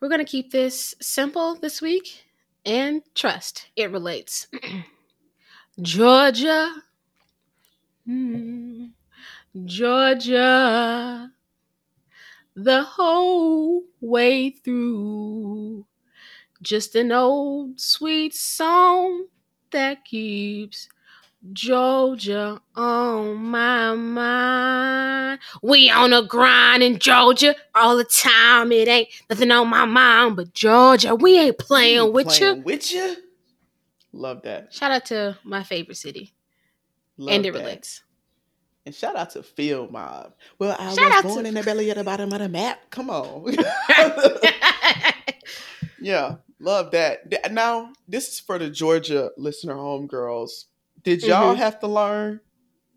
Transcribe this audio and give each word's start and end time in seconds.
We're 0.00 0.08
going 0.08 0.24
to 0.24 0.24
keep 0.24 0.50
this 0.50 0.94
simple 1.02 1.56
this 1.56 1.82
week 1.82 2.24
and 2.64 3.02
trust 3.14 3.68
it 3.76 3.90
relates. 3.92 4.46
Georgia. 5.82 6.72
Mm, 8.08 8.92
Georgia. 9.66 11.30
The 12.56 12.82
whole 12.82 13.84
way 14.00 14.50
through. 14.50 15.84
Just 16.62 16.94
an 16.94 17.12
old 17.12 17.78
sweet 17.78 18.34
song 18.34 19.26
that 19.70 20.06
keeps 20.06 20.88
Georgia 21.52 22.60
on 22.74 23.36
my 23.36 23.94
mind. 23.94 25.38
We 25.62 25.88
on 25.90 26.12
a 26.12 26.22
grind 26.22 26.82
in 26.82 26.98
Georgia 26.98 27.54
all 27.74 27.96
the 27.96 28.04
time. 28.04 28.72
It 28.72 28.88
ain't 28.88 29.08
nothing 29.30 29.50
on 29.50 29.68
my 29.68 29.86
mind 29.86 30.36
but 30.36 30.52
Georgia. 30.52 31.14
We 31.14 31.38
ain't 31.38 31.58
playing 31.58 31.94
You 31.96 32.10
with 32.10 32.26
playing 32.28 32.56
you. 32.58 32.62
With 32.62 32.92
you? 32.92 33.16
Love 34.12 34.42
that. 34.42 34.72
Shout 34.74 34.90
out 34.90 35.06
to 35.06 35.38
my 35.44 35.62
favorite 35.62 35.96
city. 35.96 36.32
Love 37.16 37.34
and 37.34 37.46
it 37.46 37.52
that. 37.52 37.58
relates. 37.58 38.02
And 38.84 38.94
shout 38.94 39.16
out 39.16 39.30
to 39.30 39.42
Field 39.42 39.90
Mob. 39.92 40.34
Well, 40.58 40.76
I 40.78 40.94
Shout 40.94 41.12
out 41.12 41.24
was 41.24 41.32
born 41.34 41.44
to- 41.44 41.48
in 41.48 41.54
the 41.54 41.62
belly 41.62 41.90
at 41.90 41.96
the 41.96 42.04
bottom 42.04 42.32
of 42.32 42.38
the 42.38 42.48
map. 42.48 42.90
Come 42.90 43.08
on. 43.10 43.54
yeah, 46.00 46.36
love 46.58 46.90
that. 46.92 47.52
Now, 47.52 47.92
this 48.08 48.28
is 48.28 48.40
for 48.40 48.58
the 48.58 48.70
Georgia 48.70 49.30
listener 49.36 49.74
homegirls. 49.74 50.64
Did 51.02 51.22
y'all 51.22 51.54
Mhm. 51.54 51.58
have 51.58 51.80
to 51.80 51.86
learn 51.86 52.40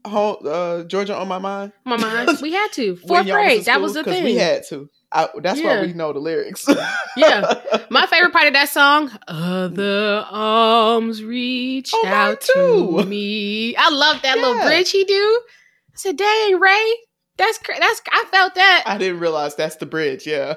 home, 0.06 0.38
uh, 0.46 0.84
Georgia 0.84 1.16
on 1.16 1.28
my 1.28 1.40
mind? 1.40 1.72
my 1.86 1.98
mind. 1.98 2.38
We 2.42 2.52
had 2.52 2.72
to. 2.74 2.96
Fourth 2.98 3.26
grade. 3.28 3.66
That 3.66 3.82
was 3.82 3.94
the 3.94 4.04
thing. 4.04 4.24
We 4.24 4.36
had 4.36 4.64
to. 4.70 4.90
I, 5.12 5.30
that's 5.42 5.60
Yeah. 5.62 5.80
why 5.80 5.86
we 5.86 5.94
know 5.94 6.12
the 6.12 6.20
lyrics. 6.20 6.66
Yeah. 7.16 7.62
My 7.92 8.08
favorite 8.08 8.34
part 8.34 8.48
of 8.48 8.54
that 8.54 8.70
song, 8.70 9.12
other 9.28 10.26
arms 10.32 11.24
reach 11.24 11.92
Oh, 11.94 12.08
out 12.08 12.42
to 12.42 13.04
me. 13.06 13.76
I 13.76 13.90
love 13.92 14.24
that 14.24 14.38
little 14.40 14.60
bridge 14.64 14.90
he 14.90 15.04
do. 15.04 15.14
I 15.14 15.96
said, 15.96 16.18
"Dang, 16.18 16.60
Ray, 16.60 16.96
that's 17.38 17.60
cra- 17.60 17.80
that's 17.80 18.02
I 18.12 18.26
felt 18.32 18.56
that." 18.56 18.84
I 18.88 18.98
didn't 18.98 19.20
realize 19.20 19.56
that's 19.56 19.76
the 19.76 19.86
bridge. 19.86 20.26
Yeah. 20.26 20.56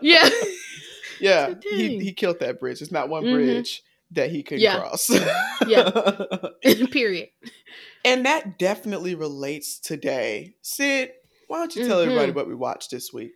yeah, 0.00 0.28
Yeah. 1.18 1.46
So 1.48 1.56
He, 1.76 1.98
he 1.98 2.12
killed 2.12 2.38
that 2.38 2.60
bridge. 2.60 2.80
It's 2.80 2.92
not 2.92 3.08
one 3.08 3.24
Mhm. 3.24 3.32
bridge 3.34 3.82
that 4.12 4.30
he 4.30 4.42
couldn't 4.42 4.62
Yeah. 4.62 4.78
cross. 4.78 5.10
Yeah. 5.66 5.90
period. 6.90 7.28
And 8.04 8.24
that 8.26 8.58
definitely 8.58 9.14
relates 9.14 9.78
today. 9.80 10.54
Syd, 10.62 11.12
why 11.48 11.58
don't 11.58 11.74
you 11.76 11.86
tell 11.86 11.98
Mhm. 11.98 12.06
everybody 12.06 12.32
what 12.32 12.48
we 12.48 12.54
watched 12.54 12.90
this 12.90 13.12
week? 13.12 13.32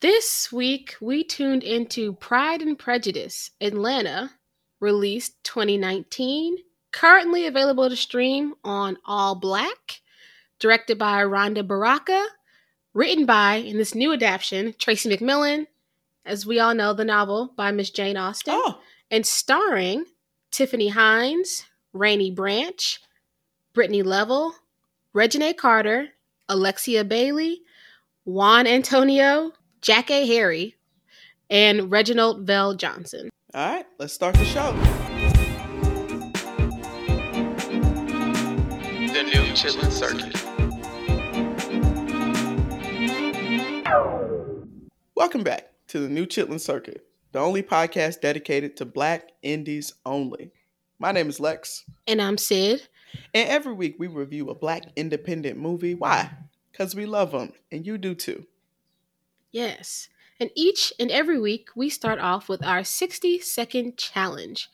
This 0.00 0.52
week 0.52 0.94
we 1.00 1.24
tuned 1.24 1.64
into 1.64 2.12
Pride 2.14 2.62
and 2.62 2.78
Prejudice 2.78 3.50
Atlanta, 3.60 4.30
released 4.80 5.42
2019, 5.44 6.58
currently 6.92 7.46
available 7.46 7.88
to 7.90 7.96
stream 7.96 8.54
on 8.64 8.96
ALLBLK, 9.06 10.00
directed 10.60 10.98
by 10.98 11.22
Rhonda 11.22 11.66
Baraka, 11.66 12.24
written 12.94 13.26
by, 13.26 13.56
in 13.56 13.76
this 13.76 13.94
new 13.94 14.12
adaptation, 14.12 14.72
Tracy 14.78 15.08
McMillan, 15.10 15.66
as 16.24 16.46
we 16.46 16.58
all 16.60 16.74
know, 16.74 16.92
the 16.94 17.04
novel 17.04 17.52
by 17.56 17.70
Miss 17.72 17.90
Jane 17.90 18.16
Austen, 18.16 18.54
Oh, 18.56 18.80
and 19.10 19.24
starring 19.26 20.04
Tiffany 20.50 20.88
Hines, 20.88 21.64
Raney 21.92 22.30
Branch, 22.30 23.00
Brittany 23.72 24.02
Level, 24.02 24.54
Reginae 25.14 25.56
Carter, 25.56 26.08
Alexia 26.48 27.04
Bailey, 27.04 27.62
Juan 28.24 28.66
Antonio, 28.66 29.52
Jackée 29.80 30.26
Harry, 30.26 30.74
and 31.50 31.90
Reginald 31.90 32.46
VelJohnson. 32.46 33.28
all 33.54 33.74
right. 33.74 33.86
Let's 33.98 34.12
start 34.12 34.34
the 34.34 34.44
show. 34.44 34.72
The 39.12 39.22
new 39.22 39.52
Chitlin 39.54 39.90
Circuit. 39.90 40.34
Welcome 45.14 45.42
back 45.42 45.72
to 45.88 45.98
the 45.98 46.08
new 46.08 46.26
Chitlin 46.26 46.60
Circuit, 46.60 47.06
the 47.32 47.38
only 47.38 47.62
podcast 47.62 48.20
dedicated 48.20 48.76
to 48.76 48.84
Black 48.84 49.30
indies 49.42 49.92
only. 50.06 50.50
My 50.98 51.12
name 51.12 51.28
is 51.28 51.38
Lex. 51.38 51.84
And 52.06 52.20
I'm 52.20 52.38
Syd. 52.38 52.88
And 53.34 53.48
every 53.48 53.72
week 53.72 53.96
we 53.98 54.06
review 54.06 54.50
a 54.50 54.54
black 54.54 54.84
independent 54.96 55.58
movie. 55.58 55.94
Why? 55.94 56.30
Because 56.70 56.94
we 56.94 57.06
love 57.06 57.32
them, 57.32 57.52
and 57.70 57.86
you 57.86 57.98
do 57.98 58.14
too. 58.14 58.46
Yes. 59.50 60.08
And 60.40 60.50
each 60.54 60.92
and 61.00 61.10
every 61.10 61.38
week, 61.38 61.70
we 61.74 61.88
start 61.88 62.18
off 62.18 62.48
with 62.48 62.64
our 62.64 62.84
60 62.84 63.40
second 63.40 63.96
challenge, 63.96 64.68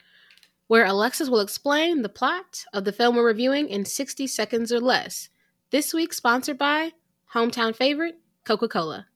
where 0.67 0.85
Alexis 0.85 1.29
will 1.29 1.41
explain 1.41 2.03
the 2.03 2.09
plot 2.09 2.65
of 2.73 2.85
the 2.85 2.93
film 2.93 3.17
we're 3.17 3.27
reviewing 3.27 3.69
in 3.69 3.85
60 3.85 4.27
seconds 4.27 4.73
or 4.73 4.81
less. 4.81 5.29
This 5.71 5.95
week, 5.95 6.13
sponsored 6.13 6.59
by 6.59 6.93
hometown 7.33 7.75
favorite, 7.75 8.19
Coca 8.45 8.69
Cola. 8.69 9.07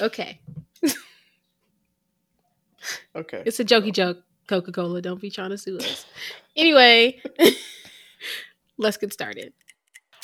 Okay. 0.00 0.40
Okay. 3.16 3.42
It's 3.46 3.60
a 3.60 3.64
jokey 3.64 3.92
joke, 3.92 4.18
Coca 4.48 4.72
Cola. 4.72 5.00
Don't 5.02 5.20
be 5.20 5.30
trying 5.30 5.50
to 5.50 5.58
sue 5.58 5.78
us. 5.78 6.06
Anyway, 6.56 7.20
let's 8.78 8.96
get 8.96 9.12
started. 9.12 9.52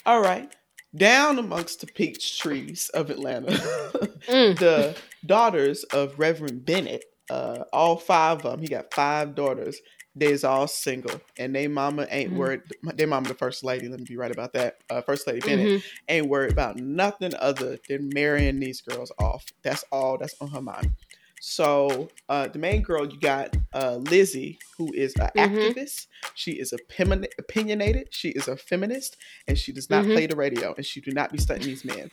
All 0.05 0.21
right. 0.21 0.55
Down 0.95 1.39
amongst 1.39 1.81
the 1.81 1.87
peach 1.89 2.39
trees 2.39 2.89
of 2.95 3.11
Atlanta, 3.11 3.53
Mm. 4.29 4.59
the 4.59 4.97
daughters 5.25 5.85
of 5.85 6.19
Reverend 6.19 6.65
Bennett, 6.65 7.05
uh, 7.31 7.65
all 7.73 7.97
five 7.97 8.45
of 8.45 8.53
them, 8.53 8.61
he 8.61 8.67
got 8.69 8.93
five 8.93 9.35
daughters. 9.35 9.79
They's 10.17 10.43
all 10.45 10.67
single, 10.67 11.21
and 11.39 11.55
they 11.55 11.69
mama 11.69 12.07
ain't 12.11 12.33
Mhm. 12.33 12.37
worried. 12.37 12.61
Their 12.83 13.07
mama, 13.07 13.29
the 13.29 13.35
first 13.35 13.63
lady, 13.63 13.87
let 13.89 13.99
me 14.01 14.07
be 14.09 14.17
right 14.17 14.31
about 14.31 14.55
that. 14.55 14.79
Uh, 14.89 15.03
first 15.03 15.27
lady 15.27 15.41
Bennett 15.41 15.69
Mhm. 15.69 15.85
ain't 16.09 16.29
worried 16.29 16.53
about 16.53 16.77
nothing 16.79 17.35
other 17.39 17.79
than 17.89 18.09
marrying 18.15 18.59
these 18.59 18.81
girls 18.81 19.13
off. 19.19 19.45
That's 19.63 19.85
all 19.93 20.17
that's 20.19 20.35
on 20.41 20.49
her 20.49 20.63
mind. 20.63 20.93
So 21.41 22.09
uh, 22.29 22.49
the 22.49 22.59
main 22.59 22.83
girl 22.83 23.07
you 23.07 23.21
got 23.21 23.57
uh, 23.75 23.97
Lizzie, 23.97 24.59
who 24.77 24.93
is 24.93 25.15
an 25.17 25.31
Mhm. 25.37 25.73
activist. 25.75 26.07
She 26.35 26.53
is 26.53 26.73
opinion- 26.73 27.27
opinionated. 27.39 28.09
She 28.11 28.31
is 28.31 28.49
a 28.49 28.57
feminist, 28.57 29.17
and 29.47 29.59
she 29.59 29.73
does 29.73 29.91
not 29.91 30.05
Mhm. 30.05 30.13
play 30.15 30.27
the 30.27 30.37
radio, 30.37 30.75
and 30.75 30.85
she 30.85 31.01
do 31.01 31.11
not 31.13 31.31
be 31.33 31.39
stunting 31.39 31.67
these 31.69 31.85
men. 31.85 32.11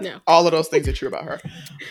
No. 0.00 0.20
all 0.26 0.46
of 0.46 0.52
those 0.52 0.68
things 0.68 0.86
are 0.88 0.92
true 0.92 1.08
about 1.08 1.24
her. 1.24 1.40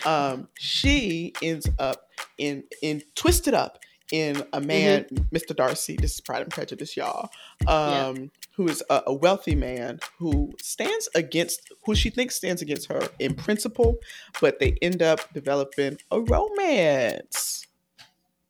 Um, 0.06 0.48
she 0.58 1.32
ends 1.42 1.68
up 1.78 2.08
in 2.38 2.64
in 2.82 3.02
twisted 3.14 3.54
up 3.54 3.78
in 4.12 4.42
a 4.52 4.60
man, 4.60 5.04
Mr. 5.32 5.54
Darcy. 5.54 5.96
This 5.96 6.14
is 6.14 6.20
Pride 6.20 6.42
and 6.42 6.50
Prejudice, 6.50 6.96
y'all. 6.96 7.30
Um, 7.66 8.30
who 8.56 8.68
is 8.68 8.82
a, 8.90 9.02
a 9.06 9.14
wealthy 9.14 9.54
man 9.54 10.00
who 10.18 10.52
stands 10.60 11.08
against 11.14 11.72
who 11.84 11.94
she 11.94 12.10
thinks 12.10 12.34
stands 12.34 12.62
against 12.62 12.90
her 12.90 13.08
in 13.18 13.34
principle, 13.34 13.98
but 14.40 14.58
they 14.58 14.76
end 14.82 15.02
up 15.02 15.20
developing 15.32 15.98
a 16.10 16.20
romance. 16.20 17.66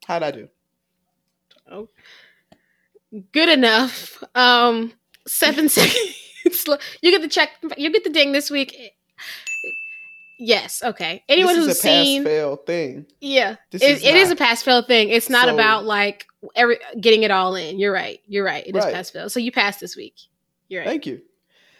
How'd 0.05 0.23
I 0.23 0.31
do? 0.31 0.49
Oh, 1.71 1.89
Good 3.31 3.49
enough. 3.49 4.23
Um, 4.35 4.93
seven 5.27 5.69
seconds. 5.69 6.15
You 7.01 7.11
get 7.11 7.21
the 7.21 7.27
check. 7.27 7.51
You 7.77 7.91
get 7.91 8.03
the 8.03 8.09
ding 8.09 8.31
this 8.31 8.49
week. 8.49 8.75
Yes. 10.41 10.81
Okay. 10.81 11.23
Anyone 11.27 11.55
this 11.55 11.65
who's 11.65 11.75
is 11.75 11.79
a 11.79 11.87
pass 11.87 12.05
seen, 12.05 12.23
fail 12.23 12.55
thing. 12.55 13.05
yeah, 13.19 13.57
This 13.71 13.83
it, 13.83 13.91
is 13.91 14.03
it 14.03 14.15
is 14.15 14.31
a 14.31 14.35
pass 14.37 14.63
fail 14.63 14.81
thing. 14.81 15.09
It's 15.09 15.29
not 15.29 15.47
So- 15.49 15.53
about 15.53 15.83
like 15.85 16.25
every 16.55 16.77
getting 16.99 17.23
it 17.23 17.31
all 17.31 17.55
in. 17.55 17.77
You're 17.77 17.91
right. 17.91 18.21
You're 18.25 18.45
right. 18.45 18.65
It 18.65 18.75
is 18.75 18.83
Right. 18.85 18.93
pass 18.93 19.09
fail. 19.09 19.29
So 19.29 19.39
you 19.41 19.51
passed 19.51 19.79
this 19.81 19.95
week. 19.97 20.15
You're 20.69 20.81
right. 20.81 20.87
Thank 20.89 21.05
you. 21.05 21.21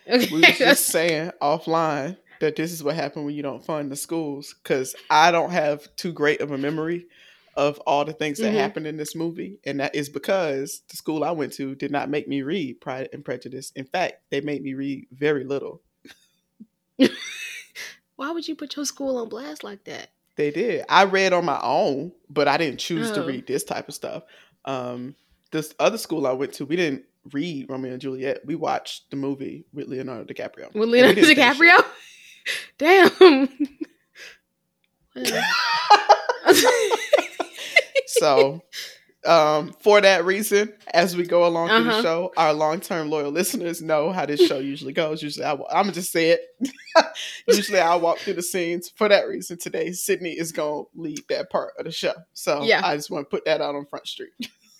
Okay. 0.09 0.27
We 0.33 0.41
was 0.41 0.57
just 0.57 0.87
saying 0.87 1.31
offline 1.39 2.17
that 2.39 2.55
this 2.55 2.71
is 2.73 2.83
what 2.83 2.95
happened 2.95 3.25
when 3.25 3.35
you 3.35 3.43
don't 3.43 3.63
fund 3.63 3.91
the 3.91 3.95
schools 3.95 4.55
because 4.63 4.95
I 5.09 5.29
don't 5.31 5.51
have 5.51 5.87
too 5.97 6.11
great 6.11 6.41
of 6.41 6.51
a 6.51 6.57
memory 6.57 7.05
of 7.55 7.77
all 7.81 8.05
the 8.05 8.13
things 8.13 8.39
that 8.39 8.51
Mhm. 8.53 8.57
happened 8.57 8.87
in 8.87 8.97
this 8.97 9.15
movie, 9.15 9.59
and 9.65 9.79
that 9.81 9.93
is 9.93 10.09
because 10.09 10.81
the 10.89 10.97
school 10.97 11.23
I 11.23 11.29
went 11.31 11.53
to 11.53 11.75
did 11.75 11.91
not 11.91 12.09
make 12.09 12.27
me 12.27 12.41
read 12.41 12.81
Pride 12.81 13.09
and 13.13 13.23
Prejudice. 13.23 13.71
In 13.75 13.85
fact, 13.85 14.15
they 14.31 14.41
made 14.41 14.63
me 14.63 14.73
read 14.73 15.05
very 15.11 15.43
little. 15.43 15.81
Why 18.19 18.31
would 18.31 18.45
you 18.49 18.53
put 18.55 18.75
your 18.75 18.83
school 18.83 19.15
on 19.17 19.29
blast 19.29 19.63
like 19.63 19.85
that? 19.85 20.09
They 20.35 20.51
did. 20.51 20.83
I 20.89 21.05
read 21.05 21.31
on 21.31 21.45
my 21.45 21.57
own, 21.63 22.11
but 22.29 22.49
I 22.49 22.57
didn't 22.57 22.81
choose 22.81 23.11
to 23.11 23.23
Oh. 23.23 23.25
read 23.25 23.47
this 23.47 23.63
type 23.63 23.87
of 23.87 23.93
stuff. 23.93 24.23
Um, 24.65 25.15
this 25.51 25.73
other 25.79 25.97
school 25.97 26.27
I 26.27 26.33
went 26.33 26.51
to, 26.55 26.65
we 26.65 26.75
didn't 26.75 27.05
read 27.31 27.69
Romeo 27.69 27.93
and 27.93 28.01
Juliet. 28.01 28.45
We 28.45 28.55
watched 28.55 29.09
the 29.09 29.15
movie 29.15 29.63
with 29.71 29.87
Leonardo 29.87 30.25
DiCaprio. 30.25 30.73
With 30.75 30.89
Leonardo 30.89 31.15
didn't 31.21 31.33
finish 31.37 31.59
it. 31.61 31.87
DiCaprio. 32.77 33.47
Damn. 35.15 35.35
So 38.07 38.63
um, 39.25 39.73
for 39.81 39.99
that 39.99 40.25
reason, 40.25 40.73
as 40.93 41.15
we 41.15 41.25
go 41.25 41.45
along 41.45 41.69
uh-huh. 41.69 41.77
through 41.77 41.83
the 41.85 41.91
uh-huh. 41.91 42.01
show, 42.01 42.33
our 42.37 42.53
long 42.53 42.79
term 42.79 43.09
loyal 43.09 43.31
listeners 43.31 43.81
know 43.81 44.11
how 44.11 44.25
this 44.25 44.45
show 44.45 44.59
usually 44.59 44.93
goes. 44.93 45.21
Usually, 45.21 45.45
I, 45.45 45.51
am 45.51 45.59
gonna 45.69 45.91
just 45.91 46.11
say 46.11 46.29
it. 46.29 46.73
usually, 47.47 47.79
I 47.79 47.95
walk 47.95 48.19
through 48.19 48.35
the 48.35 48.43
scenes 48.43 48.89
for 48.89 49.09
that 49.09 49.27
reason. 49.27 49.57
Today, 49.57 49.91
Sydney 49.91 50.31
is 50.31 50.51
gonna 50.51 50.83
lead 50.95 51.21
that 51.29 51.49
part 51.49 51.73
of 51.77 51.85
the 51.85 51.91
show, 51.91 52.13
so 52.33 52.63
yeah. 52.63 52.81
I 52.83 52.95
just 52.95 53.11
want 53.11 53.29
to 53.29 53.35
put 53.35 53.45
that 53.45 53.61
out 53.61 53.75
on 53.75 53.85
Front 53.85 54.07
Street. 54.07 54.31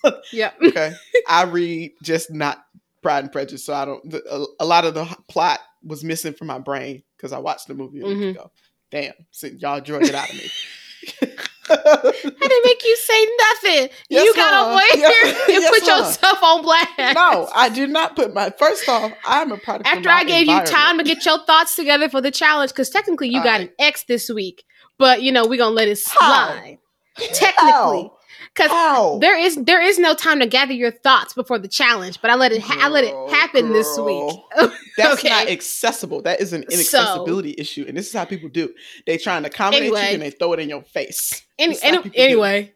yeah. 0.32 0.52
Okay. 0.62 0.92
I 1.28 1.44
read 1.44 1.92
just 2.02 2.32
not 2.32 2.64
Pride 3.02 3.24
and 3.24 3.32
Prejudice, 3.32 3.64
so 3.64 3.74
I 3.74 3.84
don't. 3.84 4.14
a, 4.14 4.44
a, 4.60 4.64
lot 4.64 4.84
of 4.84 4.94
the 4.94 5.04
plot 5.28 5.60
was 5.82 6.04
missing 6.04 6.32
from 6.32 6.46
my 6.46 6.58
brain 6.58 7.02
because 7.16 7.32
I 7.32 7.38
watched 7.38 7.68
the 7.68 7.74
movie 7.74 8.00
a 8.00 8.06
week 8.06 8.16
mm-hmm. 8.16 8.28
ago. 8.30 8.50
Damn, 8.90 9.14
so 9.30 9.46
y'all 9.48 9.80
drug 9.80 10.04
it 10.04 10.14
out 10.14 10.30
of 10.30 10.36
me. 10.36 11.36
I 11.70 12.12
didn't 12.22 12.64
make 12.64 12.84
you 12.84 12.96
say 12.96 13.26
nothing. 13.38 13.88
Yes, 14.08 14.24
you 14.24 14.34
got 14.34 14.82
yes, 14.94 15.12
here 15.14 15.34
and 15.54 15.62
yes, 15.62 15.70
put 15.70 15.88
yourself 15.88 16.42
on 16.42 16.62
blast. 16.62 17.14
No, 17.14 17.48
I 17.54 17.68
did 17.68 17.90
not 17.90 18.16
put 18.16 18.34
my. 18.34 18.50
First 18.50 18.88
off, 18.88 19.12
I'm 19.24 19.52
a 19.52 19.56
product. 19.56 19.88
After 19.88 20.08
I 20.08 20.24
gave 20.24 20.46
you 20.46 20.60
time 20.64 20.98
to 20.98 21.04
get 21.04 21.24
your 21.24 21.38
thoughts 21.44 21.76
together 21.76 22.08
for 22.08 22.20
the 22.20 22.30
challenge, 22.30 22.72
because 22.72 22.90
technically 22.90 23.28
you 23.28 23.38
All 23.38 23.44
got 23.44 23.60
right. 23.60 23.68
an 23.68 23.74
X 23.78 24.04
this 24.04 24.28
week, 24.28 24.64
but 24.98 25.22
you 25.22 25.32
know 25.32 25.46
we're 25.46 25.58
gonna 25.58 25.74
let 25.74 25.88
it 25.88 25.96
slide. 25.96 26.78
How? 27.14 27.24
Technically. 27.32 28.02
How? 28.02 28.16
Because 28.54 29.20
there 29.20 29.38
is 29.38 29.56
there 29.56 29.80
is 29.80 29.98
no 29.98 30.14
time 30.14 30.40
to 30.40 30.46
gather 30.46 30.72
your 30.72 30.90
thoughts 30.90 31.34
before 31.34 31.58
the 31.58 31.68
challenge. 31.68 32.20
But 32.20 32.30
I 32.30 32.34
let 32.34 32.52
it 32.52 32.60
ha- 32.62 32.78
I 32.80 32.88
let 32.88 33.04
it 33.04 33.14
happen 33.30 33.66
girl. 33.66 33.72
this 33.72 33.98
week. 33.98 34.72
That's 34.96 35.20
okay. 35.20 35.28
not 35.28 35.48
accessible. 35.48 36.22
That 36.22 36.40
is 36.40 36.52
an 36.52 36.64
inaccessibility 36.64 37.54
so, 37.56 37.60
issue, 37.60 37.84
and 37.86 37.96
this 37.96 38.08
is 38.08 38.12
how 38.12 38.24
people 38.24 38.48
do. 38.48 38.72
They 39.06 39.16
trying 39.18 39.42
to 39.42 39.48
accommodate 39.48 39.82
anyway, 39.82 40.08
you 40.08 40.14
and 40.14 40.22
they 40.22 40.30
throw 40.30 40.52
it 40.52 40.60
in 40.60 40.68
your 40.68 40.82
face. 40.82 41.42
Any, 41.58 41.76
any, 41.82 42.10
anyway, 42.14 42.72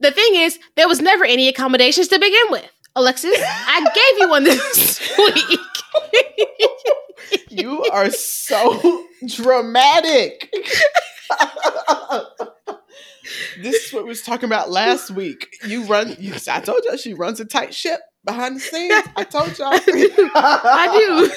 do. 0.00 0.08
the 0.08 0.14
thing 0.14 0.34
is, 0.34 0.58
there 0.76 0.88
was 0.88 1.00
never 1.00 1.24
any 1.24 1.48
accommodations 1.48 2.08
to 2.08 2.18
begin 2.18 2.46
with. 2.50 2.68
Alexis, 2.94 3.38
I 3.38 3.80
gave 3.94 4.20
you 4.20 4.28
one 4.28 4.44
this 4.44 5.00
week. 5.18 5.60
you 7.48 7.84
are 7.84 8.10
so 8.10 9.06
dramatic 9.26 10.52
this 13.58 13.86
is 13.86 13.92
what 13.92 14.04
we 14.04 14.08
was 14.08 14.22
talking 14.22 14.46
about 14.46 14.70
last 14.70 15.10
week. 15.10 15.54
You 15.66 15.84
run. 15.84 16.16
You, 16.18 16.34
I 16.48 16.60
told 16.60 16.84
y'all 16.84 16.96
she 16.96 17.14
runs 17.14 17.40
a 17.40 17.44
tight 17.44 17.74
ship 17.74 18.00
behind 18.24 18.56
the 18.56 18.60
scenes. 18.60 19.04
I 19.16 19.24
told 19.24 19.58
y'all. 19.58 19.72
I 20.34 21.30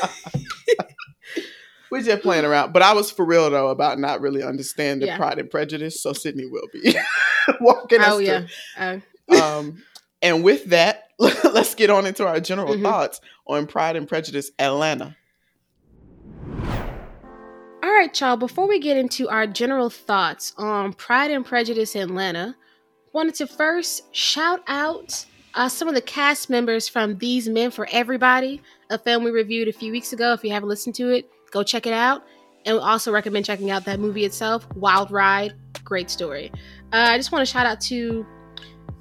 do. 0.75 1.43
We're 1.91 2.01
just 2.01 2.23
playing 2.23 2.45
around, 2.45 2.73
but 2.73 2.81
I 2.81 2.93
was 2.93 3.11
for 3.11 3.23
real 3.23 3.49
though 3.49 3.69
about 3.69 3.99
not 3.99 4.19
really 4.19 4.43
understanding 4.43 5.07
yeah. 5.07 5.17
Pride 5.17 5.39
and 5.39 5.49
Prejudice. 5.49 6.01
So 6.01 6.13
Sydney 6.13 6.45
will 6.45 6.67
be 6.73 6.95
walking 7.61 8.01
us. 8.01 8.07
Oh 8.09 8.17
yeah. 8.17 8.47
Uh. 8.77 8.99
um, 9.41 9.83
and 10.21 10.43
with 10.43 10.65
that, 10.65 11.03
let's 11.19 11.75
get 11.75 11.89
on 11.89 12.05
into 12.05 12.27
our 12.27 12.39
general 12.39 12.73
mm-hmm. 12.73 12.83
thoughts 12.83 13.21
on 13.47 13.67
Pride 13.67 13.95
and 13.95 14.07
Prejudice 14.07 14.51
Atlanta. 14.59 15.15
All 17.85 17.91
right, 17.91 18.19
y'all, 18.19 18.35
before 18.35 18.67
we 18.67 18.79
get 18.79 18.97
into 18.97 19.29
our 19.29 19.45
general 19.45 19.91
thoughts 19.91 20.53
on 20.57 20.91
Pride 20.93 21.29
and 21.29 21.45
Prejudice 21.45 21.93
in 21.93 22.01
Atlanta, 22.01 22.55
wanted 23.13 23.35
to 23.35 23.45
first 23.45 24.11
shout 24.11 24.63
out 24.65 25.23
uh, 25.53 25.69
some 25.69 25.87
of 25.87 25.93
the 25.93 26.01
cast 26.01 26.49
members 26.49 26.87
from 26.87 27.15
These 27.19 27.47
Men 27.47 27.69
for 27.69 27.87
Everybody, 27.91 28.59
a 28.89 28.97
film 28.97 29.23
we 29.23 29.29
reviewed 29.29 29.67
a 29.67 29.71
few 29.71 29.91
weeks 29.91 30.13
ago. 30.13 30.33
If 30.33 30.43
you 30.43 30.49
haven't 30.49 30.67
listened 30.67 30.95
to 30.95 31.09
it, 31.09 31.29
go 31.51 31.61
check 31.61 31.85
it 31.85 31.93
out. 31.93 32.23
And 32.65 32.75
we 32.75 32.81
also 32.81 33.11
recommend 33.11 33.45
checking 33.45 33.69
out 33.69 33.85
that 33.85 33.99
movie 33.99 34.25
itself, 34.25 34.67
Wild 34.73 35.11
Ride. 35.11 35.53
Great 35.83 36.09
story. 36.09 36.51
Uh, 36.91 37.09
I 37.09 37.17
just 37.17 37.31
want 37.31 37.45
to 37.47 37.53
shout 37.53 37.67
out 37.67 37.81
to 37.81 38.25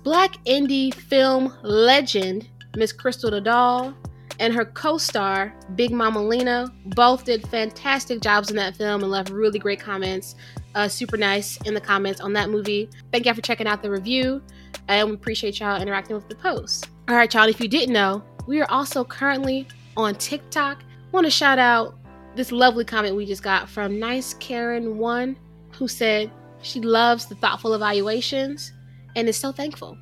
Black 0.02 0.34
indie 0.44 0.92
film 0.92 1.56
legend, 1.62 2.50
Miss 2.76 2.92
Crystal 2.92 3.30
the 3.30 3.40
Doll, 3.40 3.94
and 4.40 4.52
her 4.52 4.64
co-star 4.64 5.54
Big 5.74 5.90
Mama 5.90 6.22
Lena 6.22 6.72
both 6.86 7.24
did 7.24 7.46
fantastic 7.48 8.20
jobs 8.20 8.50
in 8.50 8.56
that 8.56 8.76
film 8.76 9.02
and 9.02 9.10
left 9.10 9.30
really 9.30 9.58
great 9.58 9.80
comments. 9.80 10.34
Uh, 10.74 10.88
super 10.88 11.16
nice 11.16 11.56
in 11.62 11.74
the 11.74 11.80
comments 11.80 12.20
on 12.20 12.32
that 12.32 12.50
movie. 12.50 12.88
Thank 13.12 13.26
y'all 13.26 13.34
for 13.34 13.40
checking 13.40 13.66
out 13.66 13.82
the 13.82 13.90
review, 13.90 14.42
and 14.88 15.08
we 15.08 15.14
appreciate 15.14 15.60
y'all 15.60 15.80
interacting 15.80 16.16
with 16.16 16.28
the 16.28 16.34
post. 16.34 16.88
All 17.08 17.14
right, 17.14 17.32
y'all. 17.32 17.48
If 17.48 17.60
you 17.60 17.68
didn't 17.68 17.92
know, 17.92 18.24
we 18.46 18.60
are 18.60 18.70
also 18.70 19.04
currently 19.04 19.68
on 19.96 20.14
TikTok. 20.16 20.82
Want 21.12 21.26
to 21.26 21.30
shout 21.30 21.58
out 21.58 21.96
this 22.34 22.50
lovely 22.50 22.84
comment 22.84 23.14
we 23.14 23.24
just 23.24 23.42
got 23.42 23.68
from 23.68 24.00
Nice 24.00 24.34
Karen 24.34 24.98
One, 24.98 25.36
who 25.72 25.86
said 25.86 26.30
she 26.62 26.80
loves 26.80 27.26
the 27.26 27.36
thoughtful 27.36 27.74
evaluations 27.74 28.72
and 29.14 29.28
is 29.28 29.36
so 29.36 29.52
thankful 29.52 29.96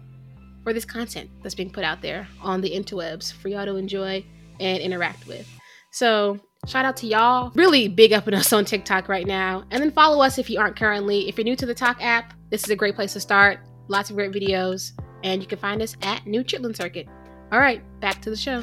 for 0.63 0.73
this 0.73 0.85
content 0.85 1.31
that's 1.43 1.55
being 1.55 1.71
put 1.71 1.85
out 1.85 2.03
there 2.03 2.29
on 2.41 2.61
the 2.61 2.71
interwebs 2.71 3.33
for 3.33 3.49
y'all 3.49 3.65
to 3.65 3.77
enjoy 3.77 4.25
and 4.61 4.79
interact 4.79 5.27
with. 5.27 5.49
So, 5.91 6.39
shout 6.67 6.85
out 6.85 6.97
to 6.99 7.07
y'all. 7.07 7.53
Really 7.55 7.89
big 7.89 8.13
up 8.13 8.29
in 8.29 8.35
us 8.35 8.53
on 8.53 8.65
TikTok 8.65 9.09
right 9.09 9.27
now. 9.27 9.65
And 9.71 9.83
then 9.83 9.91
follow 9.91 10.23
us 10.25 10.39
if 10.39 10.49
you 10.49 10.59
aren't 10.59 10.77
currently. 10.77 11.29
If 11.29 11.37
you're 11.37 11.45
new 11.45 11.57
to 11.57 11.67
the 11.67 11.75
Talk 11.75 12.03
app, 12.03 12.35
this 12.51 12.65
is 12.65 12.71
a 12.71 12.77
great 12.77 12.95
place 12.95 13.13
to 13.15 13.21
start. 13.21 13.59
Lots 13.89 14.11
of 14.11 14.17
great 14.17 14.33
videos. 14.33 14.93
And 15.25 15.43
you 15.43 15.49
can 15.49 15.59
find 15.59 15.83
us 15.83 15.97
at 16.03 16.27
New 16.27 16.43
Chitlin 16.43 16.77
Circuit. 16.77 17.07
All 17.51 17.59
right, 17.59 17.83
back 18.01 18.23
to 18.23 18.31
the 18.31 18.37
show. 18.37 18.63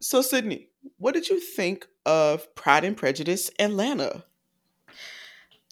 So, 0.00 0.20
Sydney, 0.20 0.68
what 0.98 1.14
did 1.14 1.28
you 1.28 1.40
think 1.40 1.86
of 2.04 2.54
Pride 2.54 2.84
and 2.84 2.96
Prejudice 2.96 3.50
Atlanta? 3.58 4.24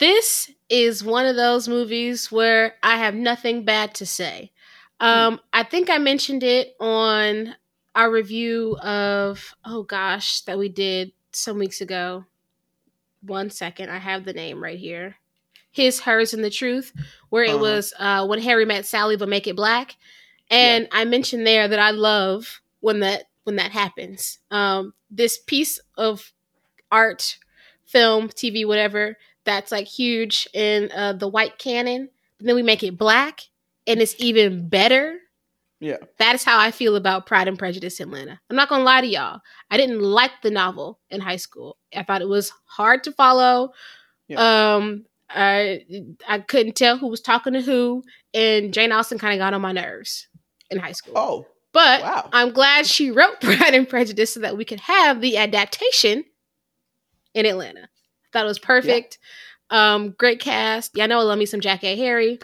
This 0.02 0.50
is 0.68 1.04
one 1.04 1.26
of 1.26 1.36
those 1.36 1.68
movies 1.68 2.32
where 2.32 2.74
I 2.82 2.96
have 2.96 3.14
nothing 3.14 3.64
bad 3.64 3.94
to 3.94 4.04
say. 4.04 4.50
Um, 4.98 5.38
I 5.52 5.62
think 5.62 5.90
I 5.90 5.98
mentioned 5.98 6.42
it 6.42 6.74
on 6.80 7.54
our 7.94 8.10
review 8.10 8.76
of 8.78 9.54
oh 9.64 9.84
gosh 9.84 10.40
that 10.40 10.58
we 10.58 10.68
did 10.68 11.12
some 11.30 11.56
weeks 11.56 11.80
ago. 11.80 12.24
One 13.20 13.48
second, 13.48 13.90
I 13.90 13.98
have 13.98 14.24
the 14.24 14.32
name 14.32 14.60
right 14.60 14.76
here. 14.76 15.18
His, 15.70 16.00
hers, 16.00 16.34
and 16.34 16.42
the 16.42 16.50
truth, 16.50 16.92
where 17.28 17.44
it 17.44 17.50
uh-huh. 17.50 17.58
was 17.58 17.94
uh, 17.96 18.26
when 18.26 18.40
Harry 18.40 18.64
met 18.64 18.84
Sally, 18.84 19.16
but 19.16 19.28
make 19.28 19.46
it 19.46 19.54
black. 19.54 19.94
And 20.50 20.88
yeah. 20.90 20.98
I 20.98 21.04
mentioned 21.04 21.46
there 21.46 21.68
that 21.68 21.78
I 21.78 21.92
love 21.92 22.60
when 22.80 22.98
that 23.00 23.26
when 23.44 23.54
that 23.54 23.70
happens. 23.70 24.40
Um, 24.50 24.94
this 25.12 25.38
piece 25.38 25.78
of 25.96 26.32
art, 26.90 27.38
film, 27.84 28.30
TV, 28.30 28.66
whatever 28.66 29.16
that's 29.44 29.72
like 29.72 29.86
huge 29.86 30.48
in 30.54 30.90
uh, 30.92 31.14
the 31.14 31.28
white 31.28 31.58
canon, 31.58 32.08
but 32.38 32.46
then 32.46 32.54
we 32.54 32.62
make 32.62 32.82
it 32.82 32.98
black 32.98 33.42
and 33.86 34.00
it's 34.00 34.14
even 34.18 34.68
better. 34.68 35.18
Yeah. 35.80 35.96
That 36.18 36.36
is 36.36 36.44
how 36.44 36.60
I 36.60 36.70
feel 36.70 36.94
about 36.94 37.26
Pride 37.26 37.48
and 37.48 37.58
Prejudice 37.58 37.98
in 37.98 38.08
Atlanta. 38.08 38.40
I'm 38.48 38.56
not 38.56 38.68
gonna 38.68 38.84
lie 38.84 39.00
to 39.00 39.06
y'all. 39.06 39.40
I 39.70 39.76
didn't 39.76 40.00
like 40.00 40.30
the 40.42 40.50
novel 40.50 41.00
in 41.10 41.20
high 41.20 41.36
school. 41.36 41.76
I 41.94 42.04
thought 42.04 42.22
it 42.22 42.28
was 42.28 42.52
hard 42.64 43.02
to 43.04 43.12
follow. 43.12 43.72
Yeah. 44.28 44.74
Um 44.74 45.06
I 45.28 45.84
I 46.28 46.38
couldn't 46.38 46.76
tell 46.76 46.98
who 46.98 47.08
was 47.08 47.20
talking 47.20 47.54
to 47.54 47.62
who, 47.62 48.04
and 48.32 48.72
Jane 48.72 48.92
Austen 48.92 49.18
kind 49.18 49.34
of 49.34 49.38
got 49.38 49.54
on 49.54 49.60
my 49.60 49.72
nerves 49.72 50.28
in 50.70 50.78
high 50.78 50.92
school. 50.92 51.14
Oh. 51.16 51.46
But 51.72 52.02
wow. 52.02 52.28
I'm 52.32 52.52
glad 52.52 52.86
she 52.86 53.10
wrote 53.10 53.40
Pride 53.40 53.74
and 53.74 53.88
Prejudice 53.88 54.34
so 54.34 54.40
that 54.40 54.56
we 54.56 54.64
could 54.64 54.80
have 54.80 55.20
the 55.20 55.36
adaptation 55.38 56.24
in 57.34 57.46
Atlanta. 57.46 57.88
Thought 58.32 58.44
it 58.44 58.48
was 58.48 58.58
perfect. 58.58 59.18
Yeah. 59.70 59.94
Um, 59.94 60.10
great 60.18 60.40
cast. 60.40 60.92
Yeah, 60.94 61.04
I 61.04 61.06
know 61.06 61.20
I 61.20 61.22
love 61.22 61.38
me 61.38 61.46
some 61.46 61.60
Jackée 61.60 61.96
Harry. 61.96 62.38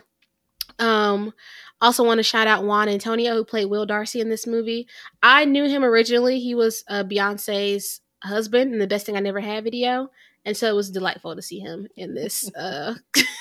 Um, 0.78 1.32
also 1.80 2.04
want 2.04 2.18
to 2.18 2.24
shout 2.24 2.46
out 2.46 2.64
Juan 2.64 2.88
Antonio 2.88 3.34
who 3.34 3.44
played 3.44 3.66
Will 3.66 3.86
Darcy 3.86 4.20
in 4.20 4.28
this 4.28 4.46
movie. 4.46 4.88
I 5.22 5.44
knew 5.44 5.64
him 5.64 5.84
originally. 5.84 6.40
He 6.40 6.54
was 6.54 6.84
uh, 6.88 7.04
Beyonce's 7.04 8.00
husband 8.22 8.72
in 8.72 8.78
the 8.78 8.86
Best 8.86 9.06
Thing 9.06 9.16
I 9.16 9.20
Never 9.20 9.40
Had 9.40 9.64
video. 9.64 10.10
And 10.44 10.56
so 10.56 10.68
it 10.68 10.74
was 10.74 10.90
delightful 10.90 11.36
to 11.36 11.42
see 11.42 11.58
him 11.58 11.88
in 11.96 12.14
this 12.14 12.50
uh, 12.56 12.94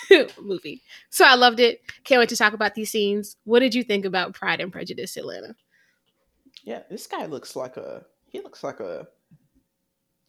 movie. 0.41 0.81
So 1.09 1.25
I 1.25 1.35
loved 1.35 1.59
it. 1.59 1.81
Can't 2.03 2.19
wait 2.19 2.29
to 2.29 2.37
talk 2.37 2.53
about 2.53 2.75
these 2.75 2.91
scenes. 2.91 3.37
What 3.45 3.59
did 3.59 3.73
you 3.73 3.83
think 3.83 4.05
about 4.05 4.33
Pride 4.33 4.59
and 4.59 4.71
Prejudice 4.71 5.17
Atlanta? 5.17 5.55
Yeah, 6.63 6.81
this 6.89 7.07
guy 7.07 7.25
looks 7.25 7.55
like 7.55 7.77
a 7.77 8.05
he 8.29 8.41
looks 8.41 8.61
like 8.61 8.81
a 8.81 9.07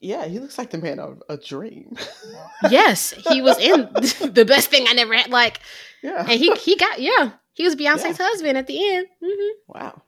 yeah, 0.00 0.26
he 0.26 0.38
looks 0.38 0.58
like 0.58 0.70
the 0.70 0.78
man 0.78 1.00
of 1.00 1.22
a 1.28 1.36
dream. 1.36 1.96
yes, 2.70 3.10
he 3.28 3.42
was 3.42 3.58
in 3.58 3.88
the 4.32 4.44
best 4.46 4.70
thing 4.70 4.86
I 4.88 4.92
never 4.92 5.14
had. 5.14 5.30
Like, 5.30 5.60
yeah, 6.02 6.20
and 6.20 6.38
he 6.38 6.54
he 6.54 6.76
got 6.76 7.00
yeah, 7.00 7.32
he 7.52 7.64
was 7.64 7.74
Beyonce's 7.74 8.18
yeah. 8.18 8.26
husband 8.26 8.58
at 8.58 8.66
the 8.66 8.94
end. 8.94 9.08
Mm-hmm. 9.22 9.78
Wow. 9.78 10.02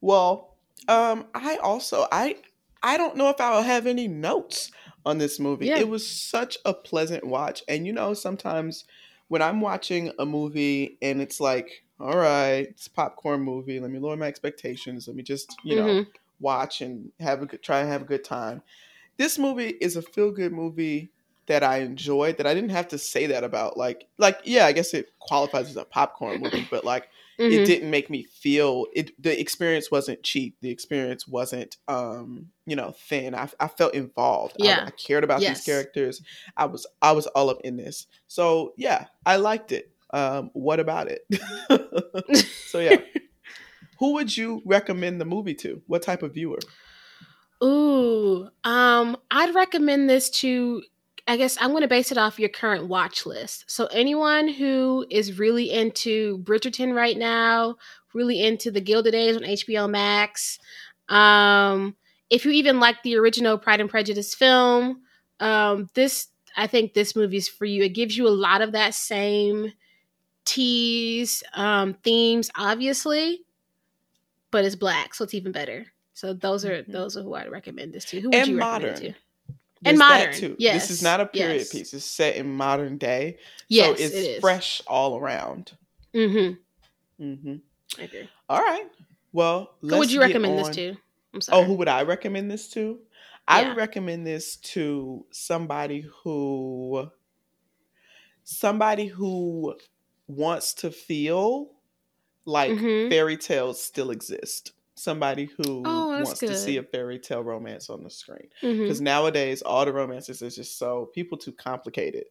Well, 0.00 0.56
um, 0.88 1.26
I 1.34 1.56
also 1.56 2.06
I 2.10 2.36
I 2.82 2.96
don't 2.96 3.16
know 3.16 3.28
if 3.28 3.40
I'll 3.40 3.62
have 3.62 3.86
any 3.86 4.08
notes 4.08 4.70
on 5.04 5.18
this 5.18 5.38
movie. 5.38 5.66
Yeah. 5.66 5.78
It 5.78 5.88
was 5.88 6.06
such 6.06 6.56
a 6.64 6.72
pleasant 6.72 7.24
watch, 7.24 7.62
and 7.68 7.86
you 7.86 7.92
know, 7.92 8.14
sometimes 8.14 8.84
when 9.28 9.42
I'm 9.42 9.60
watching 9.60 10.10
a 10.18 10.24
movie 10.24 10.96
and 11.02 11.20
it's 11.20 11.38
like, 11.38 11.84
all 12.00 12.16
right, 12.16 12.66
it's 12.70 12.86
a 12.86 12.90
popcorn 12.90 13.42
movie. 13.42 13.78
Let 13.78 13.90
me 13.90 13.98
lower 13.98 14.16
my 14.16 14.26
expectations. 14.26 15.06
Let 15.06 15.16
me 15.16 15.22
just 15.22 15.54
you 15.64 15.76
know 15.76 15.86
mm-hmm. 15.86 16.10
watch 16.40 16.80
and 16.80 17.12
have 17.20 17.42
a 17.42 17.46
good 17.46 17.62
try 17.62 17.80
and 17.80 17.90
have 17.90 18.02
a 18.02 18.06
good 18.06 18.24
time 18.24 18.62
this 19.18 19.38
movie 19.38 19.68
is 19.80 19.96
a 19.96 20.02
feel 20.02 20.30
good 20.30 20.52
movie 20.52 21.10
that 21.48 21.62
I 21.62 21.78
enjoyed 21.78 22.36
that 22.36 22.46
I 22.46 22.54
didn't 22.54 22.70
have 22.70 22.88
to 22.88 22.98
say 22.98 23.26
that 23.26 23.42
about. 23.42 23.76
Like, 23.76 24.06
like 24.16 24.38
yeah, 24.44 24.66
I 24.66 24.72
guess 24.72 24.94
it 24.94 25.08
qualifies 25.18 25.68
as 25.68 25.76
a 25.76 25.84
popcorn 25.84 26.40
movie, 26.40 26.66
but 26.70 26.84
like 26.84 27.08
mm-hmm. 27.38 27.52
it 27.52 27.64
didn't 27.64 27.90
make 27.90 28.08
me 28.10 28.24
feel 28.24 28.86
it. 28.94 29.20
The 29.20 29.38
experience 29.38 29.90
wasn't 29.90 30.22
cheap. 30.22 30.56
The 30.60 30.70
experience 30.70 31.26
wasn't, 31.26 31.76
um, 31.88 32.46
you 32.66 32.76
know, 32.76 32.94
thin. 33.08 33.34
I, 33.34 33.48
I 33.58 33.68
felt 33.68 33.94
involved. 33.94 34.56
Yeah, 34.58 34.82
I, 34.84 34.86
I 34.86 34.90
cared 34.90 35.24
about 35.24 35.40
yes. 35.40 35.58
these 35.58 35.66
characters. 35.66 36.22
I 36.56 36.66
was 36.66 36.86
I 37.02 37.12
was 37.12 37.26
all 37.28 37.50
up 37.50 37.60
in 37.64 37.76
this. 37.76 38.06
So 38.28 38.74
yeah, 38.76 39.06
I 39.26 39.36
liked 39.36 39.72
it. 39.72 39.90
Um, 40.10 40.50
what 40.52 40.80
about 40.80 41.08
it? 41.10 41.26
so 42.68 42.78
yeah. 42.78 42.98
Who 43.98 44.12
would 44.12 44.36
you 44.36 44.62
recommend 44.64 45.20
the 45.20 45.24
movie 45.24 45.54
to? 45.56 45.82
What 45.88 46.02
type 46.02 46.22
of 46.22 46.34
viewer? 46.34 46.60
Ooh, 47.62 48.48
um, 48.64 49.16
I'd 49.30 49.54
recommend 49.54 50.08
this 50.08 50.30
to 50.30 50.82
I 51.28 51.36
guess 51.36 51.58
I'm 51.60 51.70
going 51.70 51.82
to 51.82 51.88
base 51.88 52.10
it 52.10 52.16
off 52.16 52.38
your 52.38 52.48
current 52.48 52.86
watch 52.86 53.26
list. 53.26 53.70
So 53.70 53.84
anyone 53.86 54.48
who 54.48 55.04
is 55.10 55.38
really 55.38 55.70
into 55.70 56.38
Bridgerton 56.38 56.94
right 56.94 57.18
now, 57.18 57.76
really 58.14 58.42
into 58.42 58.70
the 58.70 58.80
Gilded 58.80 59.14
Age 59.14 59.36
on 59.36 59.42
HBO 59.42 59.90
Max, 59.90 60.58
um, 61.10 61.94
if 62.30 62.46
you 62.46 62.52
even 62.52 62.80
like 62.80 63.02
the 63.02 63.16
original 63.16 63.58
Pride 63.58 63.80
and 63.80 63.90
Prejudice 63.90 64.34
film, 64.34 65.02
um, 65.38 65.90
this 65.94 66.28
I 66.56 66.66
think 66.66 66.94
this 66.94 67.14
movie 67.14 67.36
is 67.36 67.48
for 67.48 67.66
you. 67.66 67.84
It 67.84 67.90
gives 67.90 68.16
you 68.16 68.26
a 68.26 68.30
lot 68.30 68.62
of 68.62 68.72
that 68.72 68.94
same 68.94 69.72
tease 70.46 71.42
um, 71.52 71.94
themes, 72.02 72.50
obviously, 72.56 73.42
but 74.50 74.64
it's 74.64 74.74
black, 74.76 75.14
so 75.14 75.24
it's 75.24 75.34
even 75.34 75.52
better. 75.52 75.86
So 76.18 76.32
those 76.32 76.64
are 76.64 76.82
mm-hmm. 76.82 76.90
those 76.90 77.16
are 77.16 77.22
who 77.22 77.34
I'd 77.34 77.48
recommend 77.48 77.92
this 77.92 78.04
to. 78.06 78.20
Who 78.20 78.30
would 78.30 78.34
and 78.34 78.48
you 78.48 78.56
modern. 78.56 78.90
recommend 78.90 79.14
to? 79.14 79.54
There's 79.82 79.92
and 79.92 79.98
modern. 80.00 80.34
too. 80.34 80.56
Yes. 80.58 80.88
This 80.88 80.90
is 80.98 81.00
not 81.00 81.20
a 81.20 81.26
period 81.26 81.58
yes. 81.58 81.72
piece. 81.72 81.94
It's 81.94 82.04
set 82.04 82.34
in 82.34 82.56
modern 82.56 82.98
day. 82.98 83.38
Yes, 83.68 83.86
so 83.86 84.04
it's 84.04 84.14
it 84.16 84.40
fresh 84.40 84.82
all 84.88 85.16
around. 85.16 85.76
Mm-hmm. 86.12 87.24
Mm-hmm. 87.24 88.00
I 88.00 88.02
agree. 88.02 88.28
All 88.48 88.58
right. 88.60 88.86
Well, 89.32 89.76
who 89.80 89.96
would 89.96 90.10
you 90.10 90.18
recommend 90.20 90.58
on... 90.58 90.64
this 90.64 90.74
to? 90.74 90.96
I'm 91.32 91.40
sorry. 91.40 91.62
Oh, 91.62 91.64
who 91.64 91.74
would 91.74 91.86
I 91.86 92.02
recommend 92.02 92.50
this 92.50 92.68
to? 92.70 92.80
Yeah. 92.80 92.96
I 93.46 93.68
would 93.68 93.76
recommend 93.76 94.26
this 94.26 94.56
to 94.56 95.24
somebody 95.30 96.04
who 96.24 97.12
somebody 98.42 99.06
who 99.06 99.76
wants 100.26 100.74
to 100.74 100.90
feel 100.90 101.70
like 102.44 102.72
mm-hmm. 102.72 103.08
fairy 103.08 103.36
tales 103.36 103.80
still 103.80 104.10
exist 104.10 104.72
somebody 104.98 105.46
who 105.56 105.82
oh, 105.84 106.08
wants 106.08 106.40
good. 106.40 106.48
to 106.48 106.56
see 106.56 106.76
a 106.76 106.82
fairy 106.82 107.18
tale 107.18 107.42
romance 107.42 107.90
on 107.90 108.02
the 108.02 108.10
screen. 108.10 108.48
Because 108.60 108.98
mm-hmm. 108.98 109.04
nowadays, 109.04 109.62
all 109.62 109.84
the 109.84 109.92
romances 109.92 110.42
is 110.42 110.54
just 110.54 110.78
so 110.78 111.10
people 111.14 111.38
too 111.38 111.52
complicated. 111.52 112.24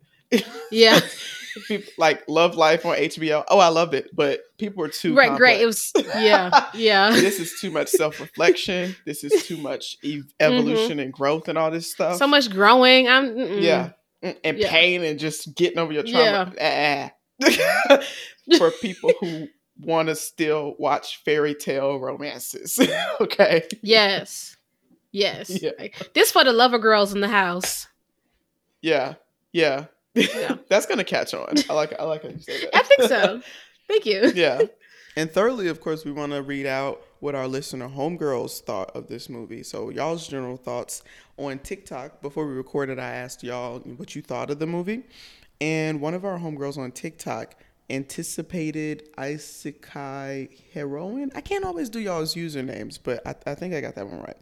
Yeah, 0.72 1.00
people, 1.68 1.92
like 1.98 2.24
Love 2.28 2.56
Life 2.56 2.86
on 2.86 2.98
HBO. 2.98 3.44
Oh, 3.48 3.60
I 3.60 3.70
loved 3.70 3.94
it, 3.94 4.14
but 4.14 4.42
people 4.58 4.82
were 4.82 4.90
too 4.90 5.16
right. 5.16 5.30
Complex. 5.30 5.40
Great. 5.40 5.62
It 5.62 5.66
was 5.66 5.92
yeah, 6.16 6.70
yeah. 6.74 7.10
this 7.12 7.40
is 7.40 7.60
too 7.60 7.72
much 7.72 7.88
self 7.88 8.20
reflection. 8.20 8.96
This 9.06 9.24
is 9.24 9.46
too 9.46 9.58
much 9.58 9.98
ev- 10.04 10.12
mm-hmm. 10.12 10.26
evolution 10.40 10.92
mm-hmm. 10.92 11.00
and 11.00 11.14
growth 11.14 11.48
and 11.48 11.58
all 11.58 11.72
this 11.72 11.90
stuff. 11.90 12.18
So 12.18 12.28
much 12.28 12.50
growing. 12.50 13.08
I'm 13.08 13.30
mm-mm. 13.30 13.62
yeah, 13.62 13.92
mm, 14.24 14.36
and 14.44 14.58
yeah. 14.58 14.70
pain 14.70 15.04
and 15.04 15.18
just 15.18 15.56
getting 15.56 15.80
over 15.80 15.94
your 15.94 16.04
trauma. 16.04 16.54
Yeah. 16.58 17.10
For 18.58 18.72
people 18.72 19.12
who 19.20 19.48
want 19.79 20.10
to 20.10 20.15
still 20.15 20.75
watch 20.79 21.24
fairy 21.24 21.55
tale 21.55 22.00
romances. 22.00 22.79
okay. 23.22 23.67
Yes. 23.81 24.57
Yes. 25.12 25.62
Yeah. 25.62 25.72
This 26.13 26.31
for 26.31 26.43
the 26.43 26.53
lover 26.53 26.79
girls 26.79 27.13
in 27.13 27.22
the 27.22 27.27
house. 27.27 27.88
Yeah. 28.81 29.15
Yeah. 29.51 29.86
yeah. 30.13 30.57
That's 30.69 30.86
gonna 30.86 31.03
catch 31.03 31.34
on. 31.34 31.55
I 31.69 31.74
like 31.74 31.93
I 32.00 32.03
like 32.03 32.24
how 32.24 32.29
you 32.29 32.39
say 32.39 32.62
that. 32.62 32.75
I 32.75 32.84
think 32.84 33.01
so. 33.03 33.41
Thank 33.88 34.05
you. 34.05 34.31
Yeah. 34.36 34.63
And 35.15 35.31
thirdly, 35.31 35.67
of 35.67 35.81
course, 35.81 36.05
we 36.05 36.12
want 36.12 36.34
to 36.34 36.43
read 36.43 36.67
out 36.67 37.01
what 37.22 37.34
our 37.34 37.48
listener 37.48 37.89
homegirls 37.89 38.62
thought 38.62 38.96
of 38.96 39.07
this 39.07 39.29
movie. 39.29 39.63
So 39.63 39.89
y'all's 39.89 40.27
general 40.27 40.57
thoughts 40.57 41.03
on 41.38 41.57
TikTok. 41.60 42.22
Before 42.22 42.46
we 42.46 42.53
recorded, 42.53 43.00
I 43.00 43.10
asked 43.10 43.43
y'all 43.43 43.79
what 43.79 44.15
you 44.15 44.22
thought 44.22 44.51
of 44.51 44.60
the 44.60 44.67
movie. 44.67 45.05
And 45.60 46.01
one 46.01 46.13
of 46.13 46.24
our 46.24 46.38
homegirls 46.38 46.77
on 46.77 46.91
TikTok 46.91 47.55
anticipated 47.89 49.10
Isekai 49.17 50.50
heroine. 50.74 51.32
I 51.36 51.41
can't 51.41 51.65
always 51.65 51.89
do 51.89 52.00
y'all's 52.00 52.36
usernames, 52.36 53.00
but 53.01 53.25
I, 53.25 53.36
I 53.46 53.56
think 53.56 53.74
I 53.74 53.82
got 53.82 53.96
that 53.96 54.08
one 54.08 54.22
right. 54.22 54.38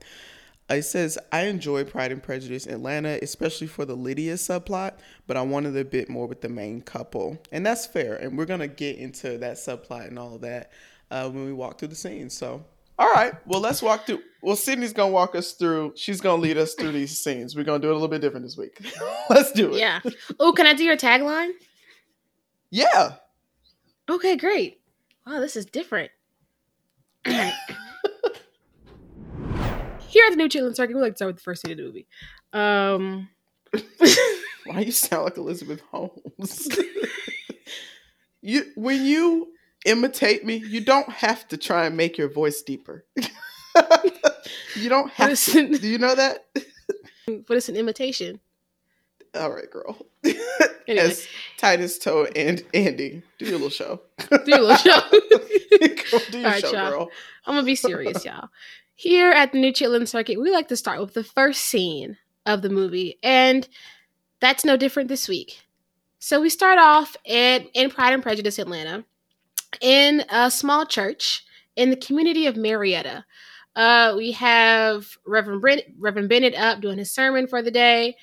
It 0.68 0.82
says, 0.84 1.20
I 1.32 1.42
enjoy 1.42 1.84
Pride 1.84 2.12
and 2.12 2.24
Prejudice 2.24 2.66
Atlanta, 2.66 3.20
especially 3.22 3.68
for 3.68 3.86
the 3.86 3.96
Lydia 3.96 4.34
subplot, 4.34 4.94
but 5.28 5.38
I 5.38 5.44
wanted 5.44 5.78
a 5.78 5.86
bit 5.86 6.10
more 6.10 6.26
with 6.26 6.42
the 6.42 6.50
main 6.50 6.82
couple. 6.82 7.38
And 7.52 7.64
that's 7.64 7.86
fair. 7.86 8.16
And 8.16 8.36
we're 8.36 8.46
going 8.46 8.62
to 8.62 8.68
get 8.68 8.98
into 8.98 9.38
that 9.38 9.58
subplot 9.58 10.08
and 10.08 10.18
all 10.18 10.36
of 10.36 10.42
that 10.42 10.72
uh, 11.12 11.30
when 11.30 11.46
we 11.46 11.54
walk 11.54 11.78
through 11.78 11.90
the 11.90 11.96
scenes. 11.96 12.36
So, 12.36 12.66
all 12.98 13.12
right. 13.12 13.34
Well, 13.46 13.60
let's 13.62 13.84
walk 13.84 14.08
through. 14.08 14.22
Well, 14.42 14.56
Sydney's 14.56 14.94
going 14.94 15.12
to 15.12 15.14
walk 15.14 15.36
us 15.36 15.52
through. 15.52 15.94
She's 15.96 16.20
going 16.20 16.42
to 16.42 16.48
lead 16.48 16.58
us 16.58 16.74
through 16.74 16.94
these 16.94 17.16
scenes. 17.16 17.56
We're 17.56 17.64
going 17.64 17.80
to 17.80 17.88
do 17.88 17.92
it 17.92 17.94
a 17.94 17.96
little 17.96 18.08
bit 18.08 18.22
different 18.22 18.46
this 18.48 18.58
week. 18.58 18.84
let's 19.30 19.52
do 19.52 19.72
it. 19.72 19.78
Yeah. 19.78 20.00
Oh, 20.40 20.52
can 20.52 20.66
I 20.66 20.74
do 20.74 20.84
your 20.84 20.98
tagline? 20.98 21.52
Yeah. 22.72 23.18
Okay, 24.10 24.36
great. 24.38 24.82
Wow, 25.26 25.40
this 25.40 25.56
is 25.56 25.66
different. 25.66 26.12
Here 27.26 27.44
at 30.26 30.30
the 30.30 30.36
New 30.36 30.48
Chitlin 30.48 30.76
Circuit, 30.76 30.96
we 30.96 31.02
like 31.02 31.14
to 31.14 31.18
start 31.18 31.30
with 31.30 31.38
the 31.38 31.42
first 31.42 31.64
scene 31.64 31.72
of 31.72 31.78
the 31.78 31.84
movie. 31.84 32.08
Um, 32.54 33.30
Why 34.66 34.82
you 34.82 34.92
sound 34.92 35.24
like 35.26 35.38
Elizabeth 35.38 35.82
Holmes? 35.92 36.70
you 38.42 38.72
when 38.76 39.04
you 39.04 39.50
imitate 39.86 40.46
me, 40.46 40.56
you 40.56 40.82
don't 40.82 41.10
have 41.10 41.48
to 41.50 41.58
try 41.58 41.86
and 41.86 41.98
make 41.98 42.18
your 42.18 42.30
voice 42.30 42.62
deeper. 42.62 43.06
you 44.76 44.90
don't 44.90 45.12
have 45.12 45.30
Listen, 45.30 45.72
to. 45.74 45.78
Do 45.80 45.88
you 45.88 45.98
know 45.98 46.16
that? 46.16 46.46
but 47.28 47.58
it's 47.58 47.70
an 47.70 47.76
imitation. 47.76 48.40
All 49.36 49.52
right, 49.52 49.70
girl. 49.70 49.98
Anyway. 50.88 51.08
As 51.08 51.28
Titus 51.58 51.98
Toe 51.98 52.28
and 52.36 52.64
Andy, 52.72 53.24
do 53.40 53.46
your 53.46 53.56
little 53.56 53.72
show. 53.72 54.02
do 54.30 54.38
your 54.46 54.60
little 54.60 54.76
show. 54.76 55.02
do 56.30 56.40
your 56.40 56.54
show, 56.60 56.72
y'all. 56.72 56.92
girl. 56.92 57.10
I'm 57.48 57.56
gonna 57.56 57.66
be 57.66 57.74
serious, 57.74 58.24
y'all. 58.24 58.50
Here 58.94 59.32
at 59.32 59.52
the 59.52 59.60
New 59.60 59.74
Chitlin 59.74 60.08
Circuit, 60.08 60.40
we 60.40 60.52
like 60.52 60.68
to 60.68 60.78
start 60.78 61.02
with 61.02 61.16
the 61.16 61.24
first 61.24 61.64
scene 61.64 62.18
of 62.46 62.62
the 62.62 62.70
movie, 62.70 63.18
and 63.24 63.68
that's 64.40 64.64
no 64.64 64.78
different 64.78 65.10
this 65.10 65.28
week. 65.28 65.60
So 66.20 66.40
we 66.40 66.50
start 66.50 66.78
off 66.78 67.18
in, 67.26 67.68
in 67.74 67.90
Pride 67.90 68.14
and 68.14 68.22
Prejudice, 68.22 68.60
Atlanta, 68.60 69.06
in 69.82 70.24
a 70.30 70.52
small 70.52 70.86
church 70.86 71.44
in 71.76 71.90
the 71.90 71.96
community 71.96 72.46
of 72.46 72.56
Marietta. 72.56 73.26
Uh, 73.76 74.14
we 74.16 74.32
have 74.34 75.18
Reverend, 75.26 75.62
Brent, 75.62 75.82
Reverend 76.00 76.30
Bennett 76.30 76.56
up 76.56 76.80
doing 76.80 76.98
his 76.98 77.12
sermon 77.12 77.48
for 77.48 77.62
the 77.62 77.72
day. 77.72 78.16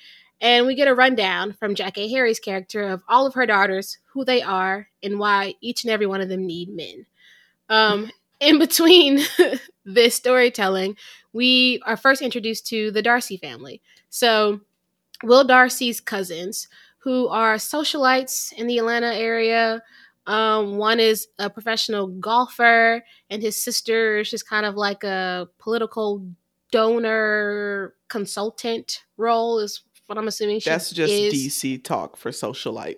And 0.43 0.67
we 0.67 0.75
get 0.75 0.89
a 0.89 0.93
rundown 0.93 1.53
from 1.53 1.73
Jackée 1.73 2.09
Harry's 2.09 2.39
character 2.39 2.83
of 2.83 3.01
all 3.07 3.25
of 3.25 3.33
her 3.33 3.45
daughters, 3.45 3.97
who 4.11 4.25
they 4.25 4.41
are, 4.41 4.89
and 5.01 5.17
why 5.17 5.55
each 5.61 5.85
and 5.85 5.91
every 5.91 6.05
one 6.05 6.19
of 6.19 6.27
them 6.27 6.45
need 6.45 6.67
men. 6.69 7.05
Um, 7.69 8.11
in 8.41 8.59
between 8.59 9.21
this 9.85 10.15
storytelling, 10.15 10.97
we 11.31 11.81
are 11.85 11.95
first 11.95 12.21
introduced 12.21 12.67
to 12.67 12.91
the 12.91 13.01
Darcy 13.01 13.37
family. 13.37 13.81
So, 14.09 14.59
Will 15.23 15.45
Darcy's 15.45 16.01
cousins, 16.01 16.67
who 16.97 17.29
are 17.29 17.55
socialites 17.55 18.51
in 18.53 18.67
the 18.67 18.77
Atlanta 18.77 19.13
area. 19.13 19.81
Um, 20.27 20.77
one 20.77 20.99
is 20.99 21.27
a 21.39 21.49
professional 21.49 22.07
golfer, 22.07 23.03
and 23.29 23.41
his 23.41 23.61
sister 23.61 24.19
is 24.19 24.29
just 24.29 24.47
kind 24.47 24.65
of 24.65 24.75
like 24.75 25.05
a 25.05 25.47
political 25.57 26.25
donor 26.71 27.93
consultant 28.09 29.03
role, 29.17 29.59
is 29.59 29.83
what 30.13 30.21
I'm 30.21 30.27
assuming. 30.27 30.61
That's 30.63 30.91
just 30.91 31.11
is. 31.11 31.33
DC 31.33 31.83
talk 31.83 32.17
for 32.17 32.31
socialite. 32.31 32.97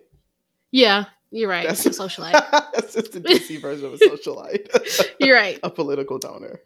Yeah, 0.71 1.05
you're 1.31 1.49
right. 1.49 1.67
That's 1.67 1.85
a 1.85 1.91
socialite. 1.91 2.33
That's 2.51 2.93
just 2.93 3.13
the 3.13 3.21
DC 3.21 3.61
version 3.61 3.85
of 3.85 3.93
a 3.93 3.97
socialite. 3.97 5.13
you're 5.19 5.35
right. 5.35 5.59
a 5.63 5.69
political 5.69 6.19
donor. 6.19 6.59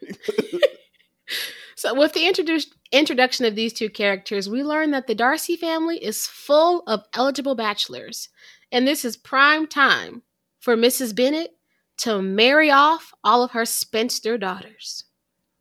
so, 1.76 1.94
with 1.94 2.14
the 2.14 2.22
introdu- 2.22 2.66
introduction 2.92 3.46
of 3.46 3.56
these 3.56 3.74
two 3.74 3.90
characters, 3.90 4.50
we 4.50 4.64
learn 4.64 4.92
that 4.92 5.08
the 5.08 5.16
Darcy 5.16 5.56
family 5.56 6.04
is 6.04 6.26
full 6.26 6.82
of 6.88 7.04
eligible 7.14 7.56
bachelors, 7.56 8.30
and 8.72 8.88
this 8.88 9.06
is 9.06 9.18
prime 9.18 9.68
time 9.68 10.24
for 10.60 10.76
Mrs. 10.76 11.16
Bennett 11.16 11.52
to 12.00 12.22
marry 12.22 12.72
off 12.72 13.14
all 13.24 13.44
of 13.44 13.52
her 13.52 13.66
spinster 13.66 14.38
daughters. 14.38 15.04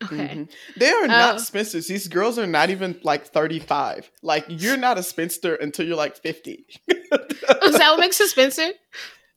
Okay. 0.03 0.15
Mm-hmm. 0.15 0.79
They 0.79 0.89
are 0.89 1.07
not 1.07 1.35
uh, 1.35 1.39
spinsters. 1.39 1.87
These 1.87 2.07
girls 2.07 2.39
are 2.39 2.47
not 2.47 2.69
even 2.69 2.99
like 3.03 3.27
35. 3.27 4.09
Like 4.21 4.45
you're 4.47 4.77
not 4.77 4.97
a 4.97 5.03
spinster 5.03 5.55
until 5.55 5.85
you're 5.85 5.97
like 5.97 6.15
50. 6.17 6.65
is 6.87 6.97
that 7.09 7.91
what 7.91 7.99
makes 7.99 8.19
a 8.19 8.27
spinster? 8.29 8.71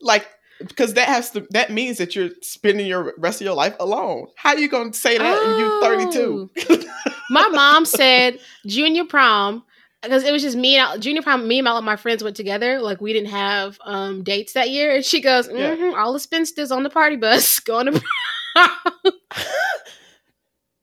Like 0.01 0.29
because 0.59 0.95
that 0.95 1.09
has 1.09 1.31
to 1.33 1.47
that 1.51 1.73
means 1.73 1.99
that 1.99 2.15
you're 2.15 2.31
spending 2.41 2.87
your 2.87 3.15
rest 3.19 3.41
of 3.41 3.45
your 3.45 3.55
life 3.55 3.75
alone. 3.81 4.29
How 4.37 4.51
are 4.51 4.59
you 4.59 4.69
gonna 4.69 4.93
say 4.93 5.19
that 5.19 5.37
oh. 5.37 5.51
and 5.51 6.15
you 6.15 6.51
32? 6.71 6.87
My 7.31 7.49
mom 7.49 7.85
said 7.85 8.39
junior 8.67 9.05
prom 9.05 9.65
because 10.03 10.25
it 10.25 10.33
was 10.33 10.43
just 10.43 10.57
me 10.57 10.77
and 10.77 10.93
I, 10.93 10.99
junior 10.99 11.23
prom. 11.23 11.47
Me 11.47 11.59
and 11.61 11.69
all 11.69 11.77
of 11.79 11.85
my 11.85 11.97
friends 11.97 12.23
went 12.23 12.37
together. 12.37 12.81
Like 12.81 13.01
we 13.01 13.13
didn't 13.13 13.31
have 13.31 13.79
um 13.85 14.23
dates 14.23 14.53
that 14.53 14.71
year, 14.71 14.95
and 14.95 15.05
she 15.05 15.21
goes, 15.21 15.49
mm-hmm, 15.49 15.83
yeah. 15.83 15.97
"All 15.97 16.13
the 16.13 16.21
spinsters 16.21 16.71
on 16.71 16.83
the 16.83 16.91
party 16.91 17.17
bus 17.17 17.61
going 17.61 17.87
to." 17.87 18.03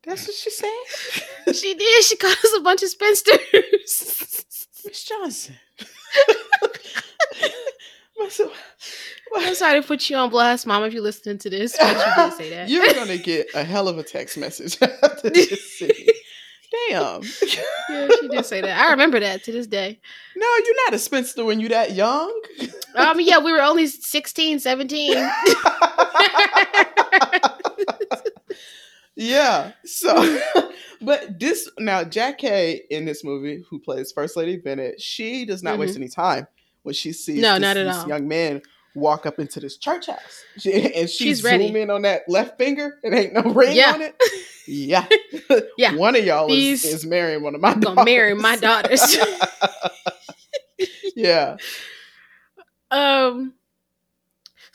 That's 0.09 0.25
what 0.27 0.35
she 0.35 0.49
said. 0.49 1.55
she 1.55 1.75
did. 1.75 2.03
She 2.03 2.17
called 2.17 2.33
us 2.33 2.55
a 2.57 2.61
bunch 2.61 2.81
of 2.81 2.89
spinsters. 2.89 3.37
Miss 4.85 5.03
Johnson. 5.03 5.55
I'm 9.35 9.53
sorry 9.55 9.81
to 9.81 9.87
put 9.87 10.09
you 10.09 10.17
on 10.17 10.31
blast, 10.31 10.65
Mom, 10.65 10.83
if 10.83 10.93
you're 10.93 11.03
listening 11.03 11.37
to 11.37 11.49
this. 11.49 11.77
But 11.79 11.95
you 11.95 12.15
did 12.15 12.33
say 12.33 12.49
that. 12.49 12.69
You're 12.69 12.93
gonna 12.93 13.17
get 13.17 13.47
a 13.53 13.63
hell 13.63 13.87
of 13.87 13.99
a 13.99 14.03
text 14.03 14.35
message 14.37 14.81
after 14.81 15.29
this. 15.29 15.83
Damn. 16.89 17.21
yeah, 17.21 18.07
she 18.19 18.27
did 18.29 18.45
say 18.45 18.61
that. 18.61 18.79
I 18.79 18.89
remember 18.91 19.19
that 19.19 19.43
to 19.43 19.51
this 19.51 19.67
day. 19.67 19.99
No, 20.35 20.47
you're 20.65 20.85
not 20.85 20.93
a 20.95 20.99
spinster 20.99 21.45
when 21.45 21.59
you're 21.59 21.69
that 21.69 21.93
young. 21.93 22.31
Um, 22.95 23.19
yeah, 23.19 23.37
we 23.39 23.51
were 23.51 23.61
only 23.61 23.85
16, 23.87 24.59
17. 24.59 25.13
yeah. 29.19 29.73
So, 29.83 30.39
but 31.01 31.39
this 31.39 31.69
now 31.77 32.03
Jackée 32.03 32.79
in 32.89 33.05
this 33.05 33.23
movie, 33.23 33.63
who 33.69 33.79
plays 33.79 34.11
First 34.11 34.37
Lady 34.37 34.57
Bennett, 34.57 35.01
she 35.01 35.45
does 35.45 35.61
not 35.61 35.71
mm-hmm. 35.71 35.81
waste 35.81 35.97
any 35.97 36.07
time 36.07 36.47
when 36.83 36.95
she 36.95 37.11
sees 37.11 37.41
no, 37.41 37.53
this, 37.53 37.61
not 37.61 37.77
at 37.77 37.83
this 37.85 37.97
all. 37.97 38.07
young 38.07 38.27
man 38.27 38.61
walk 38.95 39.25
up 39.25 39.37
into 39.37 39.59
this 39.59 39.77
church 39.77 40.07
house. 40.07 40.43
She, 40.57 40.73
and 40.93 41.09
she 41.09 41.25
she's 41.25 41.41
zoom 41.41 41.51
ready. 41.51 41.81
in 41.81 41.89
on 41.89 42.01
that 42.01 42.23
left 42.27 42.57
finger. 42.57 42.99
It 43.01 43.13
ain't 43.13 43.33
no 43.33 43.53
ring 43.53 43.75
yeah. 43.75 43.93
on 43.93 44.01
it. 44.01 44.15
Yeah. 44.67 45.05
yeah. 45.77 45.95
One 45.95 46.17
of 46.17 46.25
y'all 46.25 46.51
is, 46.51 46.83
is, 46.83 47.05
marrying 47.05 47.41
one 47.43 47.55
of 47.55 47.61
my 47.61 47.75
gonna 47.75 48.03
marry 48.03 48.33
my 48.33 48.57
daughters. 48.57 49.17
yeah. 51.15 51.55
Um 52.91 53.53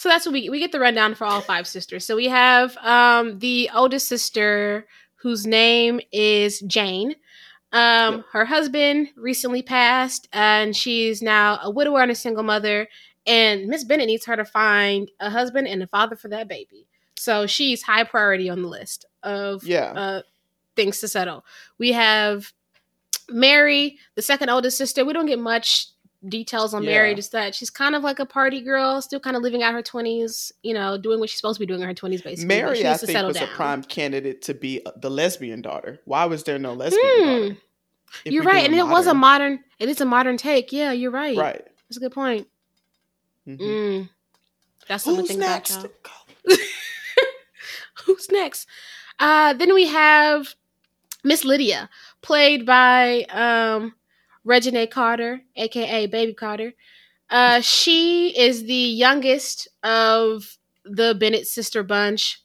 so 0.04 0.10
that's 0.10 0.26
what 0.26 0.34
we 0.34 0.50
we 0.50 0.58
get 0.58 0.70
the 0.70 0.78
rundown 0.78 1.14
for 1.14 1.24
all 1.24 1.40
five 1.40 1.66
sisters. 1.66 2.04
So 2.04 2.14
we 2.14 2.28
have 2.28 2.76
um 2.82 3.38
the 3.38 3.70
oldest 3.74 4.06
sister 4.06 4.86
whose 5.14 5.46
name 5.46 5.98
is 6.12 6.60
Jane. 6.60 7.14
Um, 7.72 8.16
yep. 8.16 8.24
her 8.32 8.44
husband 8.44 9.08
recently 9.16 9.62
passed, 9.62 10.28
and 10.30 10.76
she's 10.76 11.22
now 11.22 11.58
a 11.62 11.70
widower 11.70 12.02
and 12.02 12.10
a 12.10 12.14
single 12.14 12.42
mother. 12.42 12.86
And 13.26 13.66
Miss 13.66 13.82
Bennet 13.82 14.06
needs 14.06 14.26
her 14.26 14.36
to 14.36 14.44
find 14.44 15.10
a 15.20 15.30
husband 15.30 15.68
and 15.68 15.82
a 15.82 15.86
father 15.86 16.16
for 16.16 16.28
that 16.28 16.48
baby. 16.48 16.86
So 17.16 17.46
she's 17.46 17.82
high 17.82 18.04
priority 18.04 18.50
on 18.50 18.60
the 18.60 18.68
list 18.68 19.06
of 19.22 19.64
yeah. 19.64 19.92
Uh, 19.92 20.22
things 20.76 21.00
to 21.00 21.08
settle. 21.08 21.46
We 21.78 21.92
have 21.92 22.52
Mary, 23.30 23.98
the 24.16 24.22
second 24.22 24.50
oldest 24.50 24.76
sister. 24.76 25.02
We 25.02 25.14
don't 25.14 25.24
get 25.24 25.38
much 25.38 25.86
details 26.28 26.74
on 26.74 26.82
yeah. 26.82 26.90
Mary, 26.90 27.14
just 27.14 27.32
that 27.32 27.54
she's 27.54 27.70
kind 27.70 27.94
of 27.94 28.02
like 28.02 28.18
a 28.18 28.26
party 28.26 28.60
girl, 28.60 29.00
still 29.02 29.20
kind 29.20 29.36
of 29.36 29.42
living 29.42 29.62
out 29.62 29.74
her 29.74 29.82
twenties, 29.82 30.52
you 30.62 30.74
know, 30.74 30.96
doing 30.98 31.20
what 31.20 31.30
she's 31.30 31.38
supposed 31.38 31.56
to 31.56 31.60
be 31.60 31.66
doing 31.66 31.80
in 31.80 31.86
her 31.86 31.94
twenties, 31.94 32.22
basically. 32.22 32.46
Mary, 32.46 32.86
I 32.86 32.96
think, 32.96 33.26
was 33.26 33.36
down. 33.36 33.48
a 33.48 33.52
prime 33.54 33.82
candidate 33.82 34.42
to 34.42 34.54
be 34.54 34.80
the 34.96 35.10
lesbian 35.10 35.62
daughter. 35.62 36.00
Why 36.04 36.24
was 36.24 36.44
there 36.44 36.58
no 36.58 36.74
lesbian 36.74 37.02
hmm. 37.04 37.24
daughter? 37.24 37.56
You're 38.24 38.44
right, 38.44 38.64
and 38.64 38.74
modern. 38.74 38.90
it 38.90 38.92
was 38.92 39.06
a 39.06 39.14
modern. 39.14 39.60
It 39.78 39.88
is 39.88 40.00
a 40.00 40.04
modern 40.04 40.36
take. 40.36 40.72
Yeah, 40.72 40.92
you're 40.92 41.10
right. 41.10 41.36
Right. 41.36 41.66
That's 41.88 41.96
a 41.96 42.00
good 42.00 42.12
point. 42.12 42.48
Mm-hmm. 43.46 43.62
Mm. 43.62 44.08
That's 44.88 45.04
something 45.04 45.26
Who's 45.26 45.34
to 45.34 45.40
next? 45.40 45.76
about. 45.76 45.90
Who's 48.04 48.30
next? 48.30 48.68
Uh, 49.18 49.54
then 49.54 49.74
we 49.74 49.86
have 49.86 50.54
Miss 51.24 51.44
Lydia, 51.44 51.88
played 52.22 52.66
by 52.66 53.24
um, 53.24 53.94
Reginae 54.46 54.90
Carter, 54.90 55.42
aka 55.56 56.06
Baby 56.06 56.34
Carter. 56.34 56.74
Uh, 57.30 57.60
she 57.60 58.38
is 58.38 58.64
the 58.64 58.74
youngest 58.74 59.68
of 59.82 60.58
the 60.84 61.16
Bennett 61.18 61.46
sister 61.46 61.82
bunch. 61.82 62.40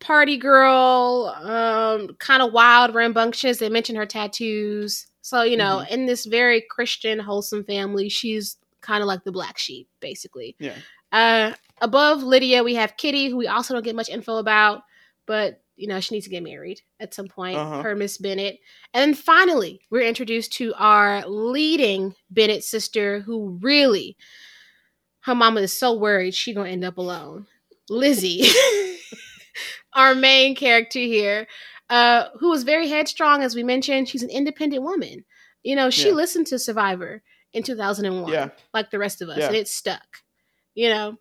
Party 0.00 0.36
girl, 0.36 1.34
um, 1.42 2.16
kind 2.18 2.42
of 2.42 2.52
wild, 2.52 2.94
rambunctious. 2.94 3.58
They 3.58 3.68
mention 3.68 3.94
her 3.94 4.06
tattoos. 4.06 5.06
So, 5.20 5.42
you 5.42 5.56
know, 5.56 5.82
mm-hmm. 5.84 5.94
in 5.94 6.06
this 6.06 6.26
very 6.26 6.64
Christian, 6.68 7.20
wholesome 7.20 7.64
family, 7.64 8.08
she's 8.08 8.56
kind 8.80 9.02
of 9.02 9.06
like 9.06 9.22
the 9.22 9.30
black 9.30 9.58
sheep, 9.58 9.88
basically. 10.00 10.56
Yeah. 10.58 10.74
Uh, 11.12 11.52
above 11.80 12.22
Lydia, 12.22 12.64
we 12.64 12.74
have 12.74 12.96
Kitty, 12.96 13.28
who 13.28 13.36
we 13.36 13.46
also 13.46 13.74
don't 13.74 13.84
get 13.84 13.94
much 13.94 14.08
info 14.08 14.38
about, 14.38 14.82
but 15.26 15.61
you 15.82 15.88
know 15.88 15.98
she 15.98 16.14
needs 16.14 16.26
to 16.26 16.30
get 16.30 16.44
married 16.44 16.80
at 17.00 17.12
some 17.12 17.26
point. 17.26 17.58
Uh-huh. 17.58 17.82
Her 17.82 17.96
Miss 17.96 18.16
Bennett. 18.16 18.60
and 18.94 19.02
then 19.02 19.14
finally 19.14 19.80
we're 19.90 20.06
introduced 20.06 20.52
to 20.52 20.72
our 20.78 21.26
leading 21.26 22.14
Bennett 22.30 22.62
sister, 22.62 23.18
who 23.18 23.58
really, 23.60 24.16
her 25.22 25.34
mama 25.34 25.62
is 25.62 25.76
so 25.76 25.92
worried 25.92 26.36
she 26.36 26.54
gonna 26.54 26.70
end 26.70 26.84
up 26.84 26.98
alone. 26.98 27.48
Lizzie, 27.90 28.46
our 29.92 30.14
main 30.14 30.54
character 30.54 31.00
here, 31.00 31.48
uh, 31.90 32.26
who 32.38 32.50
was 32.50 32.62
very 32.62 32.88
headstrong, 32.88 33.42
as 33.42 33.56
we 33.56 33.64
mentioned. 33.64 34.08
She's 34.08 34.22
an 34.22 34.30
independent 34.30 34.84
woman. 34.84 35.24
You 35.64 35.74
know, 35.74 35.90
she 35.90 36.10
yeah. 36.10 36.14
listened 36.14 36.46
to 36.48 36.60
Survivor 36.60 37.24
in 37.52 37.64
2001, 37.64 38.32
yeah. 38.32 38.50
like 38.72 38.92
the 38.92 39.00
rest 39.00 39.20
of 39.20 39.28
us, 39.28 39.38
yeah. 39.38 39.48
and 39.48 39.56
it 39.56 39.66
stuck. 39.66 40.18
You 40.76 40.90
know. 40.90 41.16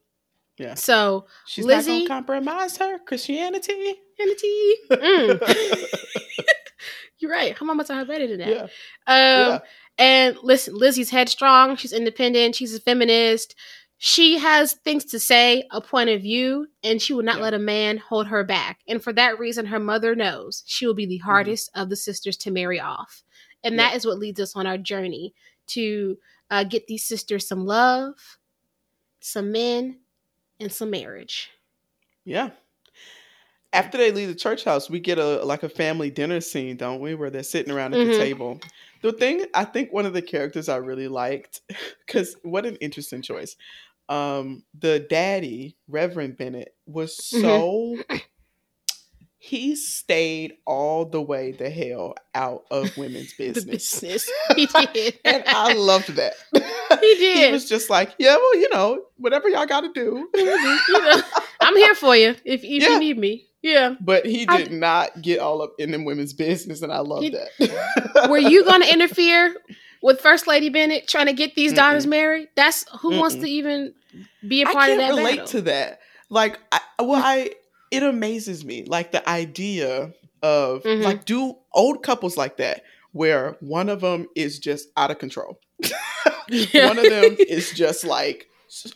Yeah. 0.61 0.75
So 0.75 1.25
she's 1.45 1.65
Lizzie, 1.65 2.07
not 2.07 2.07
gonna 2.07 2.39
compromise 2.41 2.77
her 2.77 2.99
Christianity. 2.99 3.95
Christianity. 4.15 4.75
Mm. 4.91 5.87
You're 7.19 7.31
right. 7.31 7.57
Her 7.57 7.65
mama's 7.65 7.89
her 7.89 8.05
better 8.05 8.27
than 8.27 8.39
that. 8.39 8.49
Yeah. 8.49 8.63
Um, 8.63 8.69
yeah. 9.07 9.59
And 9.97 10.37
listen, 10.43 10.75
Lizzie's 10.75 11.09
headstrong. 11.09 11.75
She's 11.75 11.93
independent. 11.93 12.55
She's 12.55 12.75
a 12.75 12.79
feminist. 12.79 13.55
She 13.97 14.39
has 14.39 14.73
things 14.73 15.05
to 15.05 15.19
say, 15.19 15.67
a 15.69 15.79
point 15.79 16.09
of 16.09 16.23
view, 16.23 16.67
and 16.83 16.99
she 16.99 17.13
will 17.13 17.23
not 17.23 17.37
yeah. 17.37 17.43
let 17.43 17.53
a 17.53 17.59
man 17.59 17.97
hold 17.97 18.27
her 18.27 18.43
back. 18.43 18.79
And 18.87 19.03
for 19.03 19.13
that 19.13 19.37
reason, 19.37 19.67
her 19.67 19.79
mother 19.79 20.15
knows 20.15 20.63
she 20.65 20.87
will 20.87 20.95
be 20.95 21.05
the 21.05 21.19
mm-hmm. 21.19 21.29
hardest 21.29 21.69
mm-hmm. 21.69 21.81
of 21.83 21.89
the 21.89 21.95
sisters 21.95 22.35
to 22.37 22.51
marry 22.51 22.79
off. 22.79 23.23
And 23.63 23.77
that 23.77 23.95
is 23.95 24.05
what 24.05 24.17
leads 24.17 24.39
us 24.39 24.55
on 24.55 24.65
our 24.65 24.79
journey 24.79 25.35
to 25.67 26.17
uh, 26.49 26.63
get 26.63 26.87
these 26.87 27.03
sisters 27.03 27.47
some 27.47 27.65
love, 27.65 28.15
some 29.19 29.51
men, 29.51 29.99
and 30.61 30.71
some 30.71 30.91
marriage. 30.91 31.49
Yeah. 32.23 32.51
After 33.73 33.97
they 33.97 34.11
leave 34.11 34.27
the 34.27 34.35
church 34.35 34.63
house, 34.63 34.89
we 34.89 34.99
get 34.99 35.17
a 35.17 35.43
like 35.43 35.63
a 35.63 35.69
family 35.69 36.09
dinner 36.09 36.41
scene, 36.41 36.75
don't 36.77 36.99
we? 36.99 37.15
Where 37.15 37.29
they're 37.29 37.43
sitting 37.43 37.71
around 37.71 37.93
at 37.93 38.01
mm-hmm. 38.01 38.11
the 38.11 38.17
table. 38.17 38.59
The 39.01 39.13
thing 39.13 39.45
I 39.53 39.65
think 39.65 39.91
one 39.91 40.05
of 40.05 40.13
the 40.13 40.21
characters 40.21 40.69
I 40.69 40.77
really 40.77 41.07
liked, 41.07 41.61
because 42.05 42.35
what 42.43 42.65
an 42.65 42.75
interesting 42.77 43.21
choice. 43.21 43.55
Um, 44.09 44.63
the 44.77 44.99
daddy, 44.99 45.77
Reverend 45.87 46.37
Bennett, 46.37 46.75
was 46.85 47.15
so 47.17 47.95
mm-hmm 47.95 48.17
he 49.43 49.75
stayed 49.75 50.53
all 50.67 51.03
the 51.03 51.19
way 51.19 51.51
the 51.51 51.67
hell 51.67 52.13
out 52.35 52.63
of 52.69 52.95
women's 52.95 53.33
business. 53.37 53.99
business. 53.99 54.29
He 54.55 54.67
did. 54.93 55.19
and 55.25 55.43
I 55.47 55.73
loved 55.73 56.09
that. 56.09 56.35
He 57.11 57.15
did. 57.15 57.47
he 57.47 57.51
was 57.51 57.67
just 57.67 57.89
like, 57.89 58.13
yeah, 58.17 58.35
well, 58.35 58.55
you 58.55 58.69
know, 58.69 59.03
whatever 59.17 59.49
y'all 59.49 59.65
got 59.65 59.81
to 59.81 59.91
do. 59.93 60.29
you 60.35 61.01
know, 61.01 61.21
I'm 61.61 61.75
here 61.75 61.95
for 61.95 62.15
you 62.15 62.29
if, 62.45 62.63
if 62.63 62.63
yeah. 62.63 62.89
you 62.89 62.99
need 62.99 63.17
me. 63.17 63.47
Yeah. 63.61 63.95
But 63.99 64.25
he 64.25 64.45
did 64.45 64.71
I, 64.71 64.75
not 64.75 65.21
get 65.21 65.39
all 65.39 65.61
up 65.61 65.73
in 65.77 65.91
them 65.91 66.05
women's 66.05 66.33
business, 66.33 66.81
and 66.81 66.91
I 66.91 66.99
love 66.99 67.23
that. 67.23 68.27
were 68.29 68.37
you 68.37 68.63
going 68.63 68.81
to 68.81 68.91
interfere 68.91 69.55
with 70.01 70.19
First 70.19 70.47
Lady 70.47 70.69
Bennett 70.69 71.07
trying 71.07 71.27
to 71.27 71.33
get 71.33 71.55
these 71.55 71.71
Mm-mm. 71.71 71.77
daughters 71.77 72.07
married? 72.07 72.49
That's 72.55 72.85
who 73.01 73.11
Mm-mm. 73.11 73.19
wants 73.19 73.35
to 73.35 73.45
even 73.45 73.93
be 74.47 74.63
a 74.63 74.65
part 74.65 74.89
of 74.89 74.97
that. 74.97 75.09
relate 75.09 75.37
battle. 75.37 75.47
to 75.47 75.61
that. 75.61 75.99
Like, 76.29 76.59
I, 76.71 76.79
well, 76.99 77.21
I 77.23 77.51
it 77.91 78.03
amazes 78.03 78.63
me 78.65 78.85
like 78.85 79.11
the 79.11 79.27
idea 79.29 80.13
of 80.41 80.83
mm-hmm. 80.83 81.03
like 81.03 81.25
do 81.25 81.55
old 81.73 82.01
couples 82.01 82.37
like 82.37 82.57
that 82.57 82.83
where 83.11 83.57
one 83.59 83.89
of 83.89 84.01
them 84.01 84.27
is 84.35 84.57
just 84.57 84.87
out 84.97 85.11
of 85.11 85.19
control. 85.19 85.59
One 86.73 86.97
of 86.97 87.09
them 87.09 87.35
is 87.47 87.71
just 87.71 88.03
like 88.03 88.49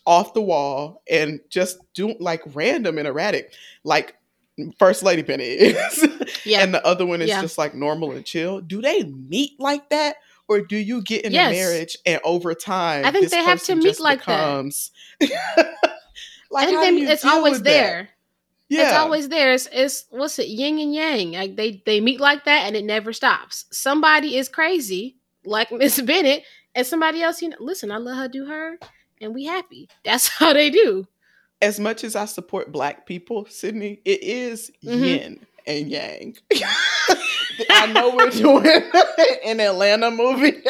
off 0.06 0.34
the 0.34 0.42
wall 0.42 1.02
and 1.10 1.40
just 1.50 1.80
do 1.94 2.16
like 2.20 2.42
random 2.54 2.98
and 2.98 3.08
erratic 3.08 3.54
like 3.84 4.16
first 4.80 5.04
lady 5.04 5.22
penny 5.22 5.44
is 5.44 6.08
yeah. 6.46 6.62
and 6.62 6.74
the 6.74 6.86
other 6.86 7.06
one 7.06 7.22
is 7.22 7.28
yeah. 7.28 7.42
just 7.42 7.58
like 7.58 7.76
normal 7.76 8.12
and 8.12 8.26
chill 8.26 8.62
do 8.62 8.82
they 8.82 9.04
meet 9.04 9.52
like 9.60 9.90
that 9.90 10.16
or 10.48 10.62
do 10.62 10.78
you 10.78 11.02
get 11.02 11.26
in 11.26 11.34
yes. 11.34 11.50
a 11.50 11.54
marriage 11.54 11.98
and 12.06 12.22
over 12.24 12.54
time 12.54 13.04
i 13.04 13.12
think 13.12 13.30
they 13.30 13.44
have 13.44 13.62
to 13.62 13.76
meet 13.76 14.00
like 14.00 14.20
becomes... 14.20 14.92
that 15.20 15.76
like 16.52 16.70
I 16.70 16.80
think 16.80 17.10
it's 17.10 17.26
always 17.26 17.62
there 17.62 18.04
that? 18.04 18.10
Yeah. 18.68 18.88
It's 18.88 18.98
always 18.98 19.30
there. 19.30 19.54
It's, 19.54 19.68
it's 19.72 20.06
what's 20.10 20.40
it, 20.40 20.48
yin 20.48 20.80
and 20.80 20.94
yang. 20.94 21.34
Like 21.34 21.56
they 21.56 21.84
they 21.86 22.02
meet 22.02 22.20
like 22.20 22.46
that 22.46 22.66
and 22.66 22.76
it 22.76 22.84
never 22.84 23.14
stops. 23.14 23.66
Somebody 23.72 24.38
is 24.38 24.50
crazy, 24.50 25.18
like 25.46 25.72
Miss 25.72 26.02
Bennet, 26.02 26.44
and 26.76 26.86
somebody 26.86 27.24
else, 27.24 27.42
you 27.42 27.50
know, 27.50 27.58
listen, 27.60 27.92
I 27.92 27.98
let 27.98 28.18
her 28.18 28.28
do 28.28 28.46
her 28.46 28.78
and 29.22 29.34
we 29.34 29.46
happy. 29.46 29.90
That's 30.06 30.28
how 30.28 30.54
they 30.54 30.70
do. 30.70 31.08
As 31.62 31.80
much 31.80 32.04
as 32.04 32.16
I 32.16 32.26
support 32.26 32.72
black 32.72 33.06
people, 33.06 33.46
Sydney, 33.50 34.02
it 34.04 34.22
is 34.22 34.72
mm-hmm. 34.84 35.04
yin 35.04 35.46
and 35.66 35.90
yang. 35.90 36.36
I 37.70 37.88
know 37.88 38.14
we're 38.14 38.30
doing 38.32 38.92
an 39.46 39.62
Atlanta 39.62 40.12
movie. 40.12 40.62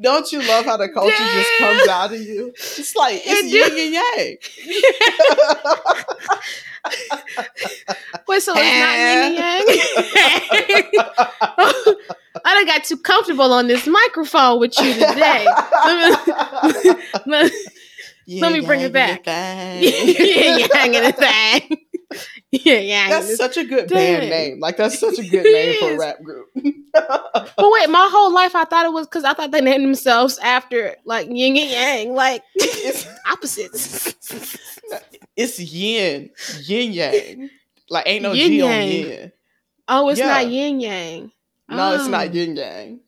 Don't 0.00 0.32
you 0.32 0.40
love 0.40 0.64
how 0.64 0.76
the 0.76 0.88
culture 0.88 1.14
Damn. 1.16 1.38
just 1.38 1.50
comes 1.58 1.86
out 1.88 2.12
of 2.12 2.20
you? 2.20 2.52
It's 2.56 2.96
like 2.96 3.22
it's 3.24 3.44
it 3.44 3.46
yin 3.46 3.78
and 3.78 3.92
yang. 3.94 4.36
Wait, 8.28 8.42
so 8.42 8.52
it's 8.56 8.78
not 8.80 8.98
yin 8.98 9.22
and 9.22 9.34
yang? 9.36 9.64
I 12.44 12.54
done 12.54 12.66
got 12.66 12.82
too 12.84 12.96
comfortable 12.96 13.52
on 13.52 13.68
this 13.68 13.86
microphone 13.86 14.58
with 14.58 14.76
you 14.80 14.94
today. 14.94 15.46
Let 15.86 15.96
me, 15.96 16.10
let, 17.26 17.52
let 18.40 18.52
me 18.52 18.60
bring 18.60 18.80
it 18.80 18.92
back. 18.92 19.24
yeah, 19.26 19.80
yang 19.80 20.92
the 20.92 21.12
thing. 21.12 21.83
yeah, 22.64 22.78
yeah. 22.78 23.08
That's 23.08 23.36
such 23.36 23.56
a 23.56 23.64
good 23.64 23.88
band 23.88 24.30
name. 24.30 24.60
Like 24.60 24.76
that's 24.76 25.00
such 25.00 25.18
a 25.18 25.22
good 25.28 25.42
name 25.42 25.80
for 25.80 25.94
a 25.94 25.98
rap 25.98 26.22
group. 26.22 26.48
but 26.54 27.52
wait, 27.58 27.90
my 27.90 28.08
whole 28.12 28.32
life 28.32 28.54
I 28.54 28.64
thought 28.64 28.86
it 28.86 28.92
was 28.92 29.08
because 29.08 29.24
I 29.24 29.34
thought 29.34 29.50
they 29.50 29.60
named 29.60 29.84
themselves 29.84 30.38
after 30.38 30.94
like 31.04 31.26
yin 31.28 31.56
and 31.56 31.70
yang, 31.70 32.14
like 32.14 32.44
it's 32.54 33.08
opposites. 33.28 34.14
It's 35.36 35.58
yin, 35.58 36.30
yin 36.62 36.92
yang. 36.92 37.50
Like 37.90 38.06
ain't 38.06 38.22
no 38.22 38.32
yin 38.32 38.50
G 38.50 38.58
yang. 38.58 38.70
on 38.70 38.88
yin. 38.88 39.32
Oh, 39.88 40.08
it's 40.10 40.20
yeah. 40.20 40.26
not 40.28 40.46
yin 40.48 40.80
yang. 40.80 41.32
No, 41.68 41.90
oh. 41.90 41.94
it's 41.96 42.06
not 42.06 42.28
oh. 42.28 42.30
yin 42.30 42.56
yang. 42.56 43.00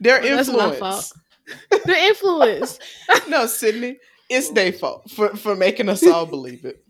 Their 0.00 0.24
influence. 0.24 1.12
Their 1.84 2.08
influence. 2.08 2.78
no, 3.28 3.44
Sydney 3.46 3.98
it's 4.32 4.50
their 4.50 4.72
fault 4.72 5.10
for, 5.10 5.36
for 5.36 5.54
making 5.54 5.88
us 5.88 6.06
all 6.06 6.26
believe 6.26 6.64
it. 6.64 6.84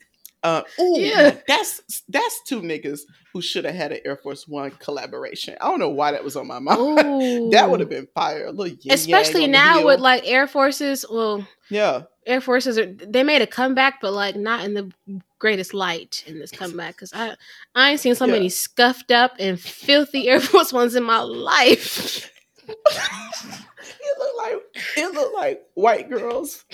Uh, 0.45 0.63
ooh, 0.81 0.97
yeah, 0.99 1.37
that's 1.47 2.03
that's 2.09 2.43
two 2.43 2.61
niggas 2.61 3.03
who 3.33 3.41
should 3.41 3.65
have 3.65 3.77
had 3.77 3.93
an 3.93 4.01
Air 4.05 4.17
Force 4.17 4.49
One 4.49 4.73
collaboration. 4.73 5.57
I 5.61 5.69
don't 5.69 5.79
know 5.79 5.89
why 5.89 6.11
that 6.11 6.25
was 6.25 6.35
on 6.35 6.49
my 6.49 6.59
mind. 6.59 6.79
that 7.53 7.71
would 7.71 7.79
have 7.79 7.89
been 7.89 8.09
fire. 8.13 8.47
A 8.47 8.51
little 8.51 8.77
especially 8.91 9.47
now 9.47 9.85
with 9.87 10.01
like 10.01 10.27
Air 10.27 10.49
Forces. 10.49 11.05
Well, 11.09 11.47
yeah, 11.71 12.03
Air 12.27 12.41
Forces 12.41 12.77
are 12.77 12.87
they 12.87 13.23
made 13.23 13.41
a 13.41 13.47
comeback, 13.47 14.01
but 14.01 14.13
like 14.13 14.35
not 14.35 14.65
in 14.65 14.75
the 14.75 14.91
greatest 15.39 15.75
light 15.75 16.25
in 16.27 16.41
this 16.41 16.51
comeback 16.51 16.97
because 16.97 17.13
I 17.13 17.37
I 17.77 17.93
ain't 17.93 18.01
seen 18.01 18.17
so 18.17 18.27
yeah. 18.27 18.33
many 18.33 18.49
scuffed 18.49 19.13
up 19.13 19.35
and 19.39 19.61
filthy 19.61 20.29
Air 20.29 20.41
Force 20.41 20.73
Ones 20.73 20.97
in 20.97 21.05
my 21.05 21.21
life. 21.21 22.33
it 22.69 24.19
looked 24.19 24.39
like 24.39 24.57
it 24.97 25.15
looked 25.15 25.35
like 25.37 25.63
white 25.75 26.11
girls 26.11 26.65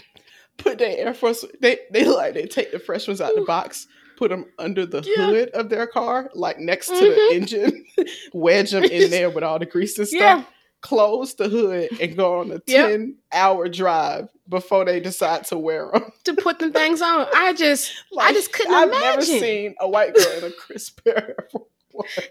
put 0.58 0.78
their 0.78 0.96
Air 0.96 1.14
Force. 1.14 1.44
They 1.60 1.78
they 1.90 2.04
like 2.04 2.34
they 2.34 2.46
take 2.46 2.72
the 2.72 2.78
fresh 2.78 3.08
ones 3.08 3.20
out 3.20 3.30
of 3.30 3.36
the 3.36 3.44
box, 3.44 3.86
put 4.16 4.30
them 4.30 4.46
under 4.58 4.84
the 4.84 5.02
yeah. 5.02 5.26
hood 5.26 5.48
of 5.50 5.68
their 5.68 5.86
car, 5.86 6.30
like 6.34 6.58
next 6.58 6.90
mm-hmm. 6.90 6.98
to 6.98 7.04
the 7.04 7.14
mm-hmm. 7.14 7.36
engine, 7.36 7.86
wedge 8.32 8.72
them 8.72 8.84
in 8.84 9.10
there 9.10 9.30
with 9.30 9.44
all 9.44 9.58
the 9.58 9.66
grease 9.66 9.98
and 9.98 10.08
stuff. 10.08 10.20
Yeah. 10.20 10.44
Close 10.80 11.34
the 11.34 11.48
hood 11.48 11.88
and 12.00 12.16
go 12.16 12.38
on 12.38 12.52
a 12.52 12.62
yep. 12.66 12.90
ten 12.90 13.16
hour 13.32 13.68
drive 13.68 14.28
before 14.48 14.84
they 14.84 15.00
decide 15.00 15.44
to 15.46 15.58
wear 15.58 15.90
them 15.92 16.12
to 16.24 16.34
put 16.34 16.60
them 16.60 16.72
things 16.72 17.02
on. 17.02 17.26
I 17.34 17.52
just 17.52 17.92
like, 18.12 18.30
I 18.30 18.32
just 18.32 18.52
couldn't 18.52 18.74
I've 18.74 18.88
imagine. 18.88 19.10
never 19.10 19.22
seen 19.22 19.74
a 19.80 19.88
white 19.88 20.14
girl 20.14 20.38
in 20.38 20.44
a 20.44 20.50
crisp 20.52 21.00
pair 21.04 21.34
of 21.52 21.62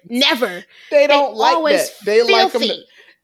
Never. 0.08 0.64
They 0.92 1.08
don't 1.08 1.34
they 1.34 1.38
like 1.38 1.78
that. 1.78 1.92
They 2.06 2.18
filthy. 2.20 2.34
like 2.34 2.52
them. 2.54 2.62
To, 2.62 2.76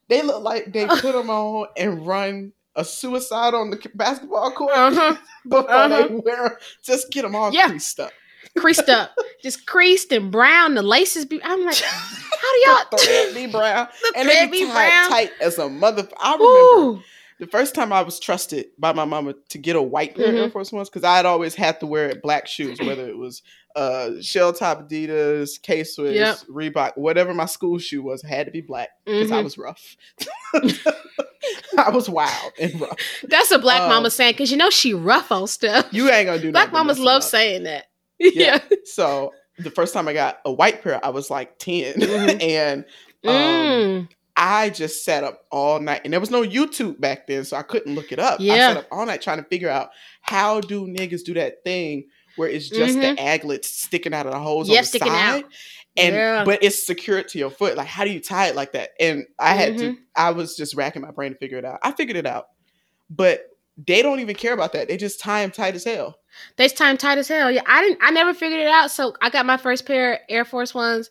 they 0.10 0.22
look 0.22 0.44
like 0.44 0.74
they 0.74 0.86
put 0.86 1.13
them 1.13 1.30
on 1.30 1.68
and 1.78 2.06
run 2.06 2.54
a 2.76 2.84
suicide 2.84 3.54
on 3.54 3.70
the 3.70 3.92
basketball 3.94 4.52
court 4.52 4.72
uh-huh. 4.74 5.16
before 5.48 5.70
uh-huh. 5.70 6.08
they 6.08 6.16
wear 6.16 6.60
just 6.82 7.12
get 7.12 7.24
them 7.24 7.36
all 7.36 7.54
yeah. 7.54 7.68
creased 7.68 8.00
up. 8.00 8.12
creased 8.58 8.90
up, 8.90 9.12
just 9.42 9.66
creased 9.66 10.12
and 10.12 10.32
brown. 10.32 10.76
The 10.76 10.84
laces 10.84 11.26
be. 11.26 11.42
I'm 11.44 11.64
like, 11.66 11.76
how 11.76 12.54
do 12.54 12.60
y'all 12.66 12.86
the 12.92 13.32
be 13.34 13.48
brown? 13.48 13.88
The 14.02 14.14
and 14.18 14.30
they 14.30 14.48
be 14.48 14.66
tied 14.66 14.74
brown. 14.74 15.10
tight 15.10 15.32
as 15.42 15.58
a 15.58 15.70
mother. 15.70 16.08
I 16.22 16.34
remember 16.34 16.98
Ooh. 16.98 17.04
the 17.40 17.48
first 17.48 17.76
time 17.76 17.94
I 17.94 18.02
was 18.02 18.20
trusted 18.20 18.68
by 18.78 18.94
my 18.94 19.06
mama 19.06 19.36
to 19.50 19.58
get 19.58 19.76
a 19.76 19.82
white 19.82 20.16
pair 20.16 20.28
mm-hmm. 20.28 20.38
of 20.38 20.44
Air 20.44 20.52
Force 20.52 20.72
Ones 20.72 20.90
because 20.90 21.04
I 21.04 21.18
had 21.18 21.26
always 21.26 21.56
had 21.56 21.80
to 21.80 21.88
wear 21.88 22.16
black 22.16 22.48
shoes, 22.48 22.80
whether 22.80 23.08
it 23.08 23.18
was 23.18 23.44
uh 23.76 24.22
shell 24.22 24.54
top 24.54 24.88
Adidas, 24.88 25.62
K 25.62 25.84
Swiss, 25.84 26.16
yep. 26.16 26.38
Reebok, 26.50 26.98
whatever 26.98 27.34
my 27.34 27.46
school 27.46 27.80
shoe 27.80 28.02
was, 28.02 28.22
had 28.22 28.46
to 28.46 28.52
be 28.52 28.62
black 28.62 28.90
because 29.06 29.28
mm-hmm. 29.28 29.34
I 29.34 29.42
was 29.42 29.58
rough. 29.58 29.98
I 31.78 31.90
was 31.90 32.10
wild 32.10 32.54
and 32.60 32.80
rough. 32.80 32.98
That's 33.24 33.52
a 33.52 33.60
black 33.60 33.82
um, 33.82 33.90
mama 33.90 34.12
saying 34.12 34.34
because 34.34 34.52
you 34.52 34.58
know 34.58 34.70
she 34.70 34.94
rough 34.94 35.32
on 35.32 35.48
stuff. 35.48 35.88
You 35.92 36.10
ain't 36.10 36.28
gonna 36.28 36.40
do 36.40 36.48
that. 36.48 36.54
black 36.54 36.72
mamas 36.72 37.00
love 37.00 37.18
up. 37.18 37.24
saying 37.24 37.64
that. 37.64 37.88
yeah. 38.20 38.60
yeah. 38.70 38.78
So 38.86 39.34
the 39.58 39.72
first 39.72 39.94
time 39.94 40.08
I 40.08 40.14
got 40.14 40.40
a 40.46 40.52
white 40.52 40.84
pair, 40.84 41.04
I 41.04 41.10
was 41.10 41.30
like 41.30 41.58
10. 41.60 41.96
Mm-hmm. 41.96 42.42
and 42.42 42.86
um, 43.26 43.34
mm. 43.34 44.10
I 44.36 44.70
just 44.70 45.04
sat 45.06 45.24
up 45.24 45.46
all 45.52 45.80
night. 45.80 46.02
And 46.04 46.14
there 46.14 46.20
was 46.20 46.32
no 46.32 46.44
YouTube 46.44 47.00
back 47.00 47.28
then, 47.28 47.46
so 47.46 47.58
I 47.58 47.64
couldn't 47.64 47.96
look 47.96 48.12
it 48.12 48.20
up. 48.20 48.40
Yeah. 48.40 48.54
I 48.54 48.58
sat 48.58 48.78
up 48.78 48.88
all 48.92 49.06
night 49.06 49.22
trying 49.22 49.38
to 49.38 49.50
figure 49.50 49.70
out 49.70 49.90
how 50.22 50.62
do 50.62 50.88
niggas 50.88 51.24
do 51.24 51.34
that 51.36 51.64
thing 51.64 52.06
where 52.36 52.50
it's 52.50 52.69
just 52.69 52.98
mm-hmm. 52.98 53.15
the 53.15 53.22
aglets 53.22 53.65
sticking 53.65 54.13
out 54.13 54.26
of 54.26 54.34
the 54.34 54.39
holes 54.39 54.69
yep, 54.69 54.80
on 54.80 54.82
the 54.84 54.88
sticking 54.88 55.08
side. 55.12 55.43
Out. 55.43 55.52
And 55.96 56.15
yeah. 56.15 56.43
but 56.43 56.63
it's 56.63 56.84
secured 56.84 57.28
to 57.30 57.39
your 57.39 57.52
foot. 57.52 57.78
Like, 57.78 57.88
how 57.88 58.04
do 58.04 58.12
you 58.12 58.19
tie 58.19 58.48
it 58.48 58.56
like 58.56 58.74
that? 58.74 58.89
And 59.00 59.26
I 59.38 59.54
had 59.54 59.74
mm-hmm. 59.74 59.93
to, 59.93 59.98
I 60.15 60.32
was 60.32 60.58
just 60.58 60.76
racking 60.76 61.04
my 61.04 61.12
brain 61.12 61.34
to 61.34 61.38
figure 61.38 61.60
it 61.60 61.65
out. 61.65 61.80
I 61.84 61.91
figured 61.91 62.17
it 62.17 62.26
out. 62.26 62.48
But 63.10 63.46
they 63.78 64.02
don't 64.02 64.19
even 64.19 64.36
care 64.36 64.54
about 64.54 64.74
that. 64.74 64.88
They 64.88 64.98
just 64.98 65.19
tie 65.19 65.41
them 65.41 65.52
tight 65.52 65.76
as 65.76 65.84
hell. 65.84 66.17
They 66.58 66.67
tie 66.67 66.89
them 66.89 66.98
tight 66.98 67.17
as 67.17 67.28
hell. 67.28 67.52
Yeah, 67.52 67.62
I 67.67 67.82
didn't. 67.82 68.00
I 68.02 68.12
never 68.12 68.34
figured 68.34 68.62
it 68.62 68.67
out. 68.67 68.91
So 68.91 69.13
I 69.22 69.30
got 69.30 69.46
my 69.46 69.58
first 69.58 69.86
pair 69.86 70.13
of 70.13 70.19
Air 70.30 70.46
Force 70.46 70.74
Ones, 70.74 71.10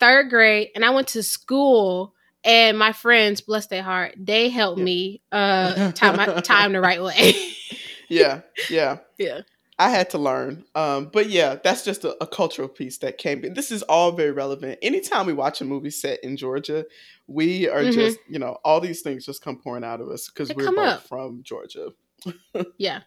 third 0.00 0.30
grade, 0.30 0.70
and 0.74 0.84
I 0.84 0.90
went 0.90 1.08
to 1.08 1.22
school. 1.22 2.12
And 2.44 2.78
my 2.78 2.92
friends, 2.92 3.40
bless 3.40 3.66
their 3.66 3.82
heart, 3.82 4.14
they 4.16 4.50
helped 4.50 4.78
yeah. 4.78 4.84
me 4.84 5.20
uh 5.32 5.90
tie 5.92 6.14
my 6.14 6.26
tie 6.40 6.62
them 6.62 6.74
the 6.74 6.80
right 6.80 7.02
way. 7.02 7.34
yeah, 8.08 8.42
yeah, 8.70 8.98
yeah. 9.18 9.40
I 9.78 9.90
had 9.90 10.10
to 10.10 10.18
learn. 10.18 10.64
Um, 10.74 11.10
but 11.12 11.28
yeah, 11.28 11.56
that's 11.62 11.84
just 11.84 12.04
a, 12.04 12.16
a, 12.22 12.26
cultural 12.26 12.68
piece 12.68 12.98
that 12.98 13.18
came. 13.18 13.42
This 13.54 13.70
is 13.70 13.82
all 13.82 14.12
very 14.12 14.30
relevant. 14.30 14.78
Anytime 14.80 15.26
we 15.26 15.34
watch 15.34 15.60
a 15.60 15.64
movie 15.64 15.90
set 15.90 16.22
in 16.24 16.36
Georgia, 16.36 16.86
we 17.26 17.68
are 17.68 17.82
mm-hmm. 17.82 17.92
just, 17.92 18.18
you 18.28 18.38
know, 18.38 18.56
all 18.64 18.80
these 18.80 19.02
things 19.02 19.26
just 19.26 19.42
come 19.42 19.58
pouring 19.58 19.84
out 19.84 20.00
of 20.00 20.08
us 20.08 20.28
because 20.28 20.54
we're 20.54 20.72
both 20.72 20.78
up. 20.78 21.02
from 21.06 21.42
Georgia. 21.42 21.90
yeah. 22.78 23.00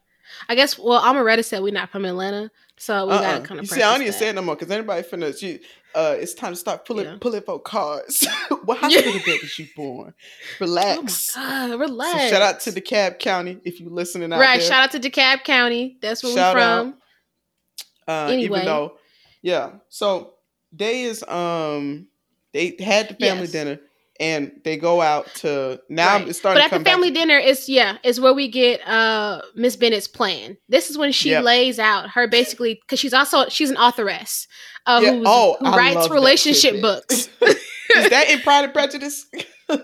I 0.48 0.56
guess. 0.56 0.78
Well, 0.78 1.02
Amaretta 1.02 1.44
said 1.44 1.62
we're 1.62 1.74
not 1.74 1.90
from 1.90 2.06
Atlanta, 2.06 2.52
so 2.78 3.08
we 3.08 3.14
uh-uh. 3.14 3.22
gotta 3.22 3.46
kind 3.46 3.60
of. 3.60 3.68
See, 3.68 3.82
I 3.82 3.92
don't 3.92 4.02
even 4.02 4.14
say 4.14 4.30
it 4.30 4.36
no 4.36 4.42
more 4.42 4.56
because 4.56 4.72
anybody 4.72 5.08
finna. 5.08 5.38
She, 5.38 5.60
uh, 5.96 6.16
it's 6.18 6.34
time 6.34 6.54
to 6.54 6.56
start 6.56 6.86
pulling 6.86 7.06
yeah. 7.06 7.18
pulling 7.20 7.42
for 7.42 7.60
cards. 7.60 8.28
what 8.66 8.78
hospital 8.78 9.14
yeah. 9.14 9.26
bed 9.26 9.40
was 9.42 9.60
you 9.60 9.68
born? 9.76 10.14
Relax. 10.60 11.36
Oh 11.38 11.68
my 11.68 11.68
god, 11.68 11.80
relax. 11.80 12.22
So 12.22 12.30
shout 12.30 12.42
out 12.42 12.60
to 12.62 12.72
DeKalb 12.72 13.20
County 13.20 13.60
if 13.64 13.80
you 13.80 13.90
listening 13.90 14.32
out 14.34 14.40
right, 14.40 14.60
there. 14.60 14.70
shout 14.70 14.84
out 14.84 15.02
to 15.02 15.10
DeKalb 15.10 15.44
County. 15.44 15.98
That's 16.02 16.24
where 16.24 16.34
shout 16.34 16.56
we're 16.56 16.62
from. 16.62 16.96
Uh, 18.08 18.32
anyway. 18.32 18.60
Even 18.60 18.66
though, 18.66 18.98
yeah. 19.42 19.72
So 19.90 20.36
they 20.72 21.04
is 21.04 21.24
um 21.24 22.08
they 22.54 22.76
had 22.80 23.10
the 23.10 23.16
family 23.16 23.44
yes. 23.44 23.52
dinner 23.52 23.80
and 24.20 24.52
they 24.64 24.78
go 24.78 25.02
out 25.02 25.28
to 25.36 25.80
now 25.90 26.18
right. 26.18 26.28
it's 26.28 26.40
starting. 26.40 26.62
But 26.62 26.74
at 26.74 26.78
the 26.78 26.84
family 26.84 27.12
dinner, 27.12 27.38
is 27.38 27.70
yeah, 27.70 27.98
is 28.04 28.20
where 28.20 28.34
we 28.34 28.48
get 28.48 28.86
uh 28.88 29.42
Miss 29.56 29.76
Bennett's 29.76 30.08
plan. 30.08 30.58
This 30.68 30.90
is 30.90 30.98
when 30.98 31.12
she 31.12 31.32
yep. 31.32 31.44
lays 31.44 31.80
out 31.80 32.10
her 32.12 32.28
basically 32.28 32.76
because 32.76 33.00
she's 33.00 33.14
also 33.14 33.48
she's 33.50 33.70
an 33.70 33.78
authoress 33.78 34.48
uh, 34.86 35.02
yeah. 35.04 35.22
oh, 35.26 35.58
who 35.60 35.72
writes 35.72 36.10
relationship 36.10 36.82
books. 36.82 37.30
is 37.42 38.10
that 38.10 38.30
in 38.30 38.40
Pride 38.40 38.66
and 38.66 38.74
Prejudice? 38.74 39.26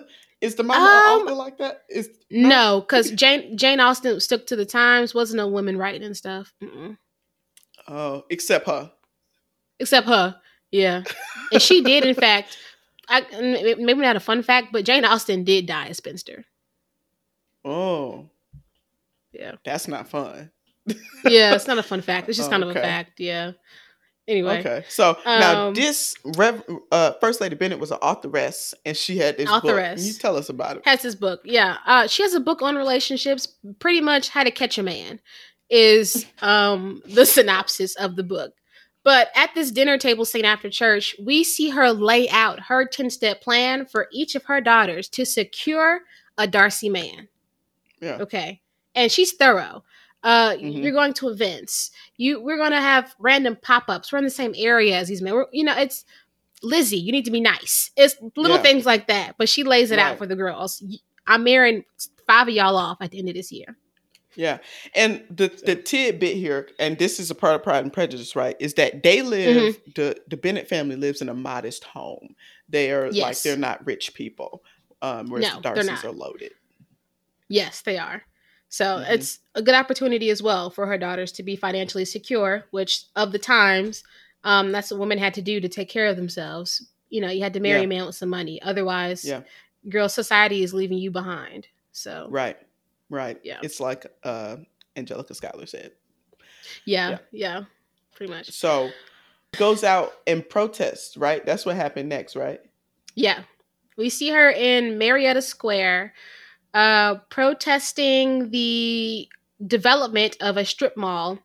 Is 0.41 0.55
the 0.55 0.63
mama 0.63 1.27
um, 1.29 1.37
like 1.37 1.57
that? 1.59 1.83
Is 1.89 2.09
no, 2.29 2.81
because 2.81 3.09
Jane 3.11 3.57
Jane 3.57 3.79
Austen 3.79 4.19
stuck 4.19 4.45
to 4.47 4.55
the 4.55 4.65
times. 4.65 5.15
Wasn't 5.15 5.39
a 5.39 5.47
woman 5.47 5.77
writing 5.77 6.03
and 6.03 6.15
stuff. 6.15 6.53
Oh, 6.61 6.95
uh, 7.87 8.21
except 8.29 8.67
her. 8.67 8.91
Except 9.79 10.07
her, 10.07 10.35
yeah, 10.71 11.03
and 11.51 11.61
she 11.61 11.81
did 11.81 12.03
in 12.03 12.15
fact 12.27 12.57
I, 13.07 13.25
maybe 13.77 14.01
not 14.01 14.15
a 14.15 14.21
fun 14.21 14.43
fact, 14.43 14.69
but 14.71 14.85
Jane 14.85 15.05
Austen 15.05 15.43
did 15.43 15.65
die 15.65 15.87
a 15.87 15.93
spinster. 15.93 16.45
Oh, 17.63 18.29
yeah, 19.31 19.53
that's 19.63 19.87
not 19.87 20.07
fun. 20.07 20.51
yeah, 21.25 21.55
it's 21.55 21.67
not 21.67 21.77
a 21.77 21.83
fun 21.83 22.01
fact. 22.01 22.29
It's 22.29 22.37
just 22.37 22.49
oh, 22.49 22.51
kind 22.51 22.63
of 22.63 22.69
a 22.69 22.73
fact. 22.73 23.19
Yeah. 23.19 23.53
Anyway, 24.27 24.59
okay. 24.59 24.83
So 24.89 25.11
um, 25.25 25.39
now 25.39 25.71
this 25.71 26.15
Rev, 26.23 26.63
uh, 26.91 27.11
First 27.21 27.41
Lady 27.41 27.55
Bennett 27.55 27.79
was 27.79 27.91
an 27.91 27.99
authoress, 28.01 28.73
and 28.83 28.97
she 28.97 29.17
had 29.17 29.37
this 29.37 29.49
authoress. 29.49 30.01
book. 30.01 30.07
You 30.07 30.19
tell 30.19 30.35
us 30.35 30.49
about 30.49 30.77
it? 30.77 30.85
Has 30.85 31.03
this 31.03 31.13
book? 31.13 31.41
Yeah, 31.43 31.77
uh, 31.85 32.07
she 32.07 32.23
has 32.23 32.33
a 32.33 32.39
book 32.39 32.61
on 32.61 32.75
relationships. 32.75 33.47
Pretty 33.79 34.01
much, 34.01 34.29
how 34.29 34.43
to 34.43 34.51
catch 34.51 34.77
a 34.79 34.83
man 34.83 35.19
is 35.69 36.25
um, 36.41 37.03
the 37.05 37.25
synopsis 37.25 37.95
of 37.95 38.15
the 38.15 38.23
book. 38.23 38.53
But 39.05 39.29
at 39.35 39.53
this 39.53 39.69
dinner 39.69 39.99
table 39.99 40.25
scene 40.25 40.45
after 40.45 40.67
church, 40.67 41.15
we 41.23 41.43
see 41.43 41.69
her 41.69 41.91
lay 41.91 42.27
out 42.29 42.59
her 42.59 42.85
10 42.85 43.11
step 43.11 43.39
plan 43.39 43.85
for 43.85 44.07
each 44.11 44.33
of 44.33 44.43
her 44.45 44.59
daughters 44.59 45.07
to 45.09 45.25
secure 45.25 46.01
a 46.39 46.47
Darcy 46.47 46.89
man. 46.89 47.29
Yeah. 48.01 48.17
Okay. 48.19 48.61
And 48.95 49.11
she's 49.11 49.33
thorough. 49.33 49.83
Uh, 50.23 50.53
mm-hmm. 50.55 50.69
You're 50.69 50.91
going 50.91 51.13
to 51.13 51.29
events. 51.29 51.91
You 52.17 52.41
we're 52.41 52.57
going 52.57 52.71
to 52.71 52.81
have 52.81 53.13
random 53.19 53.57
pop 53.61 53.89
ups. 53.89 54.11
We're 54.11 54.17
in 54.17 54.23
the 54.23 54.31
same 54.31 54.55
area 54.57 54.97
as 54.97 55.07
these 55.07 55.21
men. 55.21 55.35
We're, 55.35 55.45
you 55.53 55.63
know, 55.63 55.77
it's 55.77 56.03
Lizzie. 56.63 56.97
You 56.97 57.11
need 57.11 57.25
to 57.25 57.31
be 57.31 57.41
nice. 57.41 57.91
It's 57.95 58.15
little 58.35 58.57
yeah. 58.57 58.63
things 58.63 58.87
like 58.87 59.05
that. 59.07 59.35
But 59.37 59.49
she 59.49 59.63
lays 59.63 59.91
it 59.91 59.97
right. 59.97 60.13
out 60.13 60.17
for 60.17 60.25
the 60.25 60.35
girls. 60.35 60.83
I'm 61.27 61.43
marrying 61.43 61.85
five 62.25 62.47
of 62.47 62.55
y'all 62.55 62.75
off 62.75 62.97
at 63.01 63.11
the 63.11 63.19
end 63.19 63.29
of 63.29 63.35
this 63.35 63.51
year. 63.51 63.77
Yeah. 64.35 64.59
And 64.93 65.23
the 65.29 65.47
the 65.65 65.75
tidbit 65.75 66.35
here, 66.35 66.69
and 66.79 66.97
this 66.97 67.19
is 67.19 67.31
a 67.31 67.35
part 67.35 67.55
of 67.55 67.63
Pride 67.63 67.83
and 67.83 67.93
Prejudice, 67.93 68.35
right? 68.35 68.55
Is 68.59 68.73
that 68.75 69.03
they 69.03 69.21
live 69.21 69.75
mm-hmm. 69.75 69.91
the 69.95 70.21
the 70.27 70.37
Bennet 70.37 70.67
family 70.67 70.95
lives 70.95 71.21
in 71.21 71.29
a 71.29 71.33
modest 71.33 71.83
home. 71.83 72.35
They 72.69 72.91
are 72.91 73.07
yes. 73.07 73.23
like 73.23 73.41
they're 73.41 73.57
not 73.57 73.85
rich 73.85 74.13
people. 74.13 74.63
Um, 75.01 75.29
whereas 75.29 75.53
no, 75.53 75.61
the 75.61 75.69
Darcys 75.69 76.03
are 76.03 76.11
loaded. 76.11 76.51
Yes, 77.47 77.81
they 77.81 77.97
are. 77.97 78.23
So 78.69 78.85
mm-hmm. 78.85 79.13
it's 79.13 79.39
a 79.53 79.61
good 79.61 79.75
opportunity 79.75 80.29
as 80.29 80.41
well 80.41 80.69
for 80.69 80.85
her 80.87 80.97
daughters 80.97 81.31
to 81.33 81.43
be 81.43 81.55
financially 81.55 82.05
secure, 82.05 82.65
which 82.71 83.03
of 83.15 83.31
the 83.31 83.39
times, 83.39 84.03
um, 84.43 84.71
that's 84.71 84.91
what 84.91 84.99
women 84.99 85.17
had 85.17 85.33
to 85.35 85.41
do 85.41 85.61
to 85.61 85.69
take 85.69 85.89
care 85.89 86.07
of 86.07 86.15
themselves. 86.15 86.87
You 87.09 87.21
know, 87.21 87.29
you 87.29 87.41
had 87.43 87.53
to 87.53 87.59
marry 87.59 87.79
yeah. 87.79 87.85
a 87.85 87.87
man 87.87 88.05
with 88.05 88.15
some 88.15 88.29
money. 88.29 88.61
Otherwise, 88.61 89.23
yeah. 89.23 89.41
girl, 89.87 90.09
society 90.09 90.63
is 90.63 90.73
leaving 90.73 90.97
you 90.97 91.11
behind. 91.11 91.67
So 91.91 92.27
right. 92.29 92.57
Right. 93.09 93.39
Yeah. 93.43 93.59
It's 93.61 93.79
like 93.79 94.05
uh, 94.23 94.57
Angelica 94.95 95.33
Schuyler 95.33 95.65
said. 95.65 95.91
Yeah, 96.85 97.09
yeah. 97.09 97.17
Yeah. 97.31 97.63
Pretty 98.15 98.33
much. 98.33 98.51
So 98.51 98.89
goes 99.57 99.83
out 99.83 100.13
and 100.27 100.47
protests, 100.47 101.17
right? 101.17 101.45
That's 101.45 101.65
what 101.65 101.75
happened 101.75 102.09
next, 102.09 102.35
right? 102.35 102.59
Yeah. 103.15 103.43
We 103.97 104.09
see 104.09 104.29
her 104.29 104.49
in 104.49 104.97
Marietta 104.97 105.41
Square 105.41 106.13
uh, 106.73 107.15
protesting 107.29 108.51
the 108.51 109.29
development 109.65 110.35
of 110.41 110.57
a 110.57 110.65
strip 110.65 110.97
mall 110.97 111.39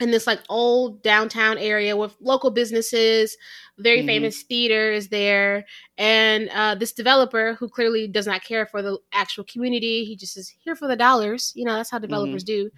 in 0.00 0.10
this 0.10 0.26
like 0.26 0.40
old 0.48 1.02
downtown 1.02 1.58
area 1.58 1.96
with 1.96 2.16
local 2.20 2.50
businesses, 2.50 3.36
very 3.78 3.98
mm-hmm. 3.98 4.06
famous 4.06 4.42
theaters 4.42 5.08
there, 5.08 5.66
and 5.98 6.48
uh, 6.50 6.74
this 6.74 6.92
developer 6.92 7.54
who 7.54 7.68
clearly 7.68 8.08
does 8.08 8.26
not 8.26 8.42
care 8.42 8.66
for 8.66 8.82
the 8.82 8.98
actual 9.12 9.44
community. 9.44 10.04
He 10.04 10.16
just 10.16 10.36
is 10.36 10.52
here 10.64 10.74
for 10.74 10.88
the 10.88 10.96
dollars. 10.96 11.52
You 11.54 11.64
know, 11.64 11.74
that's 11.74 11.90
how 11.90 11.98
developers 11.98 12.44
mm-hmm. 12.44 12.68
do. 12.68 12.70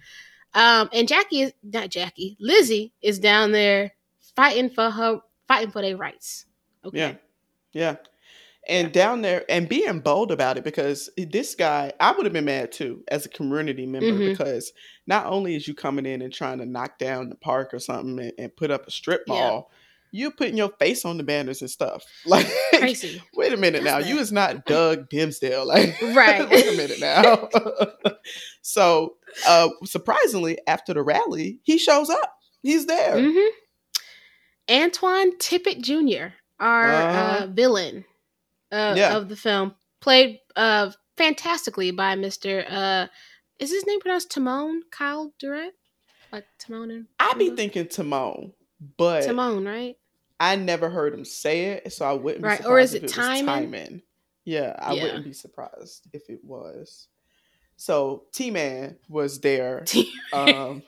Um, 0.53 0.89
and 0.93 1.07
Jackie 1.07 1.41
is 1.41 1.53
not 1.63 1.89
Jackie. 1.89 2.37
Lizzie 2.39 2.93
is 3.01 3.19
down 3.19 3.51
there 3.51 3.93
fighting 4.35 4.69
for 4.69 4.89
her, 4.89 5.19
fighting 5.47 5.71
for 5.71 5.81
their 5.81 5.97
rights. 5.97 6.45
Okay. 6.85 6.97
Yeah, 6.99 7.15
yeah 7.71 7.95
and 8.67 8.87
yeah. 8.87 8.93
down 8.93 9.21
there 9.21 9.43
and 9.49 9.67
being 9.67 9.99
bold 9.99 10.31
about 10.31 10.57
it 10.57 10.63
because 10.63 11.09
this 11.17 11.55
guy 11.55 11.91
i 11.99 12.11
would 12.11 12.25
have 12.25 12.33
been 12.33 12.45
mad 12.45 12.71
too 12.71 13.03
as 13.09 13.25
a 13.25 13.29
community 13.29 13.85
member 13.85 14.07
mm-hmm. 14.07 14.29
because 14.29 14.71
not 15.07 15.25
only 15.25 15.55
is 15.55 15.67
you 15.67 15.73
coming 15.73 16.05
in 16.05 16.21
and 16.21 16.33
trying 16.33 16.59
to 16.59 16.65
knock 16.65 16.97
down 16.97 17.29
the 17.29 17.35
park 17.35 17.73
or 17.73 17.79
something 17.79 18.19
and, 18.19 18.33
and 18.37 18.55
put 18.55 18.71
up 18.71 18.87
a 18.87 18.91
strip 18.91 19.23
mall 19.27 19.69
yeah. 20.11 20.25
you 20.25 20.31
putting 20.31 20.57
your 20.57 20.71
face 20.79 21.05
on 21.05 21.17
the 21.17 21.23
banners 21.23 21.61
and 21.61 21.69
stuff 21.69 22.03
like 22.25 22.47
Crazy. 22.69 23.21
wait 23.35 23.53
a 23.53 23.57
minute 23.57 23.83
now 23.83 23.97
you 23.97 24.17
is 24.17 24.31
not 24.31 24.65
doug 24.65 25.09
dimsdale 25.09 25.67
like 25.67 25.99
right 26.13 26.49
wait 26.49 26.73
a 26.73 26.77
minute 26.77 26.99
now 26.99 27.49
so 28.61 29.15
uh 29.47 29.69
surprisingly 29.83 30.57
after 30.67 30.93
the 30.93 31.01
rally 31.01 31.59
he 31.63 31.77
shows 31.77 32.09
up 32.09 32.33
he's 32.61 32.85
there 32.85 33.15
mm-hmm. 33.15 34.73
antoine 34.73 35.37
tippett 35.37 35.81
jr 35.81 36.33
our 36.59 36.93
uh, 36.93 37.43
uh, 37.43 37.47
villain 37.47 38.05
uh, 38.73 38.95
yeah. 38.97 39.15
of 39.15 39.29
the 39.29 39.35
film, 39.35 39.75
played 40.01 40.39
uh, 40.55 40.91
fantastically 41.17 41.91
by 41.91 42.15
Mr. 42.15 42.65
Uh, 42.69 43.07
is 43.59 43.71
his 43.71 43.85
name 43.85 43.99
pronounced 43.99 44.31
Timon 44.31 44.81
Kyle 44.91 45.33
Durrett? 45.39 45.73
Like 46.31 46.45
Timon 46.57 46.91
and 46.91 47.05
I 47.19 47.33
be 47.35 47.51
thinking 47.51 47.87
Timon, 47.87 48.53
but 48.97 49.23
Timon, 49.23 49.65
right? 49.65 49.95
I 50.39 50.55
never 50.55 50.89
heard 50.89 51.13
him 51.13 51.25
say 51.25 51.65
it, 51.65 51.93
so 51.93 52.05
I 52.05 52.13
wouldn't. 52.13 52.43
Right, 52.43 52.65
or 52.65 52.79
is 52.79 52.93
it, 52.95 53.03
it 53.03 53.09
Timon? 53.09 54.01
Yeah, 54.43 54.75
I 54.79 54.93
yeah. 54.93 55.03
wouldn't 55.03 55.23
be 55.23 55.33
surprised 55.33 56.07
if 56.11 56.29
it 56.29 56.39
was. 56.43 57.07
So 57.77 58.23
T 58.33 58.51
Man 58.51 58.97
was 59.07 59.39
there. 59.41 59.81
T-Man. 59.85 60.09
Um, 60.33 60.83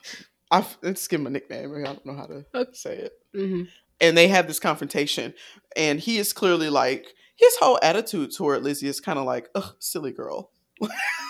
I 0.52 0.66
let's 0.82 1.08
give 1.08 1.22
him 1.22 1.28
a 1.28 1.30
nickname. 1.30 1.74
I 1.76 1.84
don't 1.84 2.06
know 2.06 2.16
how 2.16 2.26
to 2.26 2.46
okay. 2.54 2.72
say 2.74 2.98
it. 2.98 3.14
Mm-hmm. 3.36 3.64
And 4.02 4.18
they 4.18 4.28
have 4.28 4.48
this 4.48 4.60
confrontation, 4.60 5.34
and 5.78 6.00
he 6.00 6.18
is 6.18 6.34
clearly 6.34 6.70
like 6.70 7.14
his 7.36 7.56
whole 7.58 7.80
attitude 7.82 8.34
toward 8.34 8.64
Lizzie 8.64 8.88
is 8.88 9.00
kind 9.00 9.20
of 9.20 9.26
like, 9.26 9.50
ugh, 9.56 9.76
silly 9.80 10.12
girl. 10.12 10.52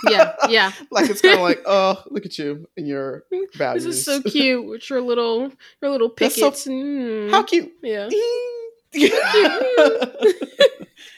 yeah, 0.10 0.36
yeah. 0.50 0.72
like 0.92 1.10
it's 1.10 1.22
kind 1.22 1.36
of 1.36 1.42
like, 1.42 1.62
oh, 1.66 2.04
look 2.10 2.26
at 2.26 2.38
you 2.38 2.68
and 2.78 2.88
your 2.88 3.24
values. 3.56 3.84
This 3.84 3.98
is 3.98 4.06
so 4.06 4.22
cute 4.22 4.66
with 4.66 4.90
your 4.90 5.02
little, 5.02 5.52
your 5.82 5.92
little 5.92 6.10
pickets. 6.10 6.64
So, 6.64 6.72
mm. 6.72 7.30
How 7.32 7.44
cute! 7.44 7.72
Yeah, 7.82 8.10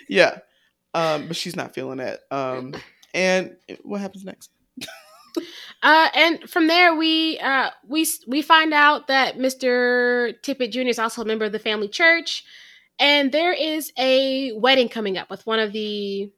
yeah. 0.10 0.40
Um, 0.94 1.28
but 1.28 1.36
she's 1.36 1.56
not 1.56 1.74
feeling 1.74 1.98
that. 1.98 2.22
Um, 2.32 2.74
and 3.14 3.56
what 3.84 4.02
happens 4.02 4.26
next? 4.26 4.50
Uh, 5.84 6.10
and 6.16 6.50
from 6.50 6.68
there, 6.68 6.96
we 6.96 7.38
uh, 7.40 7.70
we 7.88 8.08
we 8.28 8.42
find 8.42 8.74
out 8.74 9.08
that 9.08 9.38
Mr. 9.38 10.34
Tippit 10.42 10.72
Jr. 10.72 10.82
is 10.82 10.98
also 11.00 11.22
a 11.22 11.26
member 11.26 11.46
of 11.46 11.52
the 11.52 11.60
family 11.60 11.88
church. 11.88 12.44
And 13.00 13.32
there 13.32 13.54
is 13.54 13.92
a 13.98 14.52
wedding 14.54 14.90
coming 14.90 15.18
up 15.18 15.30
with 15.30 15.46
one 15.46 15.60
of 15.60 15.72
the 15.72 16.32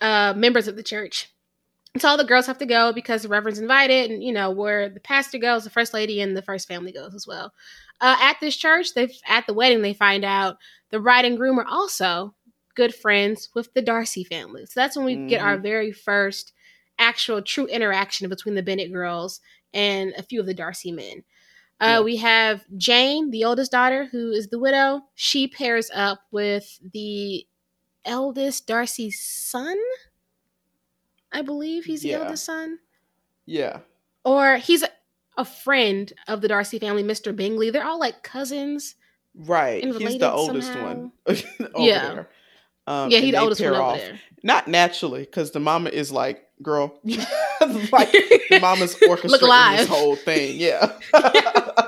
uh, 0.00 0.34
members 0.36 0.68
of 0.68 0.76
the 0.76 0.82
church. 0.82 1.32
So 1.98 2.08
all 2.08 2.16
the 2.16 2.24
girls 2.24 2.46
have 2.46 2.58
to 2.58 2.66
go 2.66 2.92
because 2.92 3.22
the 3.22 3.28
reverend's 3.28 3.58
invited, 3.58 4.10
and 4.10 4.22
you 4.22 4.32
know 4.32 4.50
where 4.50 4.88
the 4.88 5.00
pastor 5.00 5.38
goes, 5.38 5.64
the 5.64 5.70
first 5.70 5.92
lady 5.92 6.20
and 6.20 6.36
the 6.36 6.42
first 6.42 6.68
family 6.68 6.92
goes 6.92 7.14
as 7.14 7.26
well. 7.26 7.52
Uh, 8.00 8.16
at 8.20 8.36
this 8.40 8.56
church, 8.56 8.94
they 8.94 9.12
at 9.26 9.46
the 9.46 9.54
wedding 9.54 9.82
they 9.82 9.92
find 9.92 10.24
out 10.24 10.56
the 10.90 11.00
bride 11.00 11.24
and 11.24 11.36
groom 11.36 11.58
are 11.58 11.66
also 11.66 12.34
good 12.76 12.94
friends 12.94 13.48
with 13.54 13.72
the 13.74 13.82
Darcy 13.82 14.24
family. 14.24 14.66
So 14.66 14.80
that's 14.80 14.96
when 14.96 15.04
we 15.04 15.16
mm-hmm. 15.16 15.26
get 15.26 15.42
our 15.42 15.54
mm-hmm. 15.54 15.62
very 15.62 15.92
first 15.92 16.52
actual 16.98 17.42
true 17.42 17.66
interaction 17.66 18.28
between 18.28 18.54
the 18.54 18.62
Bennett 18.62 18.92
girls 18.92 19.40
and 19.74 20.12
a 20.16 20.22
few 20.22 20.40
of 20.40 20.46
the 20.46 20.54
Darcy 20.54 20.92
men. 20.92 21.24
Uh, 21.80 21.86
yeah. 21.86 22.00
We 22.00 22.16
have 22.16 22.64
Jane, 22.76 23.30
the 23.30 23.44
oldest 23.44 23.72
daughter, 23.72 24.08
who 24.12 24.32
is 24.32 24.48
the 24.48 24.58
widow. 24.58 25.02
She 25.14 25.48
pairs 25.48 25.90
up 25.94 26.20
with 26.30 26.78
the 26.92 27.46
eldest 28.04 28.66
Darcy's 28.66 29.20
son. 29.20 29.78
I 31.32 31.42
believe 31.42 31.84
he's 31.84 32.02
the 32.02 32.10
yeah. 32.10 32.18
eldest 32.18 32.44
son. 32.44 32.78
Yeah. 33.46 33.78
Or 34.24 34.56
he's 34.56 34.82
a, 34.82 34.88
a, 35.36 35.44
friend 35.44 36.12
of 36.28 36.40
the 36.40 36.48
Darcy 36.48 36.78
family, 36.78 37.02
Mr. 37.02 37.34
Bingley. 37.34 37.70
They're 37.70 37.84
all 37.84 37.98
like 37.98 38.22
cousins. 38.22 38.96
Right. 39.34 39.82
He's 39.82 40.18
the 40.18 40.30
oldest 40.30 40.72
somehow. 40.72 41.10
one. 41.24 41.42
yeah. 41.76 42.14
There. 42.14 42.28
Um, 42.86 43.10
yeah, 43.10 43.20
he's 43.20 43.32
the 43.32 43.40
oldest 43.40 43.60
one 43.60 43.74
over 43.74 43.96
there. 43.98 44.20
Not 44.42 44.68
naturally, 44.68 45.20
because 45.20 45.52
the 45.52 45.60
mama 45.60 45.90
is 45.90 46.10
like, 46.10 46.48
girl, 46.62 46.98
like 47.04 47.20
the 48.10 48.58
mama's 48.60 48.96
orchestrating 48.96 49.76
this 49.76 49.88
whole 49.88 50.16
thing. 50.16 50.58
Yeah. 50.58 50.92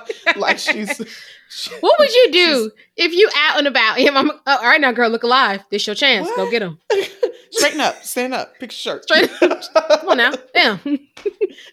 like 0.37 0.59
she's. 0.59 1.01
She, 1.49 1.71
what 1.81 1.99
would 1.99 2.15
you 2.15 2.33
do 2.33 2.71
if 2.97 3.13
you 3.13 3.29
out 3.37 3.59
and 3.59 3.67
about? 3.67 3.99
Him, 3.99 4.17
I'm, 4.17 4.31
oh, 4.31 4.41
all 4.47 4.63
right 4.63 4.81
now, 4.81 4.93
girl, 4.93 5.11
look 5.11 5.23
alive. 5.23 5.63
This 5.71 5.87
your 5.87 5.95
chance. 5.95 6.27
What? 6.27 6.37
Go 6.37 6.51
get 6.51 6.63
him. 6.63 6.79
Straighten 7.51 7.81
up, 7.81 8.03
stand 8.03 8.33
up, 8.33 8.55
pick 8.59 8.71
your 8.71 8.99
shirt. 8.99 9.03
Straight, 9.05 9.31
come 9.39 10.09
on 10.09 10.17
now, 10.17 10.33
damn. 10.55 10.81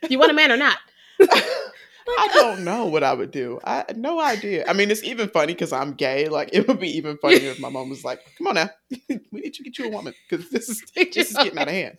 you 0.09 0.19
want 0.19 0.31
a 0.31 0.33
man 0.33 0.51
or 0.51 0.57
not? 0.57 0.77
I 2.17 2.29
don't 2.33 2.63
know 2.63 2.85
what 2.85 3.03
I 3.03 3.13
would 3.13 3.31
do. 3.31 3.59
I 3.63 3.85
no 3.95 4.19
idea. 4.19 4.65
I 4.67 4.73
mean, 4.73 4.91
it's 4.91 5.03
even 5.03 5.29
funny 5.29 5.53
because 5.53 5.71
I'm 5.71 5.93
gay. 5.93 6.27
Like, 6.27 6.49
it 6.53 6.67
would 6.67 6.79
be 6.79 6.89
even 6.97 7.17
funnier 7.17 7.51
if 7.51 7.59
my 7.59 7.69
mom 7.69 7.89
was 7.89 8.03
like, 8.03 8.19
"Come 8.37 8.47
on 8.47 8.55
now, 8.55 8.69
we 9.09 9.41
need 9.41 9.53
to 9.55 9.63
get 9.63 9.77
you 9.77 9.85
a 9.85 9.89
woman 9.89 10.13
because 10.29 10.49
this 10.49 10.69
is 10.69 10.83
this 10.95 11.31
is 11.31 11.37
getting 11.37 11.57
out 11.57 11.67
of 11.67 11.73
hand." 11.73 11.97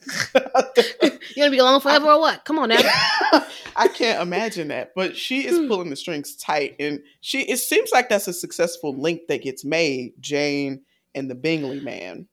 you 1.04 1.36
gonna 1.36 1.50
be 1.50 1.58
alone 1.58 1.80
forever 1.80 2.06
I, 2.06 2.14
or 2.14 2.20
what? 2.20 2.44
Come 2.44 2.58
on 2.58 2.70
now. 2.70 2.78
I 3.76 3.88
can't 3.88 4.22
imagine 4.22 4.68
that, 4.68 4.92
but 4.94 5.16
she 5.16 5.46
is 5.46 5.58
hmm. 5.58 5.68
pulling 5.68 5.90
the 5.90 5.96
strings 5.96 6.36
tight, 6.36 6.76
and 6.78 7.00
she. 7.20 7.42
It 7.42 7.58
seems 7.58 7.90
like 7.92 8.08
that's 8.08 8.28
a 8.28 8.32
successful 8.32 8.96
link 8.96 9.22
that 9.28 9.42
gets 9.42 9.64
made. 9.64 10.12
Jane 10.20 10.82
and 11.14 11.30
the 11.30 11.34
Bingley 11.34 11.80
man 11.80 12.28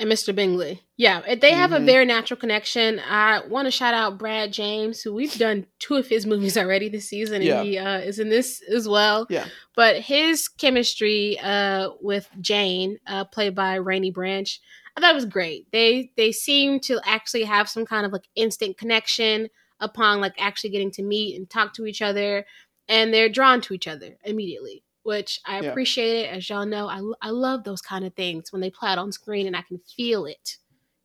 and 0.00 0.10
Mr. 0.10 0.34
Bingley. 0.34 0.80
Yeah, 0.96 1.34
they 1.36 1.52
have 1.52 1.70
mm-hmm. 1.70 1.82
a 1.82 1.86
very 1.86 2.06
natural 2.06 2.40
connection. 2.40 3.00
I 3.00 3.46
want 3.46 3.66
to 3.66 3.70
shout 3.70 3.92
out 3.92 4.18
Brad 4.18 4.50
James, 4.50 5.02
who 5.02 5.12
we've 5.12 5.36
done 5.38 5.66
two 5.78 5.96
of 5.96 6.08
his 6.08 6.24
movies 6.24 6.56
already 6.56 6.88
this 6.88 7.06
season, 7.06 7.36
and 7.36 7.44
yeah. 7.44 7.62
he 7.62 7.78
uh, 7.78 7.98
is 7.98 8.18
in 8.18 8.30
this 8.30 8.62
as 8.62 8.88
well. 8.88 9.26
Yeah. 9.28 9.44
But 9.76 9.96
his 9.96 10.48
chemistry 10.48 11.38
uh, 11.38 11.90
with 12.00 12.28
Jane, 12.40 12.98
uh, 13.06 13.26
played 13.26 13.54
by 13.54 13.74
Raney 13.74 14.10
Branch, 14.10 14.58
I 14.96 15.00
thought 15.00 15.12
it 15.12 15.14
was 15.14 15.26
great. 15.26 15.70
They 15.70 16.12
they 16.16 16.32
seem 16.32 16.80
to 16.80 16.98
actually 17.04 17.44
have 17.44 17.68
some 17.68 17.84
kind 17.84 18.06
of 18.06 18.12
like 18.12 18.26
instant 18.34 18.78
connection 18.78 19.48
upon 19.80 20.22
like 20.22 20.34
actually 20.38 20.70
getting 20.70 20.90
to 20.92 21.02
meet 21.02 21.36
and 21.36 21.48
talk 21.48 21.74
to 21.74 21.84
each 21.84 22.00
other, 22.00 22.46
and 22.88 23.12
they're 23.12 23.28
drawn 23.28 23.60
to 23.62 23.74
each 23.74 23.86
other 23.86 24.16
immediately 24.24 24.82
which 25.10 25.40
I 25.44 25.58
yeah. 25.58 25.70
appreciate 25.70 26.24
it. 26.24 26.30
As 26.30 26.48
y'all 26.48 26.64
know, 26.64 26.86
I, 26.86 27.00
I 27.20 27.30
love 27.30 27.64
those 27.64 27.82
kind 27.82 28.04
of 28.04 28.14
things 28.14 28.52
when 28.52 28.62
they 28.62 28.70
play 28.70 28.90
out 28.90 28.98
on 28.98 29.10
screen 29.10 29.48
and 29.48 29.56
I 29.56 29.62
can 29.62 29.80
feel 29.96 30.24
it. 30.24 30.56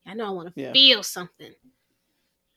I 0.05 0.13
know 0.13 0.27
I 0.27 0.29
want 0.29 0.53
to 0.53 0.61
yeah. 0.61 0.73
feel 0.73 1.01
something. 1.01 1.51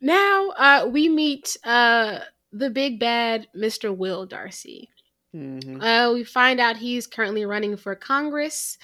Now 0.02 0.50
uh, 0.50 0.88
we 0.92 1.08
meet 1.08 1.56
uh, 1.64 2.18
the 2.52 2.68
big 2.68 3.00
bad 3.00 3.48
Mr. 3.56 3.96
Will 3.96 4.26
Darcy. 4.26 4.90
Mm-hmm. 5.34 5.80
Uh, 5.80 6.12
we 6.12 6.22
find 6.22 6.60
out 6.60 6.76
he's 6.76 7.06
currently 7.06 7.46
running 7.46 7.78
for 7.78 7.94
Congress. 7.94 8.76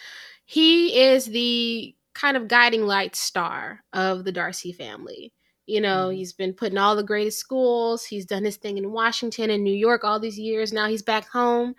He 0.47 0.99
is 0.99 1.27
the 1.27 1.95
kind 2.15 2.35
of 2.35 2.49
guiding 2.49 2.87
light 2.87 3.15
star 3.15 3.81
of 3.93 4.25
the 4.25 4.33
Darcy 4.33 4.73
family. 4.73 5.35
You 5.67 5.83
know, 5.83 6.09
mm-hmm. 6.09 6.17
he's 6.17 6.33
been 6.33 6.55
put 6.55 6.73
in 6.73 6.79
all 6.79 6.97
the 6.97 7.03
greatest 7.03 7.41
schools. 7.41 8.07
He's 8.07 8.25
done 8.25 8.45
his 8.45 8.57
thing 8.57 8.79
in 8.79 8.91
Washington 8.91 9.51
and 9.51 9.63
New 9.63 9.75
York 9.75 10.03
all 10.03 10.19
these 10.19 10.39
years. 10.39 10.73
Now 10.73 10.89
he's 10.89 11.03
back 11.03 11.29
home 11.29 11.75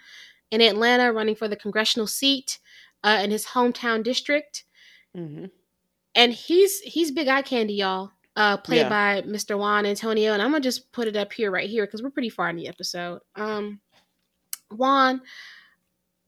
in 0.62 0.70
Atlanta 0.70 1.12
running 1.12 1.36
for 1.36 1.48
the 1.48 1.56
congressional 1.56 2.08
seat 2.08 2.60
uh, 3.04 3.20
in 3.24 3.32
his 3.32 3.46
hometown 3.46 4.04
district. 4.04 4.64
Mm-hmm. 5.16 5.46
And 6.16 6.34
he's 6.34 6.80
he's 6.80 7.12
big 7.12 7.28
eye 7.28 7.42
candy, 7.42 7.76
y'all. 7.76 8.12
Uh, 8.38 8.58
played 8.58 8.80
yeah. 8.80 8.90
by 8.90 9.22
Mr. 9.22 9.58
Juan 9.58 9.86
Antonio, 9.86 10.34
and 10.34 10.42
I'm 10.42 10.52
gonna 10.52 10.62
just 10.62 10.92
put 10.92 11.08
it 11.08 11.16
up 11.16 11.32
here 11.32 11.52
right 11.52 11.70
here 11.70 11.86
because 11.86 12.04
we're 12.04 12.10
pretty 12.10 12.30
far 12.30 12.50
in 12.50 12.58
the 12.58 12.68
episode. 12.68 13.22
Um, 13.36 13.80
Juan, 14.72 15.22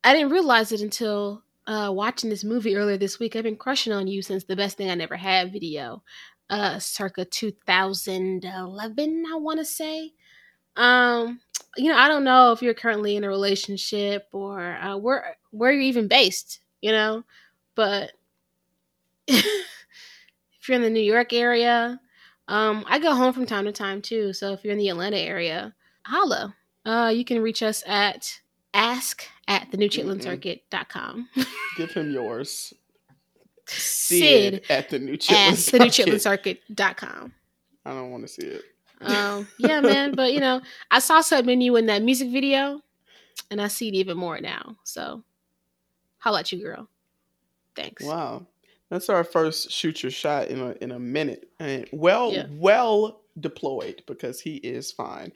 I 0.04 0.14
didn't 0.14 0.32
realize 0.32 0.72
it 0.72 0.82
until 0.82 1.44
uh, 1.66 1.92
watching 1.94 2.30
this 2.30 2.46
movie 2.46 2.76
earlier 2.76 2.98
this 2.98 3.20
week. 3.20 3.36
I've 3.36 3.44
been 3.44 3.58
crushing 3.58 3.92
on 3.92 4.08
you 4.08 4.22
since 4.22 4.46
the 4.46 4.56
best 4.56 4.78
thing 4.78 4.90
I 4.90 4.96
never 4.96 5.18
had 5.18 5.52
video, 5.52 6.02
uh, 6.50 6.80
circa 6.80 7.26
2011, 7.26 9.24
I 9.30 9.36
want 9.36 9.60
to 9.60 9.66
say. 9.66 10.14
Um, 10.78 11.40
you 11.76 11.92
know, 11.92 11.98
I 11.98 12.08
don't 12.08 12.24
know 12.24 12.52
if 12.52 12.62
you're 12.62 12.74
currently 12.74 13.16
in 13.16 13.24
a 13.24 13.30
relationship 13.30 14.28
or 14.32 14.62
uh, 14.62 14.98
where 14.98 15.36
where 15.52 15.72
you're 15.72 15.82
even 15.82 16.08
based, 16.08 16.60
you 16.82 16.92
know, 16.92 17.24
but 17.76 18.12
if 19.28 19.56
you're 20.68 20.76
in 20.76 20.82
the 20.82 20.90
New 20.90 21.02
York 21.02 21.34
area, 21.34 22.00
um, 22.48 22.86
I 22.88 23.00
go 23.00 23.14
home 23.14 23.34
from 23.34 23.46
time 23.46 23.66
to 23.66 23.72
time 23.72 24.02
too. 24.02 24.34
So 24.34 24.54
if 24.54 24.64
you're 24.64 24.74
in 24.74 24.80
the 24.80 24.90
Atlanta 24.90 25.18
area, 25.18 25.74
holla. 26.06 26.56
Uh, 26.86 27.12
you 27.14 27.26
can 27.26 27.42
reach 27.42 27.62
us 27.62 27.84
at 27.86 28.40
ask 28.74 29.24
at 29.48 29.70
the 29.72 29.78
new 29.78 29.90
chitlin 29.90 30.24
circuit.com. 30.24 31.28
Give 31.78 31.92
him 31.92 32.12
yours. 32.12 32.74
Syd, 33.66 34.64
Syd 34.64 34.72
at 34.72 34.90
the 34.90 35.00
new 35.00 35.18
chitlin 35.18 35.52
at 35.52 35.58
circuit. 35.58 35.72
the 35.72 35.80
new 35.80 35.92
chitlin 35.92 36.22
circuit.com. 36.22 37.34
I 37.86 37.92
don't 37.92 38.12
want 38.12 38.24
to 38.24 38.30
see 38.30 38.48
it. 38.48 38.64
Um, 39.02 39.48
yeah, 39.58 39.82
man. 39.82 40.14
But 40.14 40.34
you 40.34 40.40
know, 40.40 40.62
I 40.92 41.00
saw 41.00 41.22
something 41.22 41.62
you 41.62 41.76
in 41.76 41.86
that 41.88 42.04
music 42.04 42.32
video, 42.32 42.82
and 43.52 43.62
I 43.62 43.68
see 43.68 43.90
it 43.90 43.96
even 43.96 44.18
more 44.18 44.40
now. 44.40 44.76
So, 44.84 45.24
how 46.18 46.34
about 46.34 46.52
you, 46.52 46.62
girl? 46.62 46.90
Thanks. 47.76 48.04
Wow, 48.04 48.48
that's 48.90 49.10
our 49.10 49.24
first 49.24 49.72
shoot 49.72 50.04
your 50.04 50.12
shot 50.12 50.48
in 50.48 50.60
a 50.60 50.72
in 50.82 50.92
a 50.92 51.00
minute, 51.00 51.50
and 51.60 51.88
well, 51.92 52.34
yeah. 52.34 52.46
well 52.50 53.22
deployed 53.40 54.04
because 54.08 54.40
he 54.40 54.56
is 54.58 54.92
fine. 54.92 55.32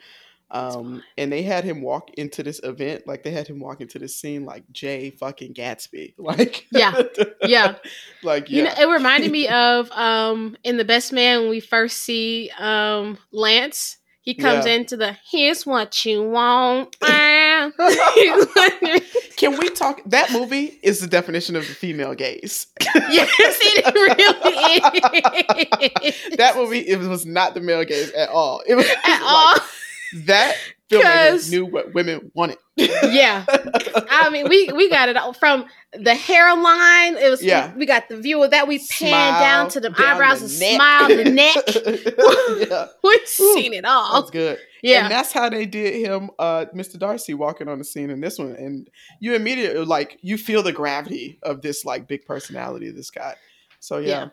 Um, 0.51 1.01
and 1.17 1.31
they 1.31 1.43
had 1.43 1.63
him 1.63 1.81
walk 1.81 2.11
into 2.15 2.43
this 2.43 2.59
event, 2.61 3.07
like 3.07 3.23
they 3.23 3.31
had 3.31 3.47
him 3.47 3.61
walk 3.61 3.79
into 3.79 3.97
this 3.97 4.19
scene 4.19 4.43
like 4.45 4.69
Jay 4.71 5.09
fucking 5.09 5.53
Gatsby. 5.53 6.13
Like 6.21 6.67
Yeah. 6.71 7.01
Yeah. 7.43 7.75
like 8.23 8.49
yeah. 8.49 8.57
You 8.57 8.63
know, 8.65 8.73
it 8.79 8.93
reminded 8.93 9.31
me 9.31 9.47
of 9.49 9.89
um 9.91 10.55
in 10.63 10.77
The 10.77 10.85
Best 10.85 11.11
Man 11.13 11.41
when 11.41 11.49
we 11.49 11.59
first 11.59 11.97
see 11.97 12.51
um 12.59 13.17
Lance. 13.31 13.97
He 14.23 14.35
comes 14.35 14.67
yeah. 14.67 14.73
into 14.73 14.97
the 14.97 15.17
here's 15.29 15.65
what 15.65 16.05
you 16.05 16.21
want. 16.21 16.95
Can 16.99 17.71
we 19.57 19.69
talk 19.69 20.01
that 20.05 20.31
movie 20.31 20.79
is 20.83 20.99
the 20.99 21.07
definition 21.07 21.55
of 21.55 21.67
the 21.67 21.73
female 21.73 22.13
gaze. 22.13 22.67
yes, 23.09 23.29
it 23.39 23.95
really 23.95 24.75
is. 26.05 26.37
that 26.37 26.55
movie 26.55 26.79
it 26.79 26.99
was 26.99 27.25
not 27.25 27.55
the 27.55 27.61
male 27.61 27.83
gaze 27.83 28.11
at 28.11 28.29
all. 28.29 28.61
It 28.67 28.75
was 28.75 28.85
at 28.85 28.95
like, 29.05 29.21
all 29.23 29.55
that 30.25 30.55
filmmaker 30.91 31.49
knew 31.49 31.65
what 31.65 31.93
women 31.93 32.31
wanted. 32.33 32.57
yeah, 32.75 33.45
I 34.09 34.29
mean, 34.29 34.47
we 34.49 34.71
we 34.73 34.89
got 34.89 35.09
it 35.09 35.17
all 35.17 35.33
from 35.33 35.65
the 35.93 36.15
hairline. 36.15 37.17
It 37.17 37.29
was 37.29 37.43
yeah. 37.43 37.73
We, 37.75 37.85
got 37.85 38.09
the 38.09 38.17
view 38.17 38.43
of 38.43 38.51
that. 38.51 38.67
We 38.67 38.79
panned 38.79 39.39
down 39.39 39.69
to 39.69 39.79
the 39.79 39.93
eyebrows 39.97 40.39
the 40.39 40.45
and 40.45 40.59
neck. 40.59 40.75
smile, 40.75 41.07
the 41.07 41.31
neck. 41.31 42.69
yeah. 42.69 42.87
We've 43.03 43.27
seen 43.27 43.73
it 43.73 43.85
all. 43.85 44.21
That's 44.21 44.31
good. 44.31 44.59
Yeah, 44.81 45.03
and 45.03 45.11
that's 45.11 45.31
how 45.31 45.49
they 45.49 45.65
did 45.65 46.05
him, 46.05 46.31
uh, 46.39 46.65
Mr. 46.75 46.97
Darcy, 46.97 47.35
walking 47.35 47.67
on 47.67 47.77
the 47.77 47.83
scene 47.83 48.09
in 48.09 48.19
this 48.19 48.39
one, 48.39 48.55
and 48.55 48.89
you 49.19 49.35
immediately 49.35 49.85
like 49.85 50.17
you 50.21 50.37
feel 50.37 50.63
the 50.63 50.73
gravity 50.73 51.39
of 51.43 51.61
this 51.61 51.85
like 51.85 52.07
big 52.07 52.25
personality 52.25 52.89
of 52.89 52.95
this 52.95 53.11
guy. 53.11 53.35
So 53.79 53.99
yeah. 53.99 54.07
yeah. 54.07 54.29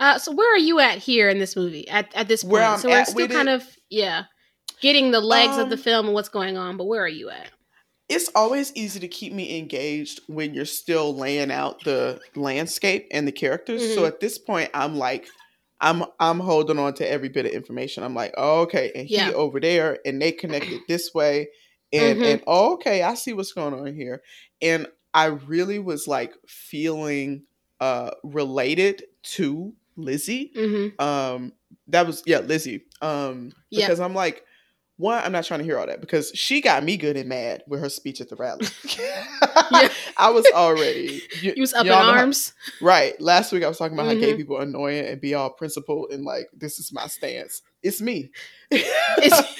Uh, 0.00 0.18
so 0.18 0.32
where 0.32 0.54
are 0.54 0.58
you 0.58 0.80
at 0.80 0.96
here 0.96 1.28
in 1.28 1.38
this 1.38 1.54
movie 1.54 1.86
at, 1.88 2.10
at 2.14 2.28
this 2.28 2.42
point? 2.42 2.52
Where 2.52 2.64
I'm 2.64 2.78
so 2.78 2.88
we're 2.88 3.04
still 3.04 3.28
kind 3.28 3.50
it, 3.50 3.56
of 3.56 3.76
yeah 3.90 4.24
getting 4.80 5.10
the 5.10 5.20
legs 5.20 5.54
um, 5.54 5.60
of 5.60 5.70
the 5.70 5.76
film 5.76 6.06
and 6.06 6.14
what's 6.14 6.28
going 6.28 6.56
on, 6.56 6.76
but 6.76 6.84
where 6.84 7.02
are 7.02 7.08
you 7.08 7.30
at? 7.30 7.50
It's 8.08 8.30
always 8.34 8.72
easy 8.76 9.00
to 9.00 9.08
keep 9.08 9.32
me 9.32 9.58
engaged 9.58 10.20
when 10.28 10.54
you're 10.54 10.64
still 10.64 11.14
laying 11.14 11.50
out 11.50 11.82
the 11.84 12.20
landscape 12.36 13.08
and 13.10 13.26
the 13.26 13.32
characters. 13.32 13.82
Mm-hmm. 13.82 13.94
So 13.94 14.04
at 14.04 14.20
this 14.20 14.38
point, 14.38 14.70
I'm 14.74 14.96
like, 14.96 15.26
I'm 15.80 16.04
I'm 16.20 16.40
holding 16.40 16.78
on 16.78 16.94
to 16.94 17.10
every 17.10 17.28
bit 17.28 17.46
of 17.46 17.52
information. 17.52 18.02
I'm 18.02 18.14
like, 18.14 18.32
oh, 18.36 18.62
okay, 18.62 18.92
and 18.94 19.06
he 19.06 19.20
over 19.34 19.60
there, 19.60 19.98
and 20.06 20.22
they 20.22 20.32
connected 20.32 20.80
this 20.88 21.12
way, 21.12 21.48
and 21.92 22.18
mm-hmm. 22.18 22.24
and 22.24 22.42
oh, 22.46 22.74
okay, 22.74 23.02
I 23.02 23.14
see 23.14 23.32
what's 23.32 23.52
going 23.52 23.74
on 23.74 23.94
here, 23.94 24.22
and 24.62 24.86
I 25.12 25.26
really 25.26 25.78
was 25.78 26.06
like 26.06 26.34
feeling 26.46 27.42
uh 27.80 28.12
related 28.22 29.02
to 29.22 29.74
Lizzie. 29.96 30.52
Mm-hmm. 30.56 31.02
Um, 31.02 31.52
that 31.88 32.06
was 32.06 32.22
yeah, 32.26 32.38
Lizzie. 32.38 32.84
Um, 33.02 33.52
because 33.70 33.98
yeah. 33.98 34.04
I'm 34.04 34.14
like, 34.14 34.44
one, 34.98 35.22
I'm 35.22 35.32
not 35.32 35.44
trying 35.44 35.60
to 35.60 35.64
hear 35.64 35.78
all 35.78 35.86
that 35.86 36.00
because 36.00 36.30
she 36.34 36.62
got 36.62 36.82
me 36.82 36.96
good 36.96 37.16
and 37.16 37.28
mad 37.28 37.62
with 37.66 37.80
her 37.80 37.90
speech 37.90 38.20
at 38.22 38.30
the 38.30 38.36
rally. 38.36 38.66
I 40.16 40.30
was 40.30 40.46
already 40.54 41.20
you, 41.42 41.52
you 41.54 41.60
was 41.60 41.74
up 41.74 41.84
in 41.84 41.92
arms. 41.92 42.54
How, 42.80 42.86
right. 42.86 43.20
Last 43.20 43.52
week 43.52 43.62
I 43.62 43.68
was 43.68 43.76
talking 43.76 43.94
about 43.94 44.06
mm-hmm. 44.06 44.20
how 44.20 44.20
gay 44.20 44.30
mm-hmm. 44.32 44.38
people 44.38 44.58
annoying 44.58 45.04
and 45.06 45.20
be 45.20 45.34
all 45.34 45.50
principled 45.50 46.12
and 46.12 46.24
like 46.24 46.48
this 46.56 46.78
is 46.78 46.92
my 46.92 47.08
stance. 47.08 47.60
It's 47.82 48.00
me. 48.00 48.30
It's, 48.70 49.58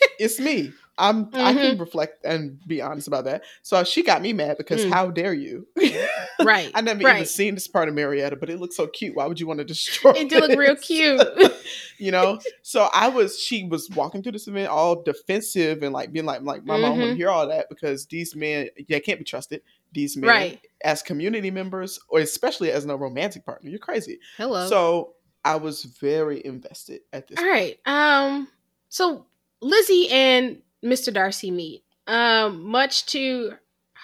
it's 0.18 0.40
me. 0.40 0.72
I'm 0.98 1.26
mm-hmm. 1.26 1.36
I 1.36 1.52
can 1.54 1.72
mm-hmm. 1.72 1.80
reflect 1.80 2.24
and 2.24 2.58
be 2.66 2.82
honest 2.82 3.06
about 3.06 3.24
that. 3.24 3.44
So 3.62 3.82
she 3.84 4.02
got 4.02 4.20
me 4.20 4.32
mad 4.32 4.56
because 4.58 4.84
mm. 4.84 4.92
how 4.92 5.10
dare 5.10 5.32
you? 5.32 5.66
right. 6.42 6.70
I 6.74 6.80
never 6.80 7.04
right. 7.04 7.16
even 7.16 7.26
seen 7.26 7.54
this 7.54 7.68
part 7.68 7.88
of 7.88 7.94
Marietta, 7.94 8.36
but 8.36 8.50
it 8.50 8.58
looks 8.58 8.76
so 8.76 8.88
cute. 8.88 9.14
Why 9.14 9.26
would 9.26 9.38
you 9.38 9.46
want 9.46 9.58
to 9.58 9.64
destroy 9.64 10.10
it? 10.10 10.16
It 10.18 10.28
Did 10.28 10.40
look 10.40 10.58
real 10.58 10.76
cute. 10.76 11.22
you 11.98 12.10
know? 12.10 12.40
So 12.62 12.88
I 12.92 13.08
was 13.08 13.38
she 13.40 13.64
was 13.64 13.88
walking 13.90 14.22
through 14.22 14.32
this 14.32 14.48
event 14.48 14.68
all 14.68 15.02
defensive 15.02 15.82
and 15.82 15.92
like 15.92 16.12
being 16.12 16.26
like 16.26 16.42
like 16.42 16.64
my 16.64 16.74
mm-hmm. 16.74 16.82
mom 16.82 16.98
wouldn't 16.98 17.16
hear 17.16 17.30
all 17.30 17.46
that 17.48 17.68
because 17.68 18.06
these 18.06 18.34
men 18.34 18.68
yeah 18.88 18.98
can't 18.98 19.18
be 19.18 19.24
trusted. 19.24 19.62
These 19.92 20.16
men 20.16 20.28
right. 20.28 20.60
as 20.82 21.02
community 21.02 21.50
members 21.50 22.00
or 22.08 22.18
especially 22.18 22.72
as 22.72 22.84
a 22.84 22.96
romantic 22.96 23.46
partner. 23.46 23.70
You're 23.70 23.78
crazy. 23.78 24.18
Hello. 24.36 24.68
So 24.68 25.14
I 25.44 25.56
was 25.56 25.84
very 25.84 26.44
invested 26.44 27.02
at 27.12 27.28
this. 27.28 27.38
All 27.38 27.44
point. 27.44 27.54
right. 27.54 27.78
Um 27.86 28.48
so 28.88 29.26
Lizzie 29.60 30.08
and 30.10 30.62
Mr. 30.84 31.12
Darcy 31.12 31.50
meet. 31.50 31.82
Um, 32.06 32.62
much 32.64 33.06
to 33.06 33.52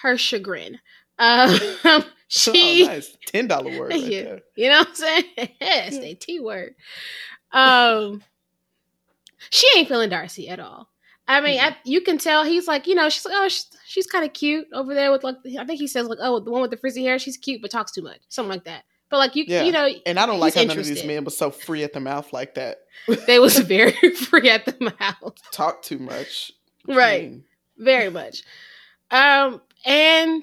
her 0.03 0.17
chagrin. 0.19 0.79
Um, 1.19 1.59
she 2.29 2.85
oh, 2.85 2.89
nice. 2.89 3.17
ten 3.27 3.47
dollar 3.47 3.79
word. 3.79 3.93
Right 3.93 4.03
you. 4.03 4.23
There. 4.25 4.41
you 4.57 4.69
know 4.69 4.79
what 4.81 4.89
I'm 4.89 4.95
saying? 4.95 5.25
yes, 5.61 5.95
a 5.95 6.15
T 6.15 6.41
word. 6.41 6.75
Um, 7.53 8.23
she 9.51 9.67
ain't 9.77 9.89
feeling 9.89 10.11
Darcy 10.11 10.49
at 10.49 10.61
all. 10.61 10.89
I 11.27 11.41
mean, 11.41 11.59
mm-hmm. 11.59 11.73
I, 11.73 11.77
you 11.85 12.03
can 12.03 12.19
tell 12.19 12.45
he's 12.45 12.69
like, 12.69 12.87
you 12.87 12.95
know, 12.95 13.09
she's 13.09 13.25
like, 13.25 13.35
oh, 13.37 13.49
she's, 13.49 13.67
she's 13.87 14.07
kind 14.07 14.27
of 14.27 14.35
cute 14.35 14.67
over 14.75 14.93
there 14.93 15.11
with 15.11 15.25
like, 15.25 15.37
I 15.59 15.65
think 15.65 15.81
he 15.81 15.87
says 15.87 16.07
like, 16.07 16.19
oh, 16.21 16.41
the 16.41 16.51
one 16.51 16.61
with 16.61 16.71
the 16.71 16.77
frizzy 16.77 17.03
hair, 17.03 17.19
she's 17.19 17.39
cute 17.39 17.63
but 17.63 17.71
talks 17.71 17.93
too 17.93 18.03
much, 18.03 18.21
something 18.29 18.51
like 18.51 18.65
that. 18.65 18.85
But 19.09 19.19
like 19.19 19.37
you, 19.37 19.45
yeah. 19.47 19.63
you 19.63 19.73
know, 19.73 19.89
and 20.05 20.19
I 20.19 20.27
don't 20.27 20.39
like 20.41 20.55
how 20.55 20.63
interested. 20.63 20.91
none 20.91 20.97
of 20.97 21.03
these 21.03 21.07
men 21.07 21.25
was 21.25 21.37
so 21.37 21.51
free 21.51 21.83
at 21.83 21.95
the 21.95 22.01
mouth 22.01 22.33
like 22.33 22.57
that. 22.57 22.79
they 23.27 23.39
was 23.39 23.57
very 23.59 23.93
free 24.11 24.51
at 24.51 24.67
the 24.67 24.93
mouth. 25.01 25.35
Talk 25.51 25.83
too 25.83 25.99
much 25.99 26.53
right. 26.87 27.33
mm. 27.33 27.43
very 27.79 28.11
much. 28.11 28.43
Um 29.11 29.61
and 29.85 30.43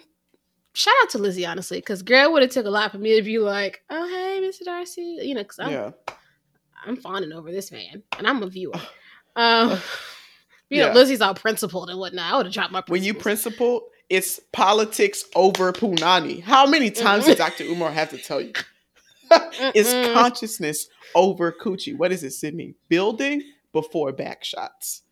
shout 0.73 0.93
out 1.01 1.09
to 1.09 1.17
lizzie 1.17 1.45
honestly 1.45 1.77
because 1.77 2.01
girl 2.01 2.31
would 2.31 2.41
have 2.41 2.51
took 2.51 2.65
a 2.65 2.69
lot 2.69 2.91
for 2.91 2.97
me 2.97 3.17
to 3.17 3.23
be 3.23 3.37
like 3.37 3.81
oh 3.89 4.07
hey 4.07 4.39
mr 4.41 4.63
darcy 4.63 5.19
you 5.21 5.35
know 5.35 5.41
because 5.41 5.59
i'm 5.59 5.71
yeah. 5.71 5.91
i'm 6.85 6.95
fawning 6.95 7.33
over 7.33 7.51
this 7.51 7.71
man 7.71 8.01
and 8.17 8.27
i'm 8.27 8.41
a 8.41 8.47
viewer. 8.47 8.73
Um 9.35 9.71
you 10.69 10.79
yeah. 10.79 10.87
know 10.87 10.93
lizzie's 10.93 11.21
all 11.21 11.33
principled 11.33 11.89
and 11.89 11.99
whatnot. 11.99 12.33
I 12.33 12.37
would 12.37 12.45
have 12.45 12.53
dropped 12.53 12.71
my 12.71 12.83
when 12.87 13.03
you 13.03 13.13
principled 13.13 13.83
it's 14.09 14.39
politics 14.51 15.23
over 15.35 15.71
punani. 15.71 16.41
How 16.41 16.65
many 16.65 16.91
times 16.91 17.25
did 17.25 17.37
dr 17.37 17.63
umar 17.63 17.91
have 17.91 18.09
to 18.11 18.17
tell 18.17 18.41
you? 18.41 18.53
It's 19.73 19.93
consciousness 20.13 20.87
over 21.15 21.53
coochie. 21.53 21.95
What 21.97 22.11
is 22.11 22.21
it 22.21 22.31
sydney? 22.31 22.75
Building 22.89 23.41
before 23.71 24.11
back 24.11 24.43
shots 24.43 25.03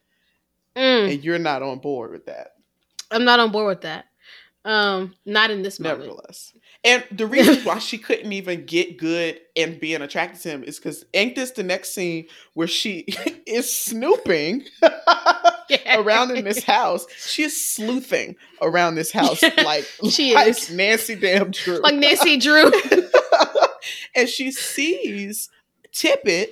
mm. 0.76 1.14
and 1.14 1.24
you're 1.24 1.40
not 1.40 1.62
on 1.62 1.80
board 1.80 2.12
with 2.12 2.26
that. 2.26 2.54
I'm 3.12 3.26
not 3.26 3.40
on 3.40 3.52
board 3.52 3.68
with 3.68 3.82
that. 3.82 4.06
Um, 4.66 5.16
not 5.26 5.52
in 5.52 5.62
this 5.62 5.80
moment. 5.80 6.02
Nevertheless. 6.02 6.54
And 6.84 7.04
the 7.12 7.28
reason 7.28 7.64
why 7.66 7.80
she 7.80 7.98
couldn't 7.98 8.32
even 8.32 8.66
get 8.66 8.98
good 8.98 9.40
and 9.56 9.80
being 9.80 10.02
attracted 10.02 10.42
to 10.44 10.50
him 10.50 10.64
is 10.64 10.78
because 10.78 11.06
ain't 11.14 11.36
this 11.36 11.52
the 11.52 11.64
next 11.64 11.94
scene 11.94 12.28
where 12.54 12.68
she 12.68 13.06
is 13.48 13.74
snooping 13.74 14.64
yeah. 15.70 16.00
around 16.00 16.32
in 16.32 16.46
this 16.46 16.64
house? 16.64 17.06
She 17.18 17.44
is 17.44 17.66
sleuthing 17.66 18.36
around 18.62 18.96
this 18.96 19.12
house 19.12 19.42
like 19.42 19.86
she 20.10 20.36
like 20.36 20.48
is 20.48 20.72
Nancy 20.72 21.16
damn 21.16 21.52
Drew, 21.52 21.82
like 21.82 21.96
Nancy 21.96 22.38
Drew, 22.38 22.72
and 24.16 24.30
she 24.30 24.52
sees 24.52 25.50
Tippett 25.94 26.50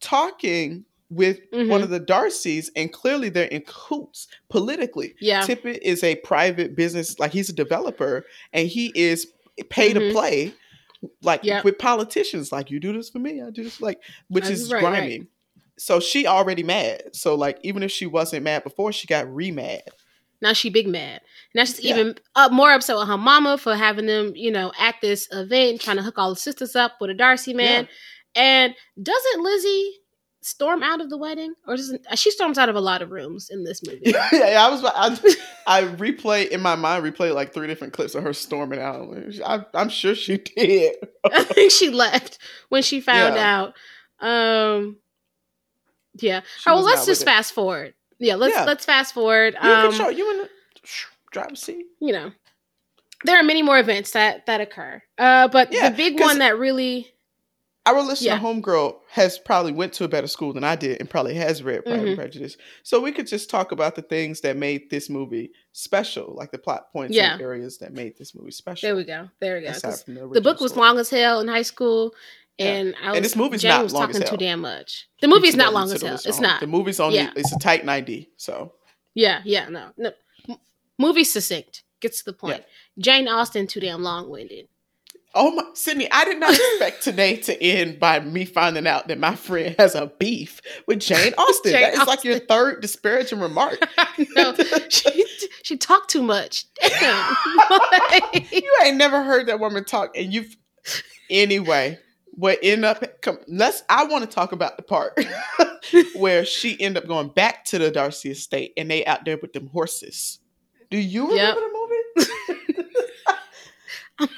talking 0.00 0.84
with 1.10 1.38
mm-hmm. 1.50 1.70
one 1.70 1.82
of 1.82 1.90
the 1.90 2.00
Darcys, 2.00 2.68
and 2.76 2.92
clearly 2.92 3.28
they're 3.28 3.46
in 3.46 3.62
cahoots 3.62 4.28
politically. 4.50 5.14
Yeah. 5.20 5.42
Tippett 5.42 5.78
is 5.82 6.04
a 6.04 6.16
private 6.16 6.76
business, 6.76 7.18
like 7.18 7.32
he's 7.32 7.48
a 7.48 7.54
developer, 7.54 8.24
and 8.52 8.68
he 8.68 8.92
is 8.94 9.26
pay 9.70 9.90
mm-hmm. 9.90 10.00
to 10.00 10.12
play, 10.12 10.54
like 11.22 11.44
yep. 11.44 11.64
with 11.64 11.78
politicians. 11.78 12.52
Like 12.52 12.70
you 12.70 12.80
do 12.80 12.92
this 12.92 13.08
for 13.08 13.18
me, 13.18 13.42
I 13.42 13.50
do 13.50 13.64
this 13.64 13.80
like, 13.80 14.00
which 14.28 14.44
That's 14.44 14.60
is 14.60 14.72
right, 14.72 14.80
grimy. 14.80 15.18
Right. 15.18 15.28
So 15.78 16.00
she 16.00 16.26
already 16.26 16.62
mad. 16.62 17.14
So 17.14 17.34
like, 17.34 17.58
even 17.62 17.82
if 17.82 17.90
she 17.90 18.06
wasn't 18.06 18.42
mad 18.42 18.64
before, 18.64 18.92
she 18.92 19.06
got 19.06 19.32
re 19.32 19.50
mad. 19.50 19.82
Now 20.40 20.52
she 20.52 20.70
big 20.70 20.86
mad. 20.86 21.20
Now 21.54 21.64
she's 21.64 21.80
yeah. 21.80 21.94
even 21.94 22.14
up 22.34 22.52
more 22.52 22.72
upset 22.72 22.96
with 22.96 23.08
her 23.08 23.16
mama 23.16 23.58
for 23.58 23.74
having 23.74 24.06
them, 24.06 24.32
you 24.36 24.50
know, 24.50 24.72
at 24.78 24.96
this 25.00 25.28
event 25.32 25.80
trying 25.80 25.96
to 25.96 26.02
hook 26.02 26.18
all 26.18 26.30
the 26.30 26.36
sisters 26.36 26.76
up 26.76 26.92
with 27.00 27.10
a 27.10 27.14
Darcy 27.14 27.54
man. 27.54 27.88
Yeah. 28.36 28.42
And 28.42 28.74
doesn't 29.02 29.42
Lizzie 29.42 29.98
storm 30.40 30.82
out 30.82 31.00
of 31.00 31.10
the 31.10 31.18
wedding, 31.18 31.54
or 31.66 31.76
doesn't 31.76 32.06
she 32.16 32.30
storms 32.30 32.58
out 32.58 32.68
of 32.68 32.76
a 32.76 32.80
lot 32.80 33.02
of 33.02 33.10
rooms 33.10 33.50
in 33.50 33.64
this 33.64 33.82
movie? 33.86 34.00
Yeah, 34.04 34.28
yeah 34.32 34.66
I 34.66 34.70
was. 34.70 34.84
I, 34.84 35.34
I 35.66 35.82
replay 35.82 36.48
in 36.48 36.60
my 36.60 36.74
mind, 36.74 37.04
replay 37.04 37.34
like 37.34 37.52
three 37.52 37.66
different 37.66 37.92
clips 37.92 38.14
of 38.14 38.22
her 38.22 38.32
storming 38.32 38.80
out. 38.80 39.14
I, 39.44 39.64
am 39.74 39.88
sure 39.88 40.14
she 40.14 40.38
did. 40.56 40.96
I 41.24 41.44
think 41.44 41.72
she 41.72 41.90
left 41.90 42.38
when 42.68 42.82
she 42.82 43.00
found 43.00 43.34
yeah. 43.34 43.72
out. 44.20 44.26
Um, 44.26 44.96
yeah. 46.14 46.40
oh, 46.66 46.76
well, 46.76 46.82
let's 46.82 47.06
just 47.06 47.24
fast 47.24 47.52
it. 47.52 47.54
forward. 47.54 47.94
Yeah, 48.18 48.34
let's 48.34 48.54
yeah. 48.54 48.64
let's 48.64 48.84
fast 48.84 49.14
forward. 49.14 49.56
You 49.62 49.70
um, 49.70 49.92
show 49.92 50.08
you 50.08 50.30
in 50.32 50.38
the 50.38 50.48
driver's 51.30 51.62
seat. 51.62 51.86
You 52.00 52.12
know, 52.12 52.32
there 53.24 53.38
are 53.38 53.44
many 53.44 53.62
more 53.62 53.78
events 53.78 54.12
that 54.12 54.46
that 54.46 54.60
occur. 54.60 55.00
Uh, 55.16 55.48
but 55.48 55.70
the 55.70 55.94
big 55.96 56.18
one 56.18 56.38
that 56.38 56.58
really 56.58 57.12
our 57.88 58.02
listener 58.02 58.32
yeah. 58.32 58.38
homegirl 58.38 58.96
has 59.10 59.38
probably 59.38 59.72
went 59.72 59.92
to 59.94 60.04
a 60.04 60.08
better 60.08 60.26
school 60.26 60.52
than 60.52 60.64
I 60.64 60.76
did 60.76 61.00
and 61.00 61.08
probably 61.08 61.34
has 61.34 61.62
read 61.62 61.84
Pride 61.84 61.98
mm-hmm. 61.98 62.06
and 62.08 62.16
Prejudice. 62.16 62.56
So 62.82 63.00
we 63.00 63.12
could 63.12 63.26
just 63.26 63.48
talk 63.48 63.72
about 63.72 63.94
the 63.94 64.02
things 64.02 64.42
that 64.42 64.56
made 64.56 64.90
this 64.90 65.08
movie 65.08 65.52
special, 65.72 66.34
like 66.34 66.50
the 66.50 66.58
plot 66.58 66.92
points 66.92 67.16
yeah. 67.16 67.32
and 67.32 67.42
areas 67.42 67.78
that 67.78 67.94
made 67.94 68.18
this 68.18 68.34
movie 68.34 68.50
special. 68.50 68.86
There 68.86 68.96
we 68.96 69.04
go. 69.04 69.28
There 69.40 69.56
we 69.56 69.62
go. 69.62 69.72
The, 69.72 70.30
the, 70.34 70.40
book 70.40 70.60
was 70.60 70.72
story. 70.72 70.86
long 70.86 70.98
as 70.98 71.08
hell 71.08 71.40
in 71.40 71.48
high 71.48 71.62
school. 71.62 72.14
And 72.58 72.88
yeah. 72.88 73.06
I 73.06 73.08
was, 73.10 73.16
and 73.16 73.24
this 73.24 73.36
movie's 73.36 73.62
Jane 73.62 73.70
not 73.70 73.84
was 73.84 73.92
long 73.92 74.02
talking 74.02 74.22
as 74.22 74.28
hell. 74.28 74.36
too 74.36 74.44
damn 74.44 74.60
much. 74.60 75.08
The 75.22 75.28
movie's 75.28 75.56
not 75.56 75.72
long 75.72 75.90
as 75.90 76.02
hell. 76.02 76.18
It's 76.22 76.40
not. 76.40 76.60
The 76.60 76.66
movie's 76.66 77.00
only 77.00 77.18
yeah. 77.18 77.30
it's 77.36 77.52
a 77.52 77.58
tight 77.58 77.84
ninety. 77.84 78.30
So 78.36 78.72
yeah, 79.14 79.40
yeah, 79.44 79.68
no, 79.68 79.90
no. 79.96 80.10
M- 80.48 80.58
movie 80.98 81.24
succinct 81.24 81.84
gets 82.00 82.18
to 82.18 82.24
the 82.24 82.32
point. 82.32 82.64
Jane 82.98 83.28
Austen 83.28 83.68
too 83.68 83.80
damn 83.80 84.02
long 84.02 84.28
winded. 84.28 84.68
Oh 85.40 85.52
my, 85.52 85.62
Sydney, 85.72 86.10
I 86.10 86.24
did 86.24 86.40
not 86.40 86.52
expect 86.52 87.04
today 87.04 87.36
to 87.36 87.62
end 87.62 88.00
by 88.00 88.18
me 88.18 88.44
finding 88.44 88.88
out 88.88 89.06
that 89.06 89.20
my 89.20 89.36
friend 89.36 89.76
has 89.78 89.94
a 89.94 90.08
beef 90.18 90.60
with 90.88 90.98
Jane 90.98 91.32
Austen. 91.38 91.70
Jane 91.70 91.82
that 91.82 91.92
is 91.92 92.00
Austen. 92.00 92.08
like 92.08 92.24
your 92.24 92.40
third 92.40 92.82
disparaging 92.82 93.38
remark. 93.38 93.78
no, 94.34 94.52
she, 94.88 95.24
she 95.62 95.76
talked 95.76 96.10
too 96.10 96.24
much. 96.24 96.64
Damn. 96.82 97.36
you 98.50 98.76
ain't 98.84 98.96
never 98.96 99.22
heard 99.22 99.46
that 99.46 99.60
woman 99.60 99.84
talk, 99.84 100.16
and 100.16 100.34
you've 100.34 100.56
anyway. 101.30 102.00
What 102.32 102.60
end 102.62 102.84
up 102.84 103.02
come, 103.20 103.38
let's 103.48 103.82
I 103.88 104.04
want 104.04 104.22
to 104.22 104.30
talk 104.32 104.52
about 104.52 104.76
the 104.76 104.84
part 104.84 105.18
where 106.14 106.44
she 106.44 106.80
end 106.80 106.96
up 106.96 107.04
going 107.08 107.30
back 107.30 107.64
to 107.66 107.78
the 107.78 107.90
Darcy 107.90 108.30
estate 108.30 108.74
and 108.76 108.88
they 108.88 109.04
out 109.06 109.24
there 109.24 109.38
with 109.42 109.54
them 109.54 109.66
horses. 109.66 110.38
Do 110.88 110.98
you 110.98 111.28
remember 111.30 111.60
yep. 111.60 111.70
the 111.70 111.78
movie? 114.18 114.32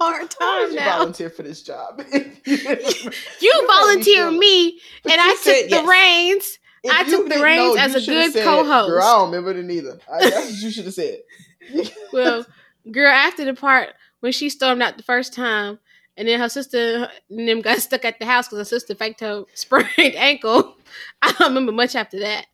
Hard 0.00 0.30
time 0.30 0.74
now. 0.74 0.98
volunteer 0.98 1.30
for 1.30 1.42
this 1.42 1.62
job? 1.62 2.02
you 2.46 3.66
volunteer 3.66 4.30
me, 4.30 4.80
and 5.04 5.20
I 5.20 5.36
took 5.42 5.68
the 5.68 5.68
yes. 5.68 5.88
reins. 5.88 6.58
If 6.82 6.92
I 6.92 7.04
took 7.08 7.28
the 7.30 7.42
reins 7.42 7.76
know, 7.76 7.80
as 7.80 7.94
a 7.94 8.06
good 8.06 8.32
said, 8.32 8.44
co-host. 8.44 8.90
Girl, 8.90 9.02
I 9.02 9.16
don't 9.16 9.30
remember 9.30 9.58
it 9.58 9.70
either. 9.70 9.98
I, 10.12 10.20
that's 10.20 10.46
what 10.46 10.62
you 10.62 10.70
should 10.70 10.84
have 10.84 10.94
said. 10.94 11.20
well, 12.12 12.44
girl, 12.90 13.10
after 13.10 13.44
the 13.44 13.54
part 13.54 13.94
when 14.20 14.32
she 14.32 14.50
stormed 14.50 14.82
out 14.82 14.98
the 14.98 15.02
first 15.02 15.32
time, 15.32 15.78
and 16.16 16.28
then 16.28 16.38
her 16.38 16.48
sister 16.48 17.08
and 17.30 17.48
them 17.48 17.62
got 17.62 17.78
stuck 17.78 18.04
at 18.04 18.18
the 18.18 18.26
house 18.26 18.46
because 18.46 18.58
her 18.58 18.64
sister 18.64 18.94
faked 18.94 19.20
her 19.20 19.44
sprained 19.54 20.14
ankle. 20.14 20.76
I 21.22 21.32
don't 21.32 21.48
remember 21.48 21.72
much 21.72 21.94
after 21.96 22.20
that. 22.20 22.46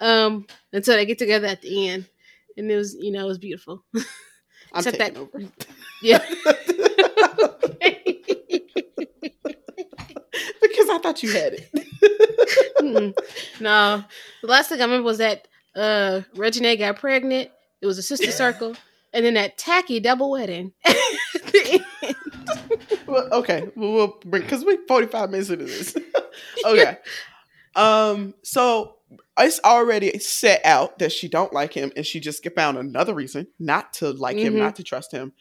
Um, 0.00 0.46
until 0.72 0.94
they 0.94 1.06
get 1.06 1.18
together 1.18 1.46
at 1.46 1.62
the 1.62 1.88
end, 1.88 2.06
and 2.56 2.70
it 2.70 2.76
was, 2.76 2.94
you 3.00 3.10
know, 3.10 3.24
it 3.24 3.28
was 3.28 3.38
beautiful. 3.38 3.84
I'm 3.94 4.04
Except 4.76 4.98
that, 4.98 5.16
over. 5.16 5.40
Yeah. 6.02 6.18
because 10.62 10.88
I 10.88 10.98
thought 10.98 11.22
you 11.22 11.32
had 11.32 11.54
it. 11.54 11.70
no, 13.60 14.04
the 14.42 14.46
last 14.46 14.68
thing 14.68 14.80
I 14.80 14.84
remember 14.84 15.04
was 15.04 15.18
that 15.18 15.48
uh 15.74 16.22
Regina 16.34 16.76
got 16.76 16.96
pregnant. 16.96 17.50
It 17.80 17.86
was 17.86 17.98
a 17.98 18.02
sister 18.02 18.30
circle, 18.30 18.74
and 19.12 19.24
then 19.24 19.34
that 19.34 19.58
tacky 19.58 20.00
double 20.00 20.30
wedding. 20.30 20.72
well, 23.06 23.28
okay, 23.32 23.68
well, 23.76 23.92
we'll 23.92 24.18
bring 24.24 24.42
because 24.42 24.64
we 24.64 24.78
forty 24.88 25.06
five 25.06 25.30
minutes 25.30 25.50
into 25.50 25.66
this. 25.66 25.96
okay, 26.64 26.98
um, 27.76 28.34
so 28.42 28.96
it's 29.38 29.60
already 29.64 30.18
set 30.18 30.64
out 30.64 30.98
that 30.98 31.12
she 31.12 31.28
don't 31.28 31.52
like 31.52 31.72
him, 31.72 31.92
and 31.96 32.04
she 32.04 32.20
just 32.20 32.46
found 32.56 32.78
another 32.78 33.14
reason 33.14 33.46
not 33.58 33.92
to 33.94 34.10
like 34.10 34.36
mm-hmm. 34.36 34.46
him, 34.46 34.58
not 34.58 34.76
to 34.76 34.82
trust 34.82 35.12
him. 35.12 35.32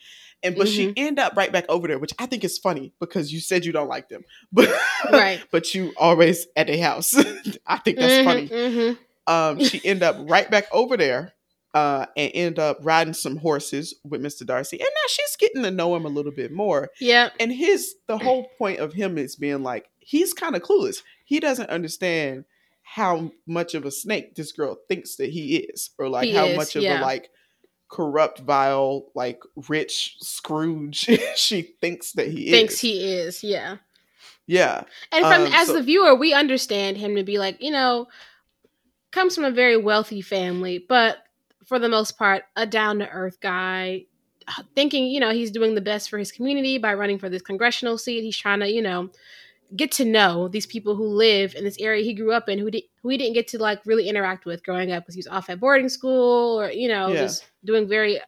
And 0.44 0.56
but 0.56 0.68
mm-hmm. 0.68 0.76
she 0.76 0.94
end 0.96 1.20
up 1.20 1.36
right 1.36 1.52
back 1.52 1.66
over 1.68 1.88
there, 1.88 2.00
which 2.00 2.14
I 2.20 2.28
think 2.28 2.44
is 2.44 2.58
funny 2.58 2.94
because 3.00 3.34
you 3.34 3.40
said 3.40 3.66
you 3.66 3.72
don't 3.72 3.88
like 3.88 4.10
them, 4.10 4.24
but 4.52 4.70
right. 5.12 5.44
but 5.52 5.74
you 5.74 5.94
always 5.98 6.48
at 6.56 6.70
a 6.70 6.80
house. 6.80 7.16
I 7.66 7.78
think 7.80 7.98
that's 7.98 8.14
mm-hmm, 8.14 8.28
funny. 8.28 8.48
Mm-hmm. 8.48 8.94
Um, 9.28 9.60
she 9.64 9.84
end 9.84 10.04
up 10.04 10.18
right 10.30 10.50
back 10.50 10.66
over 10.72 10.96
there, 10.96 11.34
uh, 11.74 12.06
and 12.16 12.32
end 12.34 12.60
up 12.60 12.78
riding 12.82 13.14
some 13.14 13.38
horses 13.38 13.96
with 14.04 14.22
Mr. 14.22 14.46
Darcy, 14.46 14.80
and 14.80 14.88
now 14.88 15.08
she's 15.08 15.36
getting 15.38 15.64
to 15.64 15.72
know 15.72 15.96
him 15.96 16.06
a 16.06 16.10
little 16.10 16.32
bit 16.32 16.52
more. 16.52 16.90
Yeah, 17.00 17.30
and 17.40 17.52
his 17.52 17.96
the 18.08 18.18
whole 18.18 18.48
point 18.58 18.80
of 18.80 18.94
him 18.94 19.18
is 19.18 19.36
being 19.36 19.64
like 19.64 19.90
he's 20.00 20.34
kind 20.34 20.56
of 20.56 20.62
clueless. 20.62 20.98
He 21.26 21.40
doesn't 21.40 21.70
understand 21.70 22.46
how 22.84 23.32
much 23.46 23.76
of 23.76 23.86
a 23.86 23.92
snake 23.92 24.36
this 24.36 24.54
girl 24.54 24.78
thinks 24.88 25.18
that 25.18 25.30
he 25.30 25.58
is, 25.58 25.90
or 26.00 26.08
like 26.10 26.26
he 26.26 26.34
how 26.34 26.46
is, 26.46 26.58
much 26.58 26.76
of 26.76 26.84
yeah. 26.84 27.00
a 27.00 27.02
like 27.02 27.30
corrupt, 27.90 28.40
vile, 28.40 29.08
like 29.16 29.42
rich 29.68 30.18
Scrooge 30.20 31.10
she 31.36 31.62
thinks 31.82 32.14
that 32.14 32.28
he 32.28 32.48
is 32.48 32.52
thinks 32.52 32.74
is. 32.76 32.80
he 32.82 33.14
is. 33.14 33.44
Yeah. 33.44 33.78
Yeah. 34.46 34.84
And 35.12 35.26
from 35.26 35.44
um, 35.44 35.54
as 35.54 35.68
so, 35.68 35.74
the 35.74 35.84
viewer, 35.84 36.16
we 36.16 36.34
understand 36.34 36.98
him 36.98 37.16
to 37.16 37.24
be 37.24 37.38
like, 37.38 37.62
you 37.62 37.72
know, 37.72 38.08
comes 39.12 39.36
from 39.36 39.44
a 39.44 39.52
very 39.52 39.78
wealthy 39.78 40.22
family, 40.22 40.84
but 40.88 41.18
for 41.66 41.80
the 41.80 41.90
most 41.90 42.18
part, 42.18 42.44
a 42.56 42.66
down 42.66 43.00
to 43.00 43.10
earth 43.10 43.42
guy, 43.42 44.06
thinking, 44.74 45.08
you 45.08 45.20
know, 45.20 45.32
he's 45.32 45.52
doing 45.52 45.76
the 45.76 45.82
best 45.82 46.10
for 46.10 46.18
his 46.18 46.32
community 46.32 46.78
by 46.78 46.94
running 46.94 47.20
for 47.20 47.30
this 47.30 47.42
congressional 47.42 47.98
seat. 47.98 48.22
He's 48.22 48.38
trying 48.38 48.62
to, 48.62 48.72
you 48.72 48.82
know, 48.82 49.10
get 49.76 49.92
to 49.92 50.06
know 50.06 50.48
these 50.48 50.66
people 50.66 50.96
who 50.96 51.06
live 51.06 51.54
in 51.56 51.64
this 51.64 51.78
area 51.80 52.04
he 52.04 52.14
grew 52.14 52.32
up 52.32 52.48
in 52.48 52.58
who, 52.58 52.72
did, 52.72 52.84
who 53.02 53.10
he 53.10 53.18
didn't 53.18 53.34
get 53.34 53.48
to 53.50 53.58
like 53.58 53.86
really 53.86 54.08
interact 54.08 54.46
with 54.46 54.64
growing 54.64 54.92
up 54.92 55.04
because 55.04 55.16
he 55.16 55.20
was 55.20 55.28
off 55.28 55.50
at 55.50 55.60
boarding 55.60 55.90
school 55.90 56.60
or 56.60 56.72
you 56.72 56.88
know 56.88 57.10
yeah. 57.10 57.22
just 57.22 57.46
doing 57.66 57.88
very 57.88 58.20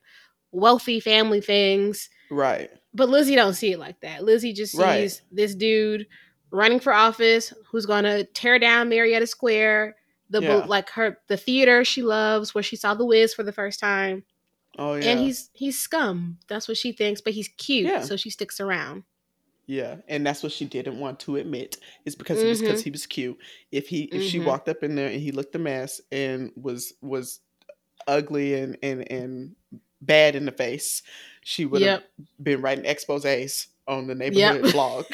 wealthy 0.52 1.00
family 1.00 1.40
things 1.40 2.10
right 2.30 2.70
but 2.94 3.10
lizzie 3.10 3.36
don't 3.36 3.54
see 3.54 3.72
it 3.72 3.80
like 3.80 4.00
that 4.02 4.24
lizzie 4.24 4.54
just 4.54 4.74
sees 4.74 4.82
right. 4.82 5.22
this 5.32 5.56
dude 5.56 6.08
running 6.52 6.80
for 6.80 6.94
office 6.94 7.54
who's 7.72 7.86
going 7.86 8.04
to 8.04 8.26
tear 8.34 8.60
down 8.60 8.90
marietta 8.90 9.28
square 9.28 9.96
the 10.30 10.42
yeah. 10.42 10.66
like 10.66 10.90
her 10.90 11.18
the 11.28 11.38
theater 11.38 11.86
she 11.86 12.02
loves 12.02 12.54
where 12.54 12.64
she 12.64 12.76
saw 12.76 12.94
the 12.94 13.06
wiz 13.06 13.34
for 13.34 13.44
the 13.44 13.54
first 13.54 13.80
time 13.80 14.24
oh 14.78 14.96
yeah 14.96 15.12
and 15.12 15.20
he's 15.20 15.50
he's 15.54 15.80
scum 15.80 16.38
that's 16.50 16.68
what 16.68 16.78
she 16.78 16.92
thinks 16.92 17.22
but 17.22 17.34
he's 17.34 17.50
cute 17.58 17.88
yeah. 17.88 18.02
so 18.02 18.18
she 18.18 18.30
sticks 18.30 18.60
around 18.60 19.04
yeah, 19.70 19.98
and 20.08 20.26
that's 20.26 20.42
what 20.42 20.52
she 20.52 20.66
didn't 20.66 21.00
want 21.00 21.20
to 21.20 21.36
admit. 21.36 21.78
Is 22.04 22.16
because 22.16 22.40
mm-hmm. 22.40 22.48
it 22.48 22.50
was 22.50 22.62
because 22.62 22.82
he 22.82 22.90
was 22.90 23.06
cute. 23.06 23.38
If 23.72 23.88
he 23.88 24.06
if 24.06 24.14
mm-hmm. 24.14 24.28
she 24.28 24.40
walked 24.40 24.68
up 24.68 24.82
in 24.82 24.96
there 24.96 25.10
and 25.10 25.22
he 25.22 25.32
looked 25.32 25.54
a 25.54 25.60
mess 25.60 26.02
and 26.12 26.52
was 26.56 26.94
was 27.04 27.40
ugly 28.08 28.56
and 28.60 28.80
and 28.82 29.10
and 29.12 29.56
bad 30.02 30.36
in 30.36 30.46
the 30.46 30.52
face, 30.52 31.04
she 31.44 31.68
would 31.68 31.84
have 31.84 32.02
yep. 32.02 32.28
been 32.42 32.64
writing 32.64 32.84
exposés 32.84 33.68
on 33.88 34.08
the 34.08 34.16
neighborhood 34.16 34.66
yep. 34.66 34.74
blog. 34.74 35.06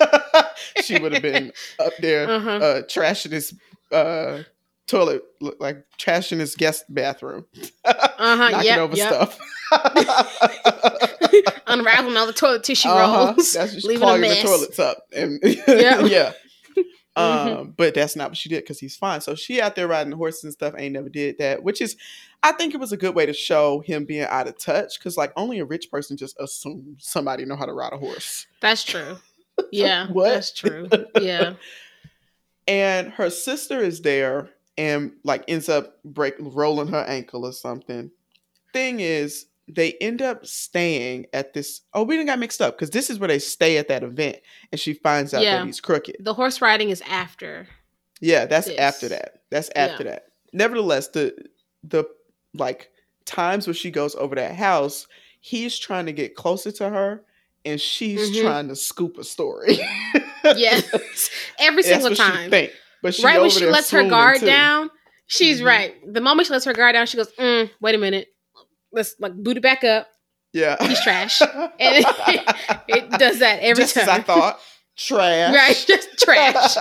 she 0.82 0.98
would 0.98 1.12
have 1.12 1.20
been 1.20 1.52
up 1.78 1.92
there 1.98 2.30
uh-huh. 2.30 2.50
uh, 2.50 2.82
trashing 2.84 3.32
his 3.32 3.52
uh, 3.92 4.42
toilet 4.86 5.22
like 5.60 5.84
trashing 5.98 6.38
his 6.38 6.54
guest 6.54 6.86
bathroom. 6.88 7.44
uh-huh, 7.84 8.48
knocking 8.52 8.64
yep, 8.64 8.78
over 8.78 8.96
stuff. 8.96 9.38
Unraveling 11.68 12.16
all 12.16 12.26
the 12.26 12.32
toilet 12.32 12.64
tissue 12.64 12.88
uh-huh. 12.88 13.34
rolls. 13.36 13.52
That's 13.52 13.74
just 13.74 13.86
leaving 13.86 14.02
clogging 14.02 14.30
the 14.30 14.42
toilets 14.42 14.78
up. 14.78 14.98
And 15.14 15.40
yeah. 15.68 16.32
Mm-hmm. 17.18 17.58
Um, 17.58 17.74
but 17.76 17.94
that's 17.94 18.14
not 18.14 18.30
what 18.30 18.36
she 18.36 18.48
did 18.48 18.62
because 18.62 18.78
he's 18.78 18.96
fine. 18.96 19.20
So 19.20 19.34
she 19.34 19.60
out 19.60 19.74
there 19.74 19.88
riding 19.88 20.10
the 20.10 20.16
horses 20.16 20.44
and 20.44 20.52
stuff 20.52 20.74
ain't 20.78 20.92
never 20.92 21.08
did 21.08 21.38
that, 21.38 21.64
which 21.64 21.80
is 21.80 21.96
I 22.42 22.52
think 22.52 22.74
it 22.74 22.80
was 22.80 22.92
a 22.92 22.96
good 22.96 23.14
way 23.14 23.26
to 23.26 23.32
show 23.32 23.80
him 23.80 24.04
being 24.04 24.22
out 24.22 24.46
of 24.46 24.56
touch 24.56 24.98
because 24.98 25.16
like 25.16 25.32
only 25.36 25.58
a 25.58 25.64
rich 25.64 25.90
person 25.90 26.16
just 26.16 26.38
assumes 26.38 27.04
somebody 27.04 27.44
know 27.44 27.56
how 27.56 27.66
to 27.66 27.72
ride 27.72 27.92
a 27.92 27.98
horse. 27.98 28.46
That's 28.60 28.84
true. 28.84 29.18
Yeah. 29.72 30.06
what? 30.12 30.28
That's 30.34 30.52
true. 30.52 30.88
Yeah. 31.20 31.54
and 32.68 33.10
her 33.10 33.28
sister 33.28 33.80
is 33.80 34.02
there 34.02 34.50
and 34.76 35.14
like 35.24 35.42
ends 35.48 35.68
up 35.68 36.00
break 36.04 36.34
rolling 36.38 36.86
her 36.86 37.04
ankle 37.08 37.44
or 37.44 37.52
something. 37.52 38.12
Thing 38.72 39.00
is, 39.00 39.46
they 39.68 39.92
end 40.00 40.22
up 40.22 40.46
staying 40.46 41.26
at 41.32 41.52
this. 41.52 41.82
Oh, 41.92 42.02
we 42.02 42.16
didn't 42.16 42.28
got 42.28 42.38
mixed 42.38 42.62
up 42.62 42.76
because 42.76 42.90
this 42.90 43.10
is 43.10 43.18
where 43.18 43.28
they 43.28 43.38
stay 43.38 43.76
at 43.76 43.88
that 43.88 44.02
event, 44.02 44.38
and 44.72 44.80
she 44.80 44.94
finds 44.94 45.34
out 45.34 45.42
yeah. 45.42 45.58
that 45.58 45.66
he's 45.66 45.80
crooked. 45.80 46.16
The 46.20 46.34
horse 46.34 46.60
riding 46.60 46.90
is 46.90 47.02
after. 47.02 47.68
Yeah, 48.20 48.46
that's 48.46 48.66
this. 48.66 48.78
after 48.78 49.08
that. 49.08 49.42
That's 49.50 49.70
after 49.76 50.04
yeah. 50.04 50.10
that. 50.10 50.24
Nevertheless, 50.52 51.08
the 51.08 51.34
the 51.84 52.04
like 52.54 52.90
times 53.26 53.66
where 53.66 53.74
she 53.74 53.90
goes 53.90 54.14
over 54.14 54.34
that 54.34 54.54
house, 54.54 55.06
he's 55.40 55.78
trying 55.78 56.06
to 56.06 56.12
get 56.12 56.34
closer 56.34 56.72
to 56.72 56.88
her, 56.88 57.22
and 57.64 57.80
she's 57.80 58.30
mm-hmm. 58.30 58.46
trying 58.46 58.68
to 58.68 58.76
scoop 58.76 59.18
a 59.18 59.24
story. 59.24 59.78
yes, 60.44 61.30
every 61.58 61.82
single 61.82 62.14
time. 62.14 62.50
Think, 62.50 62.72
but 63.02 63.14
she 63.14 63.22
right 63.22 63.40
when 63.40 63.50
she 63.50 63.66
lets 63.66 63.90
her 63.90 64.08
guard 64.08 64.40
too. 64.40 64.46
down, 64.46 64.90
she's 65.26 65.58
mm-hmm. 65.58 65.66
right. 65.66 66.14
The 66.14 66.22
moment 66.22 66.46
she 66.46 66.54
lets 66.54 66.64
her 66.64 66.72
guard 66.72 66.94
down, 66.94 67.06
she 67.06 67.18
goes, 67.18 67.30
mm, 67.32 67.70
"Wait 67.80 67.94
a 67.94 67.98
minute." 67.98 68.28
Let's 68.92 69.14
like 69.18 69.34
boot 69.34 69.56
it 69.56 69.62
back 69.62 69.84
up. 69.84 70.08
Yeah. 70.52 70.76
He's 70.86 71.00
trash. 71.02 71.40
and 71.42 71.50
it, 71.80 72.06
it, 72.88 73.10
does 73.10 73.40
that 73.40 73.60
every 73.60 73.84
just 73.84 73.94
time. 73.94 74.04
As 74.04 74.08
I 74.08 74.20
thought. 74.22 74.60
Trash. 74.96 75.54
Right, 75.54 75.84
just 75.86 76.18
trash. 76.18 76.76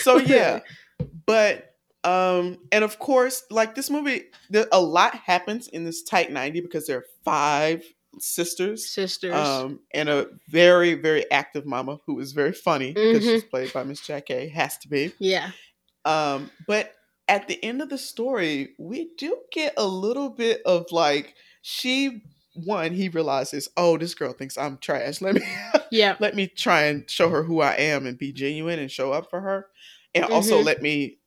so 0.00 0.16
yeah. 0.18 0.60
But 1.26 1.74
um, 2.04 2.58
and 2.72 2.84
of 2.84 2.98
course, 2.98 3.44
like 3.50 3.74
this 3.74 3.90
movie, 3.90 4.22
there, 4.48 4.66
a 4.72 4.80
lot 4.80 5.14
happens 5.14 5.68
in 5.68 5.84
this 5.84 6.02
tight 6.02 6.32
90 6.32 6.60
because 6.60 6.86
there 6.86 6.98
are 6.98 7.04
five 7.24 7.84
sisters. 8.18 8.88
Sisters. 8.88 9.34
Um, 9.34 9.80
and 9.92 10.08
a 10.08 10.28
very, 10.48 10.94
very 10.94 11.30
active 11.30 11.66
mama 11.66 11.98
who 12.06 12.18
is 12.20 12.32
very 12.32 12.52
funny 12.52 12.92
because 12.92 13.22
mm-hmm. 13.22 13.28
she's 13.28 13.44
played 13.44 13.72
by 13.72 13.84
Miss 13.84 14.00
Jackée, 14.00 14.50
has 14.50 14.78
to 14.78 14.88
be. 14.88 15.12
Yeah. 15.18 15.50
Um, 16.04 16.50
but 16.66 16.94
at 17.28 17.46
the 17.46 17.62
end 17.62 17.82
of 17.82 17.90
the 17.90 17.98
story, 17.98 18.74
we 18.78 19.10
do 19.16 19.36
get 19.52 19.74
a 19.76 19.86
little 19.86 20.30
bit 20.30 20.62
of 20.64 20.86
like 20.90 21.34
she 21.62 22.22
one 22.54 22.92
he 22.92 23.08
realizes, 23.08 23.68
oh, 23.76 23.98
this 23.98 24.14
girl 24.14 24.32
thinks 24.32 24.58
I'm 24.58 24.78
trash. 24.78 25.20
Let 25.20 25.36
me 25.36 25.42
yeah, 25.90 26.16
let 26.18 26.34
me 26.34 26.48
try 26.48 26.84
and 26.84 27.08
show 27.08 27.28
her 27.28 27.42
who 27.42 27.60
I 27.60 27.74
am 27.74 28.06
and 28.06 28.18
be 28.18 28.32
genuine 28.32 28.78
and 28.78 28.90
show 28.90 29.12
up 29.12 29.30
for 29.30 29.40
her, 29.40 29.66
and 30.14 30.24
mm-hmm. 30.24 30.32
also 30.32 30.60
let 30.60 30.82
me 30.82 31.18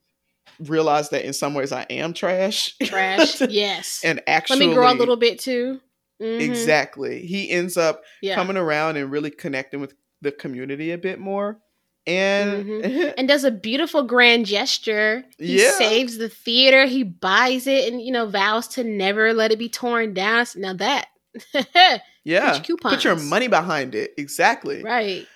realize 0.59 1.09
that 1.09 1.25
in 1.25 1.33
some 1.33 1.53
ways 1.53 1.71
I 1.71 1.83
am 1.83 2.13
trash. 2.13 2.75
Trash, 2.83 3.41
yes. 3.49 4.01
and 4.03 4.21
actually, 4.27 4.59
let 4.59 4.67
me 4.69 4.73
grow 4.73 4.91
a 4.91 4.95
little 4.95 5.17
bit 5.17 5.39
too. 5.39 5.79
Mm-hmm. 6.21 6.41
Exactly. 6.41 7.25
He 7.25 7.49
ends 7.49 7.77
up 7.77 8.03
yeah. 8.21 8.35
coming 8.35 8.57
around 8.57 8.97
and 8.97 9.11
really 9.11 9.31
connecting 9.31 9.81
with 9.81 9.95
the 10.21 10.31
community 10.31 10.91
a 10.91 10.97
bit 10.97 11.19
more 11.19 11.59
and 12.07 12.65
mm-hmm. 12.65 13.09
and 13.17 13.27
does 13.27 13.43
a 13.43 13.51
beautiful 13.51 14.03
grand 14.03 14.45
gesture. 14.45 15.23
He 15.37 15.63
yeah. 15.63 15.71
saves 15.71 16.17
the 16.17 16.29
theater. 16.29 16.85
He 16.85 17.03
buys 17.03 17.67
it 17.67 17.91
and 17.91 18.01
you 18.01 18.11
know 18.11 18.27
vows 18.27 18.67
to 18.69 18.83
never 18.83 19.33
let 19.33 19.51
it 19.51 19.59
be 19.59 19.69
torn 19.69 20.13
down. 20.13 20.45
Now 20.55 20.73
that 20.73 21.07
yeah, 22.23 22.59
put, 22.59 22.81
put 22.81 23.03
your 23.03 23.15
money 23.15 23.47
behind 23.47 23.95
it 23.95 24.13
exactly 24.17 24.83
right. 24.83 25.27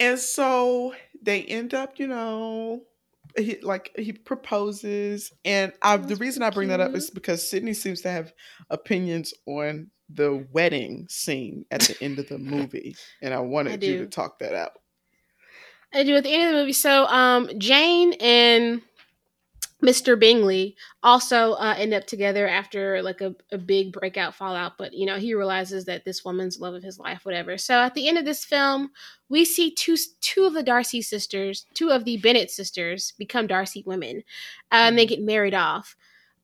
And 0.00 0.18
so 0.18 0.94
they 1.22 1.42
end 1.42 1.72
up, 1.72 1.98
you 1.98 2.06
know, 2.06 2.82
he 3.36 3.58
like 3.62 3.92
he 3.96 4.12
proposes, 4.12 5.32
and 5.44 5.72
I, 5.82 5.96
the 5.96 6.16
reason 6.16 6.42
I 6.42 6.50
bring 6.50 6.68
that 6.68 6.80
up 6.80 6.94
is 6.94 7.10
because 7.10 7.48
Sydney 7.48 7.74
seems 7.74 8.00
to 8.02 8.10
have 8.10 8.32
opinions 8.70 9.34
on 9.46 9.90
the 10.08 10.46
wedding 10.52 11.06
scene 11.08 11.64
at 11.70 11.80
the 11.82 11.96
end 12.00 12.18
of 12.18 12.28
the 12.28 12.38
movie, 12.38 12.96
and 13.22 13.34
I 13.34 13.40
wanted 13.40 13.82
I 13.82 13.86
you 13.86 13.98
to 13.98 14.06
talk 14.06 14.38
that 14.38 14.54
out. 14.54 14.72
I 15.94 16.02
do 16.02 16.16
at 16.16 16.24
the 16.24 16.32
end 16.32 16.44
of 16.44 16.52
the 16.52 16.60
movie. 16.60 16.72
So 16.72 17.06
um, 17.06 17.48
Jane 17.58 18.14
and 18.14 18.82
Mr. 19.84 20.18
Bingley 20.18 20.76
also 21.02 21.52
uh, 21.52 21.74
end 21.76 21.92
up 21.92 22.06
together 22.06 22.48
after 22.48 23.02
like 23.02 23.20
a, 23.20 23.34
a 23.52 23.58
big 23.58 23.92
breakout 23.92 24.34
fallout, 24.34 24.78
but 24.78 24.94
you 24.94 25.04
know 25.04 25.16
he 25.16 25.34
realizes 25.34 25.84
that 25.84 26.04
this 26.04 26.24
woman's 26.24 26.58
love 26.58 26.74
of 26.74 26.82
his 26.82 26.98
life, 26.98 27.24
whatever. 27.24 27.58
So 27.58 27.74
at 27.74 27.94
the 27.94 28.08
end 28.08 28.16
of 28.16 28.24
this 28.24 28.44
film, 28.44 28.90
we 29.28 29.44
see 29.44 29.70
two 29.70 29.96
two 30.20 30.44
of 30.44 30.54
the 30.54 30.62
Darcy 30.62 31.02
sisters, 31.02 31.66
two 31.74 31.90
of 31.90 32.04
the 32.04 32.16
Bennet 32.16 32.50
sisters, 32.50 33.12
become 33.18 33.46
Darcy 33.46 33.82
women, 33.86 34.24
uh, 34.72 34.88
and 34.88 34.98
they 34.98 35.04
mm-hmm. 35.04 35.10
get 35.10 35.22
married 35.22 35.54
off. 35.54 35.96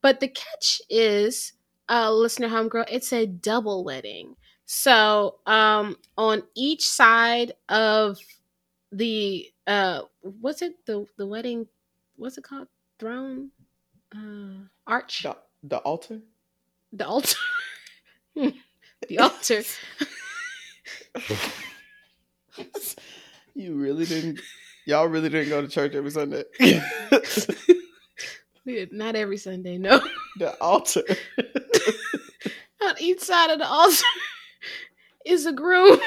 But 0.03 0.20
the 0.20 0.28
catch 0.28 0.82
is, 0.90 1.55
uh, 1.88 2.12
listener 2.12 2.48
homegirl, 2.48 2.86
it's 2.90 3.12
a 3.12 3.26
double 3.26 3.84
wedding. 3.84 4.36
So 4.66 5.36
um, 5.46 5.96
on 6.16 6.42
each 6.55 6.88
side 6.88 7.53
of 7.68 8.18
the 8.93 9.47
uh 9.66 10.03
what's 10.22 10.62
it 10.62 10.74
the 10.86 11.05
the 11.16 11.26
wedding 11.26 11.66
what's 12.16 12.38
it 12.38 12.45
called? 12.45 12.68
Throne? 12.99 13.51
Uh 14.14 14.66
arch? 14.86 15.22
The, 15.22 15.36
the 15.62 15.78
altar? 15.78 16.20
The 16.93 17.07
altar. 17.07 17.36
The 19.09 19.18
altar. 19.18 19.62
You 23.55 23.74
really 23.74 24.07
didn't 24.07 24.41
y'all 24.86 25.07
really 25.07 25.28
didn't 25.28 25.51
go 25.51 25.61
to 25.61 25.68
church 25.68 25.95
every 25.95 26.11
sunday. 26.11 26.45
Not 28.93 29.16
every 29.16 29.36
sunday 29.36 29.76
no. 29.76 30.01
The 30.38 30.59
altar. 30.62 31.03
On 32.82 32.95
each 32.99 33.20
side 33.20 33.51
of 33.51 33.59
the 33.59 33.66
altar 33.66 34.03
is 35.26 35.45
a 35.47 35.53
groom 35.53 36.01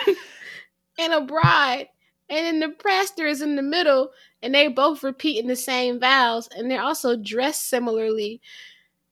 and 0.98 1.14
a 1.14 1.22
bride 1.22 1.90
and 2.30 2.46
then 2.46 2.60
the 2.60 2.70
pastor 2.70 3.26
is 3.26 3.42
in 3.42 3.56
the 3.56 3.62
middle 3.62 4.12
and 4.42 4.54
they 4.54 4.68
both 4.68 5.04
repeating 5.04 5.48
the 5.48 5.56
same 5.56 6.00
vows 6.00 6.48
and 6.56 6.70
they're 6.70 6.82
also 6.82 7.16
dressed 7.16 7.70
similarly. 7.70 8.42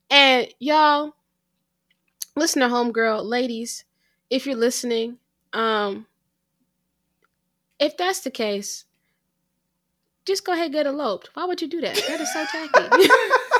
And 0.09 0.47
y'all 0.59 1.15
listen 2.35 2.61
to 2.61 2.67
homegirl 2.67 3.23
ladies 3.23 3.83
if 4.29 4.45
you're 4.45 4.55
listening 4.55 5.17
um 5.53 6.05
if 7.79 7.97
that's 7.97 8.21
the 8.21 8.31
case 8.31 8.85
just 10.25 10.45
go 10.45 10.53
ahead 10.53 10.65
and 10.65 10.73
get 10.73 10.85
eloped. 10.85 11.31
Why 11.33 11.45
would 11.45 11.61
you 11.61 11.67
do 11.67 11.81
that? 11.81 11.95
That 12.07 12.21
is 12.21 12.31
so 12.31 12.45
tacky 12.45 13.07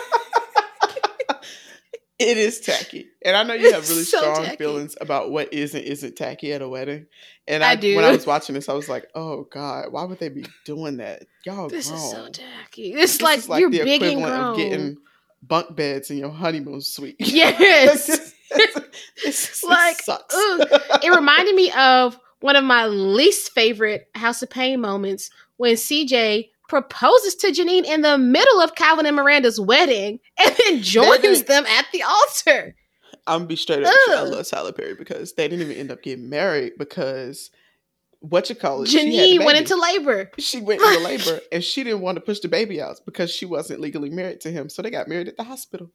It 2.22 2.38
is 2.38 2.60
tacky, 2.60 3.08
and 3.26 3.36
I 3.36 3.42
know 3.42 3.56
you 3.56 3.74
have 3.74 3.90
really 3.90 4.04
so 4.04 4.20
strong 4.20 4.44
tacky. 4.44 4.58
feelings 4.58 4.96
about 5.02 5.32
what 5.32 5.52
is 5.52 5.74
and 5.74 5.84
isn't 5.84 6.16
tacky 6.16 6.54
at 6.54 6.62
a 6.62 6.70
wedding. 6.70 7.08
And 7.48 7.64
I, 7.64 7.72
I, 7.72 7.76
do. 7.76 7.96
When 7.96 8.06
I 8.06 8.12
was 8.12 8.28
watching 8.28 8.54
this, 8.54 8.70
I 8.70 8.74
was 8.74 8.88
like, 8.88 9.08
"Oh 9.16 9.48
God, 9.52 9.92
why 9.92 10.04
would 10.04 10.20
they 10.20 10.30
be 10.30 10.46
doing 10.64 10.98
that? 10.98 11.24
Y'all 11.46 11.68
this 11.68 11.90
grown. 11.90 12.00
is 12.00 12.12
so 12.12 12.30
tacky. 12.30 12.94
It's 12.94 13.14
this 13.14 13.22
like, 13.22 13.40
is 13.40 13.50
like 13.50 13.62
you're 13.62 13.72
the 13.72 13.84
big 13.84 14.04
equivalent 14.04 14.34
of 14.34 14.58
getting 14.58 14.98
bunk 15.42 15.76
beds 15.76 16.12
in 16.12 16.18
your 16.18 16.30
honeymoon 16.30 16.82
suite. 16.82 17.16
Yes, 17.20 18.34
it's, 19.24 19.64
like 19.64 20.02
sucks. 20.02 20.36
it 20.36 21.16
reminded 21.16 21.56
me 21.56 21.72
of 21.72 22.20
one 22.42 22.56
of 22.56 22.64
my 22.64 22.86
least 22.86 23.52
favorite 23.54 24.10
House 24.14 24.42
of 24.44 24.50
Payne 24.50 24.82
moments 24.82 25.32
when 25.58 25.76
CJ 25.76 26.50
proposes 26.72 27.36
to 27.36 27.48
Janine 27.48 27.84
in 27.84 28.02
the 28.02 28.18
middle 28.18 28.62
of 28.62 28.76
Calvin 28.76 29.06
and 29.06 29.18
Miranda's 29.18 29.60
wedding 29.60 30.22
and 30.40 30.56
then 30.66 30.82
joins 30.82 31.44
them 31.44 31.66
at 31.66 31.86
the 31.92 32.02
altar. 32.02 32.76
I'm 33.28 33.40
gonna 33.40 33.48
be 33.48 33.58
straight 33.58 33.84
up. 33.84 33.94
I 34.10 34.24
love 34.24 34.48
Tyler 34.48 34.72
Perry 34.72 34.96
because 34.96 35.34
they 35.34 35.50
didn't 35.50 35.66
even 35.66 35.76
end 35.76 35.92
up 35.92 36.02
getting 36.02 36.30
married 36.30 36.74
because 36.80 37.52
what 38.22 38.50
you 38.50 38.56
call 38.56 38.84
it? 38.84 38.88
Janine 38.88 39.44
went 39.44 39.58
into 39.58 39.76
labor. 39.76 40.32
She 40.40 40.62
went 40.62 40.82
into 40.82 41.00
labor 41.04 41.42
and 41.52 41.62
she 41.62 41.84
didn't 41.84 42.00
want 42.00 42.16
to 42.16 42.22
push 42.22 42.40
the 42.40 42.48
baby 42.48 42.82
out 42.82 43.02
because 43.06 43.30
she 43.30 43.46
wasn't 43.46 43.82
legally 43.82 44.10
married 44.10 44.40
to 44.42 44.50
him. 44.50 44.70
So 44.70 44.82
they 44.82 44.90
got 44.90 45.10
married 45.10 45.28
at 45.28 45.36
the 45.36 45.44
hospital. 45.44 45.92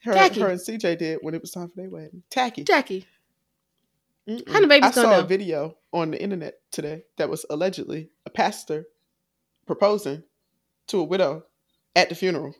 Her, 0.00 0.12
Tacky. 0.12 0.40
her 0.40 0.48
and 0.48 0.60
CJ 0.60 0.98
did 0.98 1.18
when 1.22 1.34
it 1.34 1.40
was 1.40 1.52
time 1.52 1.68
for 1.68 1.76
their 1.76 1.88
wedding. 1.88 2.22
Tacky. 2.28 2.64
Tacky. 2.64 3.06
Mm-mm. 4.28 4.46
How 4.52 4.60
the 4.60 4.66
baby's 4.66 4.90
I 4.90 5.02
saw 5.02 5.10
know? 5.10 5.20
a 5.20 5.24
video 5.24 5.78
on 5.90 6.10
the 6.10 6.22
internet 6.22 6.56
today 6.70 7.04
that 7.16 7.30
was 7.30 7.46
allegedly 7.48 8.10
a 8.26 8.30
pastor 8.30 8.84
proposing 9.66 10.22
to 10.88 11.00
a 11.00 11.04
widow 11.04 11.44
at 11.94 12.08
the 12.08 12.14
funeral. 12.14 12.54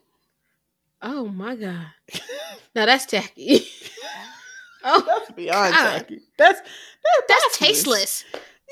Oh 1.01 1.27
my 1.27 1.55
god! 1.55 1.87
now 2.75 2.85
that's 2.85 3.05
tacky. 3.05 3.67
oh, 4.83 5.03
that's 5.05 5.31
beyond 5.31 5.73
god. 5.73 5.97
tacky. 5.99 6.21
That's 6.37 6.59
that's, 6.59 7.27
that's 7.27 7.57
tasteless. 7.57 8.23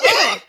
Yeah. 0.03 0.39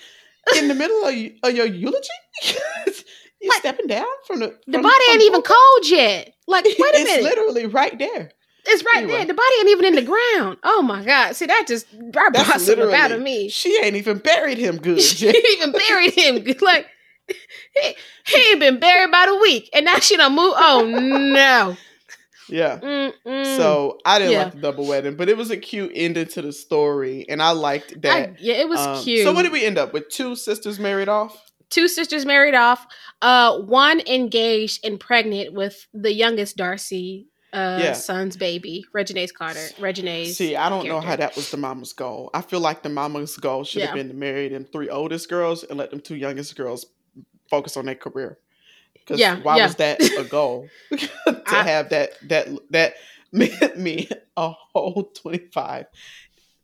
In 0.57 0.69
the 0.69 0.75
middle 0.75 1.05
of, 1.05 1.15
of 1.51 1.57
your 1.57 1.67
eulogy, 1.67 2.09
You 3.43 3.49
like, 3.49 3.59
stepping 3.59 3.89
down 3.89 4.07
from 4.27 4.39
the 4.39 4.49
from, 4.49 4.73
the 4.73 4.79
body 4.79 5.05
ain't 5.11 5.23
even 5.23 5.43
cold 5.43 5.89
yet. 5.89 6.33
Like, 6.47 6.65
wait 6.65 6.79
a 6.79 6.81
it's 6.81 7.11
minute, 7.11 7.11
it's 7.11 7.25
literally 7.25 7.67
right 7.67 7.99
there. 7.99 8.31
It's 8.65 8.85
right 8.85 9.03
anyway. 9.03 9.13
there. 9.19 9.27
The 9.27 9.35
body 9.35 9.55
ain't 9.59 9.69
even 9.71 9.85
in 9.85 9.95
the 9.97 10.03
ground. 10.03 10.59
Oh 10.63 10.83
my 10.83 11.05
god! 11.05 11.35
See 11.35 11.47
that 11.47 11.65
just 11.67 11.87
brought 12.13 12.37
something 12.37 12.95
out 12.95 13.11
of 13.11 13.21
me. 13.21 13.49
She 13.49 13.77
ain't 13.83 13.97
even 13.97 14.19
buried 14.19 14.59
him 14.59 14.77
good. 14.77 15.01
she 15.01 15.27
ain't 15.27 15.45
even 15.53 15.73
buried 15.73 16.13
him 16.13 16.39
good. 16.39 16.63
Like 16.63 16.87
he, 17.29 17.95
he 18.27 18.51
ain't 18.51 18.61
been 18.61 18.79
buried 18.79 19.09
about 19.09 19.29
a 19.29 19.37
week, 19.37 19.71
and 19.73 19.85
now 19.85 19.97
she 19.97 20.17
don't 20.17 20.35
move. 20.35 20.55
Oh 20.57 20.87
no. 20.87 21.77
Yeah. 22.49 22.81
Mm-mm. 22.81 23.57
So 23.57 23.99
I 24.05 24.19
didn't 24.19 24.33
yeah. 24.33 24.43
like 24.45 24.53
the 24.53 24.61
double 24.61 24.87
wedding, 24.87 25.17
but 25.17 25.31
it 25.31 25.39
was 25.39 25.51
a 25.51 25.57
cute 25.57 25.93
ending 25.95 26.27
to 26.27 26.43
the 26.43 26.53
story, 26.53 27.25
and 27.29 27.41
I 27.41 27.53
liked 27.53 28.03
that. 28.03 28.31
I, 28.31 28.35
yeah, 28.39 28.55
it 28.57 28.69
was 28.69 28.79
um, 28.79 29.03
cute. 29.03 29.25
So 29.25 29.33
what 29.33 29.45
did 29.45 29.53
we 29.53 29.65
end 29.65 29.79
up 29.79 29.95
with? 29.95 30.11
Two 30.11 30.37
sisters 30.37 30.79
married 30.79 31.09
off. 31.09 31.51
Two 31.71 31.89
sisters 31.89 32.27
married 32.27 32.55
off. 32.55 32.87
Uh, 33.23 33.59
one 33.61 34.01
engaged 34.01 34.85
and 34.85 35.01
pregnant 35.01 35.55
with 35.55 35.87
the 35.95 36.13
youngest 36.13 36.59
Darcy 36.59 37.29
uh 37.53 37.79
yeah. 37.83 37.93
son's 37.93 38.37
baby, 38.37 38.85
Reginae 38.95 39.33
Carter. 39.33 39.61
Reginae. 39.79 40.33
See, 40.33 40.57
I 40.57 40.69
don't 40.69 40.85
character. 40.85 41.01
know 41.01 41.07
how 41.07 41.17
that 41.17 41.37
was 41.37 41.51
the 41.51 41.59
mama's 41.59 41.93
goal. 41.93 42.31
I 42.33 42.41
feel 42.41 42.61
like 42.61 42.83
the 42.83 42.89
mama's 42.89 43.37
goal 43.37 43.65
should 43.65 43.81
yeah. 43.81 43.87
have 43.87 43.95
been 43.95 44.09
to 44.09 44.15
marry 44.15 44.49
them 44.49 44.65
three 44.65 44.89
oldest 44.89 45.29
girls 45.29 45.63
and 45.63 45.79
let 45.79 45.91
them 45.91 46.01
two 46.01 46.17
youngest 46.17 46.57
girls 46.57 46.87
focus 47.53 47.77
on 47.77 47.85
their 47.85 47.95
career. 47.95 48.39
Because 48.95 49.21
yeah, 49.21 49.41
why 49.43 49.59
yeah. 49.59 49.67
was 49.67 49.77
that 49.77 50.01
a 50.01 50.25
goal 50.31 50.69
to 50.91 51.43
I, 51.47 51.63
have 51.65 51.91
that 51.91 52.13
that 52.29 52.49
that 52.71 52.95
meant 53.31 53.79
me 53.79 54.09
a 54.37 54.51
whole 54.51 55.13
twenty 55.15 55.47
five 55.53 55.87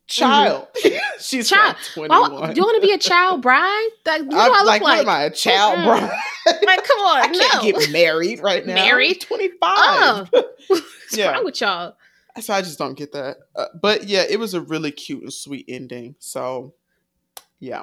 child. 0.07 0.69
Mm-hmm. 0.83 0.97
She's 1.21 1.51
child. 1.51 1.77
one. 1.95 2.09
Oh, 2.11 2.51
you 2.51 2.63
want 2.63 2.81
to 2.81 2.87
be 2.87 2.95
a 2.95 2.99
child 2.99 3.43
bride? 3.43 3.89
Like, 4.07 4.23
what 4.23 4.31
do 4.31 4.37
I, 4.37 4.47
I 4.47 4.59
look 4.61 4.67
like? 4.67 4.83
What 4.83 4.99
am 5.01 5.09
I, 5.09 5.23
a 5.25 5.31
child 5.31 5.79
mm-hmm. 5.79 5.87
bride? 5.87 6.61
like, 6.65 6.85
come 6.85 7.01
on, 7.01 7.21
I 7.21 7.29
can't 7.29 7.65
no. 7.65 7.73
get 7.73 7.91
married 7.91 8.41
right 8.41 8.65
now. 8.67 8.75
Married, 8.75 9.21
twenty 9.21 9.49
five. 9.61 10.31
Oh. 10.33 10.45
What's 10.69 11.17
yeah. 11.17 11.33
wrong 11.33 11.45
with 11.45 11.61
y'all? 11.61 11.97
So 12.41 12.55
I 12.55 12.63
just 12.63 12.79
don't 12.79 12.97
get 12.97 13.13
that. 13.13 13.39
Uh, 13.55 13.67
but 13.83 14.05
yeah, 14.05 14.25
it 14.29 14.39
was 14.39 14.55
a 14.55 14.61
really 14.61 14.93
cute 14.93 15.23
and 15.23 15.33
sweet 15.33 15.67
ending. 15.69 16.15
So 16.21 16.75
yeah 17.61 17.83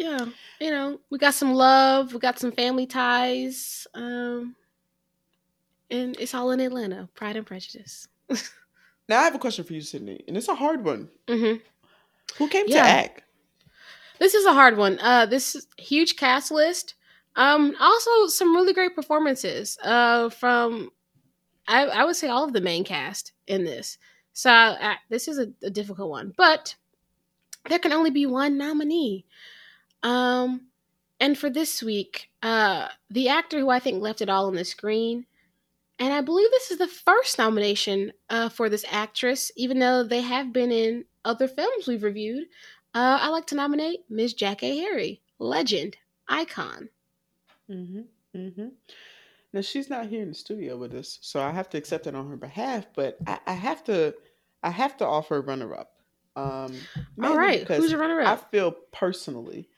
yeah, 0.00 0.26
you 0.58 0.70
know, 0.70 0.98
we 1.10 1.18
got 1.18 1.34
some 1.34 1.52
love, 1.52 2.14
we 2.14 2.20
got 2.20 2.38
some 2.38 2.52
family 2.52 2.86
ties, 2.86 3.86
um, 3.94 4.56
and 5.90 6.16
it's 6.18 6.34
all 6.34 6.50
in 6.52 6.60
Atlanta. 6.60 7.08
Pride 7.14 7.36
and 7.36 7.46
Prejudice. 7.46 8.08
now 9.08 9.20
I 9.20 9.24
have 9.24 9.34
a 9.34 9.38
question 9.38 9.62
for 9.62 9.74
you, 9.74 9.82
Sydney, 9.82 10.24
and 10.26 10.38
it's 10.38 10.48
a 10.48 10.54
hard 10.54 10.84
one. 10.84 11.10
Mm-hmm. 11.26 11.58
Who 12.38 12.48
came 12.48 12.64
yeah. 12.68 12.82
to 12.82 12.88
act? 12.88 13.22
This 14.18 14.34
is 14.34 14.46
a 14.46 14.54
hard 14.54 14.78
one. 14.78 14.98
Uh, 15.00 15.26
this 15.26 15.66
huge 15.76 16.16
cast 16.16 16.50
list. 16.50 16.94
Um, 17.36 17.76
also 17.78 18.26
some 18.26 18.54
really 18.54 18.72
great 18.72 18.94
performances. 18.94 19.76
Uh, 19.84 20.30
from 20.30 20.90
I, 21.68 21.84
I 21.84 22.04
would 22.04 22.16
say 22.16 22.28
all 22.28 22.44
of 22.44 22.54
the 22.54 22.60
main 22.62 22.84
cast 22.84 23.32
in 23.46 23.64
this. 23.64 23.98
So 24.32 24.50
uh, 24.50 24.94
this 25.10 25.28
is 25.28 25.38
a, 25.38 25.48
a 25.62 25.70
difficult 25.70 26.08
one, 26.08 26.32
but 26.38 26.74
there 27.68 27.78
can 27.78 27.92
only 27.92 28.10
be 28.10 28.24
one 28.24 28.56
nominee. 28.56 29.26
Um, 30.02 30.68
and 31.18 31.36
for 31.36 31.50
this 31.50 31.82
week, 31.82 32.30
uh, 32.42 32.88
the 33.10 33.28
actor 33.28 33.58
who 33.58 33.68
I 33.68 33.78
think 33.78 34.00
left 34.02 34.22
it 34.22 34.30
all 34.30 34.46
on 34.46 34.54
the 34.54 34.64
screen, 34.64 35.26
and 35.98 36.14
I 36.14 36.22
believe 36.22 36.50
this 36.50 36.70
is 36.70 36.78
the 36.78 36.86
first 36.86 37.38
nomination 37.38 38.12
uh, 38.30 38.48
for 38.48 38.70
this 38.70 38.86
actress, 38.90 39.52
even 39.54 39.78
though 39.78 40.02
they 40.02 40.22
have 40.22 40.52
been 40.52 40.72
in 40.72 41.04
other 41.26 41.46
films 41.46 41.86
we've 41.86 42.02
reviewed. 42.02 42.44
Uh, 42.94 43.18
I 43.20 43.28
like 43.28 43.46
to 43.48 43.54
nominate 43.54 44.00
Ms. 44.08 44.34
Jackée 44.34 44.80
Harry, 44.80 45.20
legend, 45.38 45.98
icon. 46.26 46.88
Mm-hmm. 47.70 48.00
Mm-hmm. 48.34 48.68
Now 49.52 49.60
she's 49.60 49.90
not 49.90 50.06
here 50.06 50.22
in 50.22 50.28
the 50.28 50.34
studio 50.34 50.76
with 50.76 50.94
us, 50.94 51.18
so 51.20 51.42
I 51.42 51.50
have 51.50 51.68
to 51.70 51.78
accept 51.78 52.06
it 52.06 52.14
on 52.14 52.28
her 52.30 52.36
behalf. 52.36 52.86
But 52.94 53.18
I, 53.26 53.38
I 53.46 53.52
have 53.52 53.84
to, 53.84 54.14
I 54.62 54.70
have 54.70 54.96
to 54.98 55.06
offer 55.06 55.36
a 55.36 55.40
runner-up. 55.40 55.92
Um, 56.36 56.74
All 57.22 57.36
right, 57.36 57.66
who's 57.68 57.92
a 57.92 57.98
runner-up? 57.98 58.26
I 58.26 58.50
feel 58.50 58.72
personally 58.92 59.68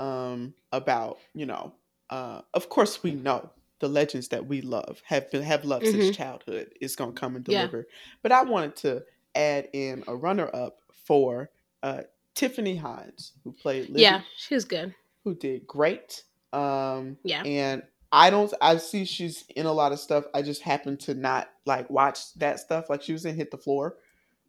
um, 0.00 0.54
about 0.72 1.18
you 1.34 1.46
know, 1.46 1.72
uh, 2.08 2.40
of 2.54 2.68
course 2.68 3.02
we 3.02 3.12
know 3.12 3.50
the 3.80 3.88
legends 3.88 4.28
that 4.28 4.46
we 4.46 4.60
love 4.62 5.02
have 5.04 5.30
been 5.30 5.42
have 5.42 5.64
loved 5.64 5.84
mm-hmm. 5.84 6.00
since 6.00 6.16
childhood 6.16 6.72
is 6.80 6.96
going 6.96 7.12
to 7.14 7.20
come 7.20 7.36
and 7.36 7.44
deliver. 7.44 7.78
Yeah. 7.78 7.94
But 8.22 8.32
I 8.32 8.42
wanted 8.42 8.76
to 8.76 9.04
add 9.34 9.68
in 9.72 10.04
a 10.08 10.16
runner 10.16 10.50
up 10.54 10.78
for 11.04 11.50
uh, 11.82 12.02
Tiffany 12.34 12.76
Hines, 12.76 13.32
who 13.44 13.52
played 13.52 13.88
Lizzie, 13.88 14.02
Yeah, 14.02 14.22
she 14.36 14.54
was 14.54 14.64
good. 14.64 14.94
Who 15.24 15.34
did 15.34 15.66
great. 15.66 16.24
Um, 16.52 17.18
yeah. 17.22 17.42
And 17.42 17.82
I 18.10 18.30
don't. 18.30 18.52
I 18.60 18.78
see 18.78 19.04
she's 19.04 19.44
in 19.54 19.66
a 19.66 19.72
lot 19.72 19.92
of 19.92 20.00
stuff. 20.00 20.24
I 20.34 20.42
just 20.42 20.62
happen 20.62 20.96
to 20.98 21.14
not 21.14 21.50
like 21.66 21.90
watch 21.90 22.34
that 22.34 22.58
stuff. 22.58 22.88
Like 22.88 23.02
she 23.02 23.12
was 23.12 23.26
in 23.26 23.36
Hit 23.36 23.50
the 23.50 23.58
Floor. 23.58 23.96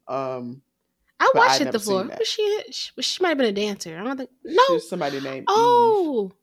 Um, 0.07 0.61
I 1.22 1.32
watched 1.36 1.59
Hit 1.59 1.72
the 1.72 1.80
Floor. 1.80 2.09
Was 2.17 2.28
she, 2.28 2.63
she? 2.72 2.91
She 2.99 3.22
might 3.22 3.30
have 3.30 3.38
been 3.38 3.47
a 3.47 3.51
dancer. 3.51 3.95
I 3.95 4.03
don't 4.03 4.17
think. 4.17 4.32
No, 4.43 4.80
somebody 4.80 5.19
named. 5.19 5.45
Oh, 5.47 6.32
Eve. 6.32 6.38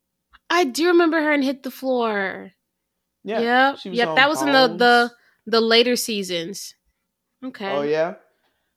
I 0.50 0.64
do 0.64 0.86
remember 0.86 1.20
her 1.20 1.32
and 1.32 1.42
Hit 1.42 1.64
the 1.64 1.70
Floor. 1.72 2.52
Yeah. 3.24 3.40
Yep. 3.40 3.78
Yep. 3.86 4.14
That 4.14 4.28
was 4.28 4.38
Bones. 4.38 4.48
in 4.48 4.52
the 4.52 4.76
the 4.76 5.12
the 5.50 5.60
later 5.60 5.96
seasons. 5.96 6.76
Okay. 7.44 7.70
Oh 7.70 7.82
yeah, 7.82 8.14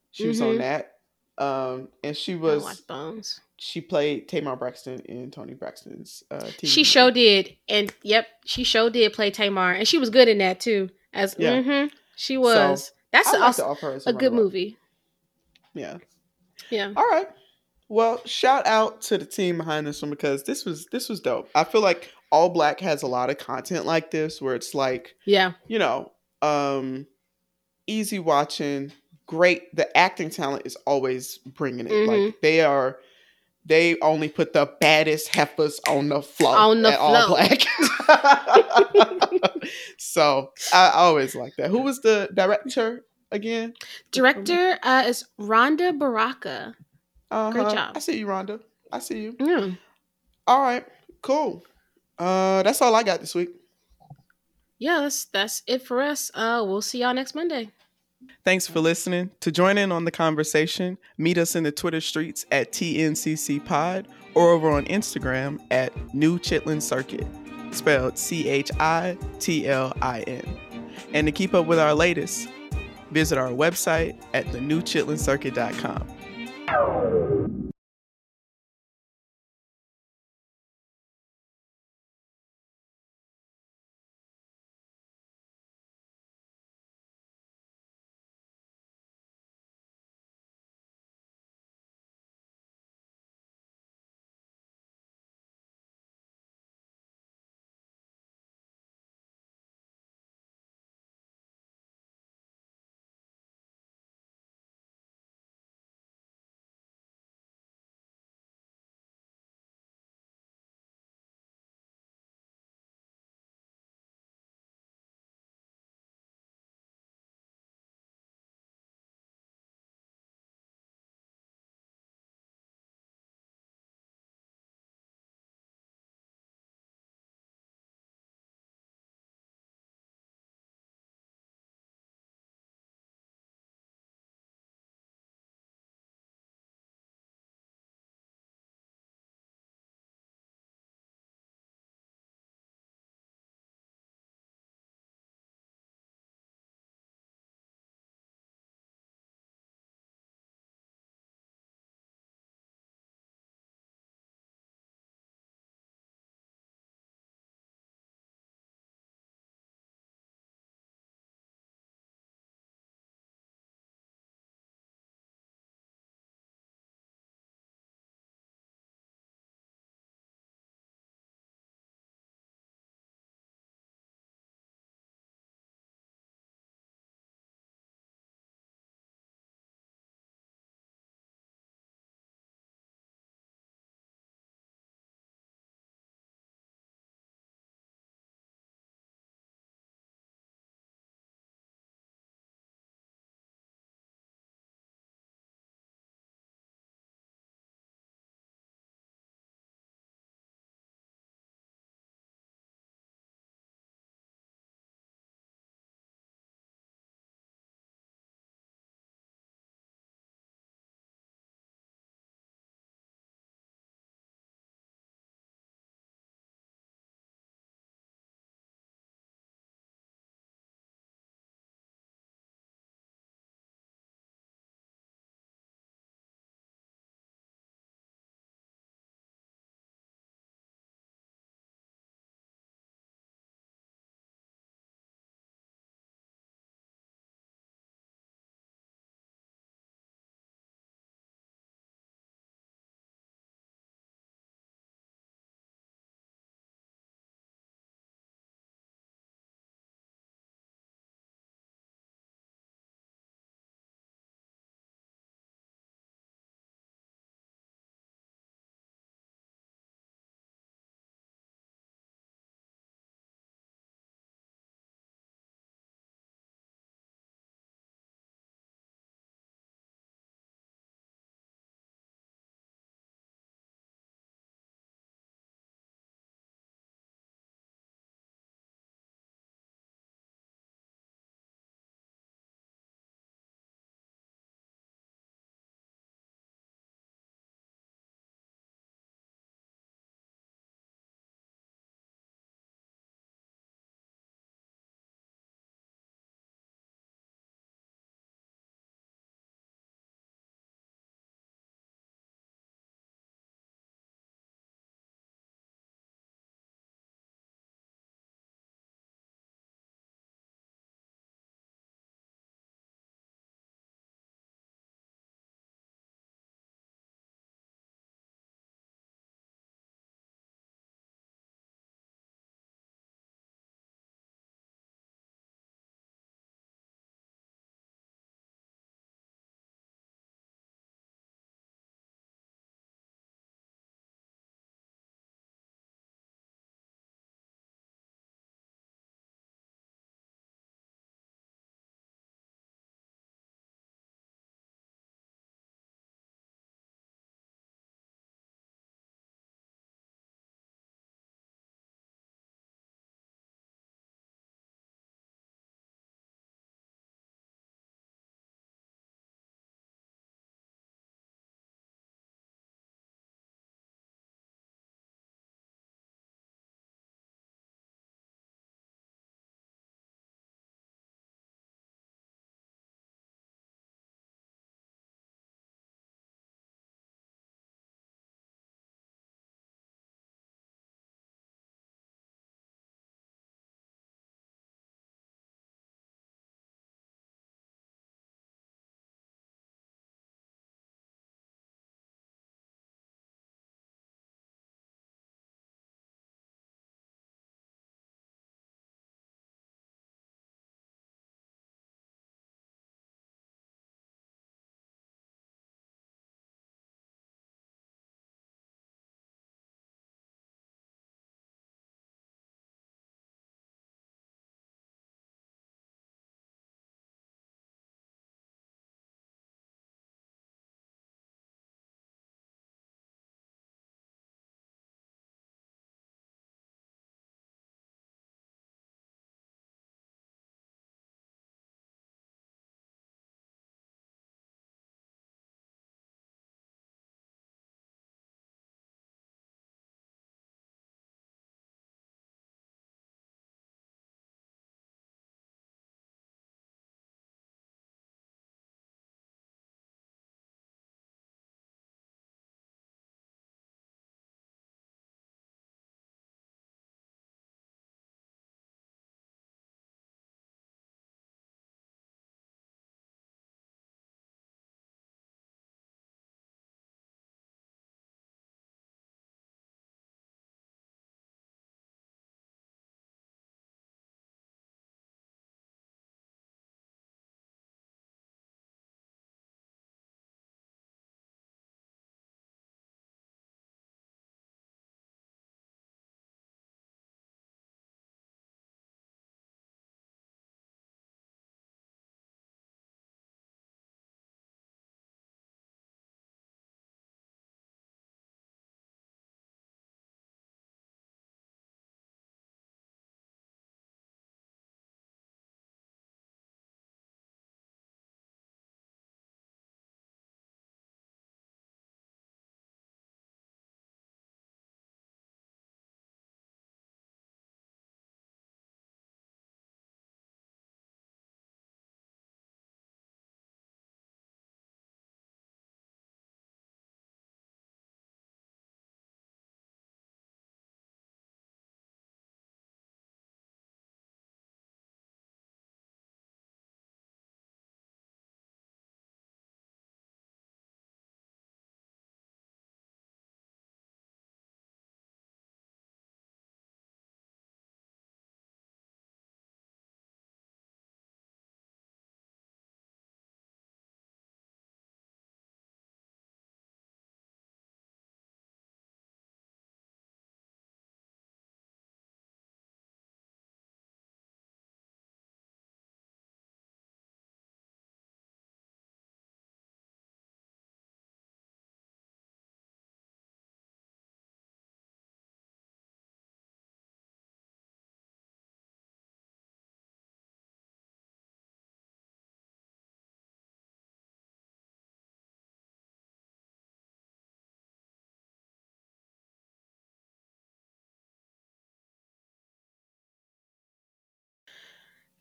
she 0.10 0.28
was 0.28 0.42
mm-hmm. 0.42 0.50
on 0.50 0.58
that. 0.58 0.94
Um, 1.38 1.90
and 2.04 2.18
she 2.18 2.36
was 2.36 2.82
Bones. 2.82 3.40
She 3.58 3.80
played 3.80 4.28
Tamar 4.28 4.56
Braxton 4.56 5.02
in 5.02 5.30
Toni 5.30 5.54
Braxton's 5.54 6.24
uh, 6.32 6.38
TV. 6.38 6.68
She 6.68 6.84
show 6.84 7.12
did, 7.12 7.58
and 7.70 7.94
yep, 8.02 8.26
she 8.44 8.64
show 8.64 8.90
did 8.90 9.14
play 9.14 9.30
Tamar, 9.30 9.74
and 9.74 9.88
she 9.88 10.00
was 10.00 10.10
good 10.10 10.28
in 10.28 10.40
that 10.40 10.60
too. 10.60 10.90
As 11.14 11.36
yeah, 11.38 11.62
mm-hmm, 11.62 11.96
she 12.16 12.38
was. 12.38 12.86
So, 12.88 12.92
That's 13.12 13.32
like 13.32 13.42
also 13.42 13.78
a, 13.84 14.10
a 14.10 14.14
good 14.14 14.34
movie. 14.34 14.78
Yeah. 15.74 15.98
Yeah. 16.70 16.94
All 16.96 17.08
right. 17.08 17.28
Well, 17.90 18.22
shout 18.26 18.66
out 18.68 19.02
to 19.04 19.18
the 19.18 19.26
team 19.26 19.58
behind 19.58 19.86
this 19.86 20.02
one 20.02 20.12
because 20.12 20.44
this 20.44 20.64
was 20.64 20.86
this 20.94 21.10
was 21.10 21.20
dope. 21.20 21.50
I 21.54 21.66
feel 21.66 21.82
like 21.82 22.10
ALLBLK 22.32 22.80
has 22.80 23.04
a 23.04 23.08
lot 23.08 23.30
of 23.30 23.38
content 23.38 23.86
like 23.86 24.12
this 24.12 24.42
where 24.42 24.56
it's 24.56 24.74
like, 24.74 25.16
yeah, 25.26 25.52
you 25.68 25.78
know, 25.78 26.14
um, 26.42 27.06
easy 27.88 28.20
watching, 28.20 28.94
great. 29.28 29.76
The 29.76 29.96
acting 29.98 30.30
talent 30.30 30.66
is 30.66 30.78
always 30.88 31.40
bringing 31.40 31.88
it. 31.88 31.92
Mm-hmm. 31.92 32.26
Like 32.26 32.42
they 32.42 32.62
are, 32.62 32.98
they 33.66 34.00
only 34.00 34.30
put 34.30 34.54
the 34.54 34.72
baddest 34.80 35.36
heifers 35.36 35.82
on 35.86 36.08
the 36.08 36.22
floor 36.22 36.56
on 36.56 36.84
the. 36.84 36.92
ALLBLK. 36.92 37.68
so 39.98 40.52
I 40.74 40.92
always 40.96 41.36
like 41.36 41.58
that. 41.58 41.70
Who 41.70 41.82
was 41.82 42.00
the 42.00 42.30
director 42.34 43.04
again? 43.32 43.74
Director 44.12 44.78
uh, 44.84 45.04
is 45.06 45.26
Rhonda 45.40 45.98
Baraka. 45.98 46.76
Uh-huh. 47.30 47.52
Great 47.52 47.70
job. 47.70 47.96
I 47.96 48.00
see 48.00 48.20
you, 48.20 48.28
Rhonda. 48.28 48.60
I 48.92 49.00
see 49.00 49.22
you. 49.22 49.36
Yeah. 49.40 49.72
All 50.48 50.62
right. 50.62 50.86
Cool. 51.22 51.64
Uh, 52.20 52.62
that's 52.64 52.82
all 52.82 52.94
I 52.96 53.04
got 53.04 53.22
this 53.22 53.34
week. 53.34 53.50
Yeah, 54.80 55.02
that's 55.02 55.26
that's 55.26 55.64
it 55.68 55.84
for 55.84 56.02
us. 56.02 56.32
Uh, 56.34 56.64
we'll 56.66 56.82
see 56.82 57.02
y'all 57.02 57.14
next 57.14 57.36
Monday. 57.36 57.70
Thanks 58.44 58.68
for 58.68 58.80
listening. 58.80 59.30
To 59.42 59.52
join 59.52 59.78
in 59.78 59.92
on 59.92 60.06
the 60.06 60.12
conversation, 60.12 60.98
meet 61.18 61.38
us 61.38 61.56
in 61.56 61.64
the 61.64 61.72
Twitter 61.72 62.02
streets 62.02 62.46
at 62.52 62.72
TNCC 62.72 63.64
Pod 63.64 64.08
or 64.34 64.50
over 64.50 64.70
on 64.70 64.86
Instagram 64.86 65.60
at 65.72 65.94
New 66.14 66.40
Chitlin 66.40 66.82
Circuit, 66.82 67.28
spelled 67.72 68.18
C 68.18 68.48
H 68.50 68.72
I 68.80 69.18
T 69.40 69.68
L 69.68 69.94
I 70.02 70.22
N. 70.22 70.58
And 71.14 71.28
to 71.28 71.32
keep 71.32 71.54
up 71.54 71.66
with 71.66 71.80
our 71.80 71.94
latest, 71.94 72.48
visit 73.12 73.38
our 73.38 73.50
website 73.50 74.20
at 74.34 74.48
thenewchitlincircuit.com. 74.48 77.31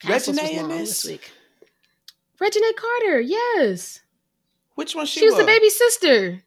Reginae 0.05 0.53
in 0.59 0.69
this? 0.69 1.03
this 1.03 1.05
week. 1.11 1.33
Reginae 2.41 2.75
Carter, 2.77 3.21
yes. 3.21 4.01
Which 4.75 4.95
one 4.95 5.07
she, 5.07 5.21
she 5.21 5.27
was? 5.27 5.35
was 5.35 5.43
the 5.43 5.47
baby 5.47 5.69
sister. 5.69 6.43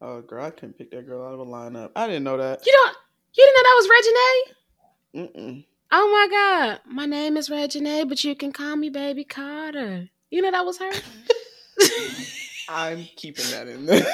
Oh, 0.00 0.20
girl, 0.20 0.44
I 0.44 0.50
couldn't 0.50 0.76
pick 0.76 0.90
that 0.90 1.06
girl 1.06 1.26
out 1.26 1.32
of 1.32 1.40
a 1.40 1.46
lineup. 1.46 1.92
I 1.96 2.06
didn't 2.06 2.24
know 2.24 2.36
that. 2.36 2.64
You 2.66 2.72
don't. 2.72 2.96
You 3.34 3.44
didn't 3.44 3.56
know 3.56 3.62
that 3.62 3.76
was 3.76 3.88
Reginae? 3.94 5.54
Mm-mm. 5.54 5.64
Oh 5.92 6.10
my 6.10 6.28
God, 6.30 6.80
my 6.86 7.06
name 7.06 7.36
is 7.36 7.48
Reginae, 7.48 8.08
but 8.08 8.24
you 8.24 8.34
can 8.34 8.52
call 8.52 8.76
me 8.76 8.90
Baby 8.90 9.24
Carter. 9.24 10.08
You 10.30 10.42
know 10.42 10.50
that 10.50 10.64
was 10.64 10.78
her. 10.78 10.90
I'm 12.68 13.06
keeping 13.16 13.44
that 13.52 13.68
in 13.68 13.86
there. 13.86 14.04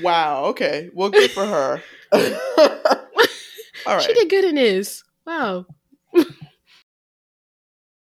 wow. 0.02 0.44
Okay. 0.46 0.90
Well, 0.94 1.10
good 1.10 1.32
for 1.32 1.44
her. 1.44 1.82
All 3.86 3.96
right. 3.96 4.02
She 4.02 4.12
did 4.14 4.28
good 4.30 4.44
in 4.44 4.54
this. 4.56 5.02
Wow. 5.26 5.66